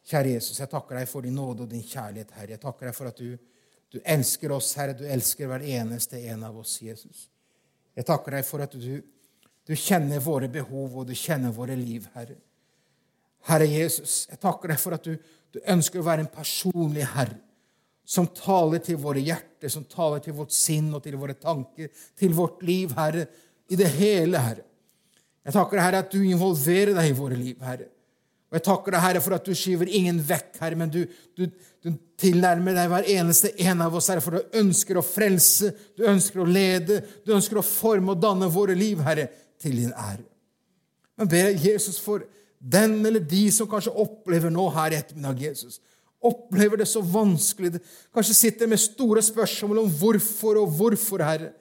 Kjære 0.05 0.34
Jesus, 0.34 0.59
jeg 0.61 0.68
takker 0.72 0.98
deg 0.98 1.09
for 1.09 1.24
din 1.24 1.36
nåde 1.38 1.64
og 1.64 1.70
din 1.70 1.84
kjærlighet, 1.84 2.32
Herre. 2.36 2.57
Jeg 2.57 2.62
takker 2.64 2.90
deg 2.90 2.96
for 2.96 3.09
at 3.09 3.20
du, 3.20 3.36
du 3.94 4.00
elsker 4.02 4.52
oss, 4.52 4.72
Herre. 4.76 4.96
Du 4.98 5.05
elsker 5.07 5.48
hver 5.48 5.64
eneste 5.78 6.20
en 6.32 6.44
av 6.44 6.59
oss, 6.61 6.76
Jesus. 6.82 7.28
Jeg 7.94 8.09
takker 8.09 8.36
deg 8.36 8.44
for 8.44 8.64
at 8.64 8.74
du, 8.74 8.98
du 9.64 9.74
kjenner 9.78 10.20
våre 10.20 10.50
behov, 10.52 10.98
og 11.00 11.09
du 11.09 11.14
kjenner 11.16 11.55
våre 11.55 11.78
liv, 11.78 12.11
Herre. 12.16 12.36
Herre 13.48 13.68
Jesus, 13.68 14.24
jeg 14.30 14.40
takker 14.40 14.72
deg 14.72 14.80
for 14.80 14.96
at 14.96 15.07
du, 15.07 15.16
du 15.52 15.61
ønsker 15.72 16.00
å 16.00 16.07
være 16.07 16.24
en 16.24 16.32
personlig 16.32 17.05
herre 17.14 17.40
som 18.05 18.28
taler 18.36 18.82
til 18.84 18.98
våre 19.00 19.22
hjerter, 19.24 19.70
som 19.72 19.86
taler 19.88 20.20
til 20.24 20.36
vårt 20.36 20.52
sinn 20.52 20.90
og 20.92 21.02
til 21.05 21.16
våre 21.16 21.36
tanker, 21.40 21.88
til 22.18 22.34
vårt 22.36 22.62
liv, 22.66 22.92
Herre, 22.98 23.26
i 23.72 23.78
det 23.80 23.88
hele, 23.96 24.40
Herre. 24.44 24.64
Jeg 25.45 25.55
takker 25.57 25.76
deg, 25.76 25.84
Herre, 25.84 26.01
at 26.05 26.14
du 26.14 26.22
involverer 26.24 26.95
deg 26.97 27.11
i 27.11 27.16
våre 27.16 27.36
liv, 27.36 27.59
Herre. 27.64 27.90
Og 28.49 28.59
jeg 28.59 28.64
takker 28.68 28.95
deg, 28.95 29.03
Herre, 29.03 29.20
for 29.24 29.34
at 29.36 29.49
du 29.49 29.57
skyver 29.59 29.90
ingen 29.90 30.20
vekk, 30.24 30.53
Herre, 30.62 30.78
men 30.78 30.92
du, 30.92 31.01
du, 31.36 31.49
du 31.82 31.88
tilnærmer 32.20 32.76
deg 32.76 32.92
hver 32.92 33.09
eneste 33.16 33.51
en 33.66 33.82
av 33.82 33.97
oss, 33.99 34.09
Herre, 34.12 34.22
for 34.24 34.38
du 34.38 34.61
ønsker 34.61 35.01
å 35.01 35.05
frelse, 35.05 35.72
du 35.99 36.05
ønsker 36.09 36.45
å 36.45 36.49
lede, 36.49 37.01
du 37.26 37.34
ønsker 37.34 37.59
å 37.59 37.66
forme 37.66 38.14
og 38.14 38.22
danne 38.22 38.49
våre 38.55 38.76
liv, 38.78 39.03
Herre, 39.05 39.26
til 39.61 39.80
din 39.82 39.90
ære. 39.90 40.22
Men 41.18 41.30
ber 41.30 41.59
Jesus 41.61 41.99
for 42.03 42.24
den 42.59 43.01
eller 43.05 43.20
de 43.20 43.42
som 43.53 43.68
kanskje 43.68 43.92
opplever 44.05 44.55
nå 44.55 44.68
her 44.74 44.95
i 44.95 45.01
ettermiddag, 45.03 45.42
Jesus, 45.51 45.80
opplever 46.24 46.80
det 46.80 46.88
så 46.88 47.03
vanskelig, 47.05 47.82
kanskje 48.14 48.38
sitter 48.38 48.70
med 48.70 48.80
store 48.80 49.22
spørsmål 49.22 49.82
om 49.82 49.92
hvorfor 49.99 50.62
og 50.62 50.72
hvorfor, 50.78 51.26
Herre. 51.26 51.53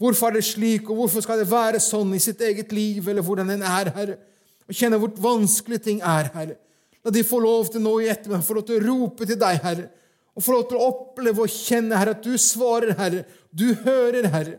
Hvorfor 0.00 0.30
er 0.30 0.38
det 0.38 0.44
slik, 0.46 0.88
og 0.90 0.98
hvorfor 0.98 1.22
skal 1.24 1.40
det 1.42 1.50
være 1.50 1.80
sånn 1.82 2.14
i 2.16 2.20
sitt 2.22 2.40
eget 2.42 2.72
liv, 2.74 3.06
eller 3.08 3.24
hvordan 3.24 3.52
en 3.54 3.64
er, 3.66 3.90
Herre? 3.94 4.18
Og 4.66 4.74
kjenne 4.74 4.98
hvor 5.00 5.12
vanskelig 5.20 5.80
ting 5.84 6.00
er, 6.00 6.30
Herre. 6.34 6.56
La 7.02 7.12
de 7.14 7.24
få 7.26 7.40
lov 7.42 7.72
til 7.72 7.82
nå 7.82 7.96
i 8.00 8.08
ettermiddag 8.10 8.46
få 8.46 8.56
lov 8.56 8.66
til 8.68 8.78
å 8.78 8.86
rope 8.86 9.28
til 9.28 9.38
deg, 9.38 9.60
Herre, 9.62 9.88
og 10.32 10.44
få 10.44 10.54
lov 10.56 10.66
til 10.70 10.78
å 10.78 10.88
oppleve 10.88 11.44
og 11.44 11.52
kjenne, 11.52 11.98
Herre, 11.98 12.16
at 12.16 12.24
du 12.24 12.34
svarer, 12.40 12.94
Herre. 12.98 13.24
Du 13.50 13.66
hører, 13.84 14.28
Herre. 14.32 14.56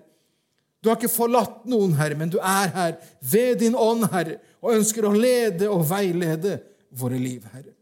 Du 0.84 0.92
har 0.92 1.00
ikke 1.00 1.12
forlatt 1.12 1.64
noen, 1.72 1.96
Herre, 1.98 2.20
men 2.20 2.32
du 2.32 2.38
er 2.38 2.72
her 2.76 2.96
ved 3.32 3.64
din 3.64 3.76
ånd, 3.80 4.06
Herre, 4.14 4.38
og 4.62 4.78
ønsker 4.78 5.08
å 5.08 5.16
lede 5.16 5.72
og 5.72 5.86
veilede 5.90 6.60
våre 7.00 7.18
liv, 7.20 7.48
Herre. 7.56 7.74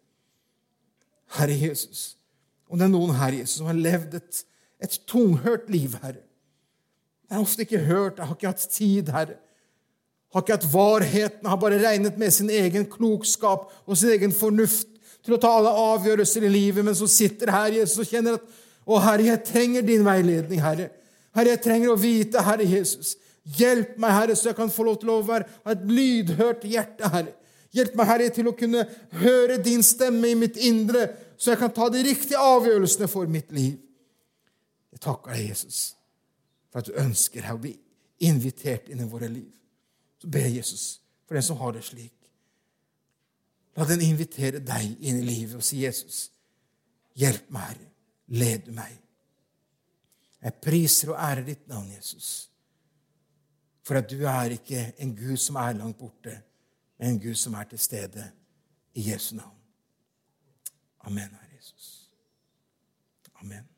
Herre 1.38 1.56
Jesus, 1.58 2.16
om 2.70 2.80
det 2.80 2.88
er 2.88 2.94
noen 2.94 3.14
her 3.18 3.36
Jesus, 3.36 3.60
som 3.60 3.70
har 3.70 3.78
levd 3.78 4.18
et, 4.20 4.44
et 4.82 5.00
tunghørt 5.10 5.70
liv, 5.74 5.98
Herre 6.02 6.22
Jeg 7.32 7.38
har 7.38 7.46
ofte 7.48 7.64
ikke 7.64 7.80
hørt, 7.88 8.18
jeg 8.20 8.28
har 8.28 8.36
ikke 8.36 8.50
hatt 8.52 8.64
tid, 8.76 9.10
Herre. 9.16 9.38
Jeg 9.40 10.36
har 10.36 10.44
ikke 10.44 10.56
hatt 10.58 10.74
varheten, 10.74 11.44
jeg 11.46 11.50
har 11.50 11.60
bare 11.62 11.78
regnet 11.80 12.18
med 12.20 12.34
sin 12.36 12.50
egen 12.52 12.84
klokskap 12.92 13.70
og 13.86 13.98
sin 14.00 14.12
egen 14.12 14.34
fornuft 14.36 14.90
til 15.24 15.38
å 15.38 15.40
ta 15.40 15.52
alle 15.56 15.72
avgjørelser 15.72 16.44
i 16.44 16.52
livet, 16.52 16.84
men 16.84 16.98
som 16.98 17.08
sitter 17.08 17.54
her 17.56 17.78
Jesus, 17.78 18.02
og 18.04 18.10
kjenner 18.12 18.36
at 18.36 18.58
å, 18.84 18.98
Herre, 19.00 19.30
jeg 19.30 19.44
trenger 19.48 19.86
din 19.88 20.04
veiledning, 20.04 20.60
Herre. 20.60 20.90
Herre, 21.32 21.54
jeg 21.54 21.62
trenger 21.64 21.94
å 21.94 22.00
vite, 22.02 22.44
Herre 22.44 22.68
Jesus. 22.68 23.14
Hjelp 23.60 23.96
meg, 24.02 24.16
Herre, 24.18 24.36
så 24.36 24.50
jeg 24.50 24.60
kan 24.60 24.74
få 24.74 24.90
lov 24.90 25.00
til 25.00 25.14
å 25.14 25.22
være, 25.24 25.48
et 25.72 25.88
lydhørt 25.88 26.68
hjerte, 26.68 27.14
Herre. 27.16 27.32
Hjelp 27.72 27.96
meg, 27.96 28.12
Herre, 28.12 28.28
til 28.36 28.52
å 28.52 28.56
kunne 28.60 28.84
høre 29.22 29.62
din 29.64 29.88
stemme 29.88 30.34
i 30.34 30.36
mitt 30.36 30.60
indre, 30.60 31.08
så 31.40 31.54
jeg 31.54 31.64
kan 31.64 31.72
ta 31.80 31.88
de 31.94 32.04
riktige 32.12 32.44
avgjørelsene 32.44 33.08
for 33.08 33.32
mitt 33.32 33.56
liv. 33.56 33.80
Jeg 34.92 35.06
takker 35.08 35.32
deg, 35.32 35.48
Jesus, 35.54 35.94
for 36.72 36.82
at 36.82 36.88
du 36.88 36.98
ønsker 37.00 37.46
å 37.52 37.60
bli 37.60 37.74
invitert 38.26 38.90
inn 38.90 39.04
i 39.04 39.10
våre 39.10 39.30
liv. 39.32 39.52
Så 40.22 40.30
ber 40.32 40.48
jeg 40.48 40.62
Jesus 40.62 40.86
for 41.26 41.38
den 41.38 41.46
som 41.46 41.60
har 41.62 41.76
det 41.76 41.84
slik. 41.86 42.16
La 43.78 43.88
den 43.88 44.04
invitere 44.04 44.60
deg 44.60 44.98
inn 45.00 45.22
i 45.22 45.26
livet 45.26 45.56
og 45.60 45.64
si, 45.64 45.82
'Jesus, 45.84 46.32
hjelp 47.16 47.50
meg, 47.50 47.62
Herre. 47.62 47.88
Led 48.28 48.72
meg.' 48.72 49.00
Jeg 50.42 50.54
priser 50.62 51.12
og 51.12 51.20
ærer 51.22 51.46
ditt 51.46 51.68
navn, 51.68 51.92
Jesus, 51.92 52.50
for 53.84 53.96
at 53.96 54.10
du 54.10 54.26
er 54.26 54.56
ikke 54.56 54.94
en 54.98 55.16
Gud 55.16 55.38
som 55.38 55.56
er 55.56 55.78
langt 55.78 55.98
borte 55.98 56.42
men 57.02 57.10
en 57.10 57.20
Gud 57.20 57.36
som 57.36 57.54
er 57.54 57.64
til 57.64 57.80
stede 57.80 58.32
i 58.94 59.10
Jesu 59.12 59.36
navn. 59.36 59.58
Amen, 61.00 61.30
Herre 61.30 61.56
Jesus. 61.58 62.12
Amen. 63.42 63.71